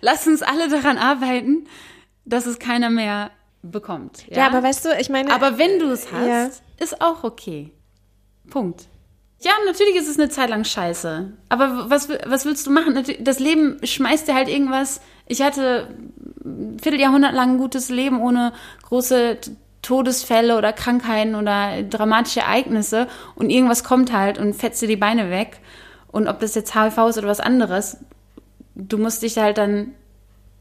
[0.00, 1.66] lass uns alle daran arbeiten,
[2.24, 3.30] dass es keiner mehr
[3.62, 4.26] bekommt.
[4.28, 6.50] Ja, ja, aber weißt du, ich meine, Aber wenn du es hast, Ja.
[6.78, 7.70] ist auch okay.
[8.50, 8.86] Punkt.
[9.44, 11.30] Ja, natürlich ist es eine Zeit lang scheiße.
[11.50, 13.04] Aber was, was willst du machen?
[13.20, 15.02] Das Leben schmeißt dir halt irgendwas.
[15.26, 15.88] Ich hatte
[16.42, 19.36] ein Vierteljahrhundert lang ein gutes Leben ohne große
[19.82, 25.28] Todesfälle oder Krankheiten oder dramatische Ereignisse und irgendwas kommt halt und fetzt dir die Beine
[25.28, 25.60] weg.
[26.10, 27.98] Und ob das jetzt HIV ist oder was anderes,
[28.74, 29.92] du musst dich halt dann,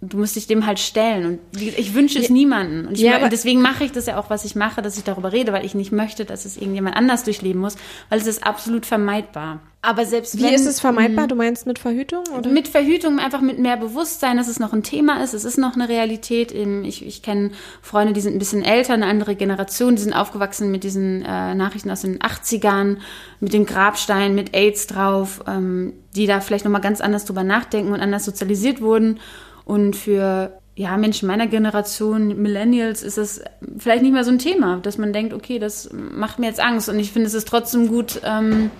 [0.10, 1.26] du musst dich dem halt stellen.
[1.26, 2.88] Und wie- ich wünsche es niemanden.
[2.88, 5.32] Und ich Ja, deswegen mache ich das ja auch, was ich mache, dass ich darüber
[5.32, 7.76] rede, weil ich nicht möchte, dass es irgendjemand anders durchleben muss,
[8.10, 9.60] weil es ist absolut vermeidbar.
[9.86, 11.28] Aber selbst wie wenn, ist es vermeidbar?
[11.28, 12.24] Du meinst mit Verhütung?
[12.38, 12.50] Oder?
[12.50, 15.34] mit Verhütung einfach mit mehr Bewusstsein, dass es noch ein Thema ist.
[15.34, 16.54] Es ist noch eine Realität.
[16.54, 17.52] Ich, ich kenne
[17.82, 21.54] Freunde, die sind ein bisschen älter, eine andere Generation, die sind aufgewachsen mit diesen äh,
[21.54, 23.00] Nachrichten aus den 80ern,
[23.42, 27.92] mit dem Grabstein, mit AIDS drauf, ähm, die da vielleicht nochmal ganz anders drüber nachdenken
[27.92, 29.20] und anders sozialisiert wurden.
[29.66, 33.42] Und für ja, Menschen meiner Generation, Millennials, ist es
[33.78, 36.90] vielleicht nicht mehr so ein Thema, dass man denkt, okay, das macht mir jetzt Angst.
[36.90, 38.72] Und ich finde, es ist trotzdem gut, ähm,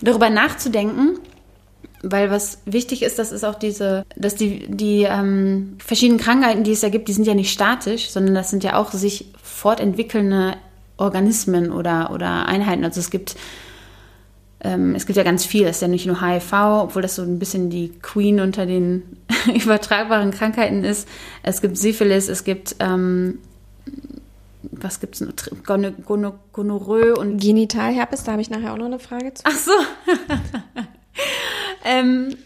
[0.00, 1.18] darüber nachzudenken,
[2.02, 6.72] weil was wichtig ist, das ist auch diese, dass die, die ähm, verschiedenen Krankheiten, die
[6.72, 10.54] es ja gibt, die sind ja nicht statisch, sondern das sind ja auch sich fortentwickelnde
[10.96, 12.84] Organismen oder, oder Einheiten.
[12.84, 13.36] Also es gibt
[14.60, 17.22] ähm, es gibt ja ganz viel, es ist ja nicht nur HIV, obwohl das so
[17.22, 19.18] ein bisschen die Queen unter den
[19.54, 21.08] übertragbaren Krankheiten ist.
[21.42, 23.38] Es gibt Syphilis, es gibt ähm,
[24.62, 25.32] was gibt's noch?
[25.64, 29.42] Gonorrhoe und Genitalherpes, da habe ich nachher auch noch eine Frage zu.
[29.44, 29.72] Ach so.
[31.84, 32.36] ähm,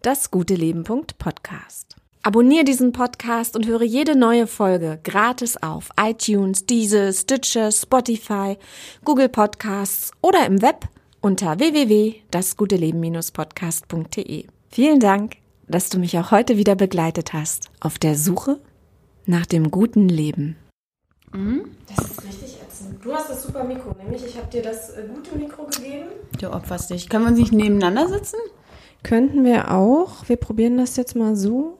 [0.07, 1.97] at dasguteleben.podcast.
[2.23, 8.57] Abonniere diesen Podcast und höre jede neue Folge gratis auf iTunes, Deezer, Stitcher, Spotify,
[9.05, 10.87] Google Podcasts oder im Web
[11.21, 14.47] unter www.dasguteleben-podcast.de.
[14.69, 18.59] Vielen Dank, dass du mich auch heute wieder begleitet hast auf der Suche
[19.25, 20.57] nach dem guten Leben.
[21.33, 21.71] Mhm.
[21.87, 23.03] Das ist richtig ätzend.
[23.03, 26.07] Du hast das super Mikro, nämlich ich habe dir das äh, gute Mikro gegeben.
[26.39, 27.09] Du opferst dich.
[27.09, 28.37] Können wir uns nicht nebeneinander sitzen?
[29.03, 30.27] Könnten wir auch.
[30.27, 31.77] Wir probieren das jetzt mal so.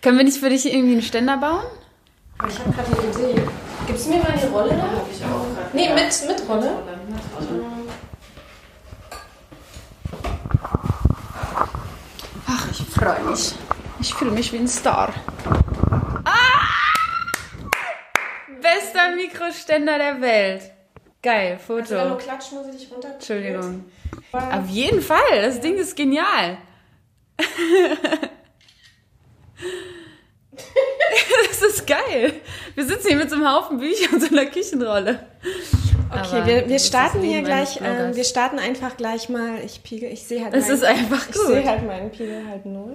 [0.00, 1.64] Können wir nicht für dich irgendwie einen Ständer bauen?
[2.38, 3.42] Aber ich habe gerade eine Idee.
[3.86, 4.82] Gibst du mir mal die Rolle da?
[4.82, 5.70] Hab ich auch gerade.
[5.72, 6.82] Nee, mit, mit Rolle.
[12.46, 13.54] Ach, ich freue mich.
[14.00, 15.12] Ich fühle mich wie ein Star.
[16.24, 16.68] Ah!
[18.62, 20.62] Bester Mikroständer der Welt.
[21.22, 21.80] Geil, Foto.
[21.80, 23.14] Also wenn du klatschen, muss ich dich runter.
[23.14, 23.84] Entschuldigung.
[24.32, 26.58] Auf jeden Fall, das Ding ist genial.
[31.48, 32.32] das ist geil.
[32.74, 35.26] Wir sitzen hier mit so einem Haufen Bücher und so einer Küchenrolle.
[36.10, 40.22] Okay, wir, wir starten hier gleich, ähm, wir starten einfach gleich mal, ich piegel, ich
[40.22, 41.46] sehe halt Es ist einfach Ich gut.
[41.48, 42.94] sehe halt meinen Piegel halt null.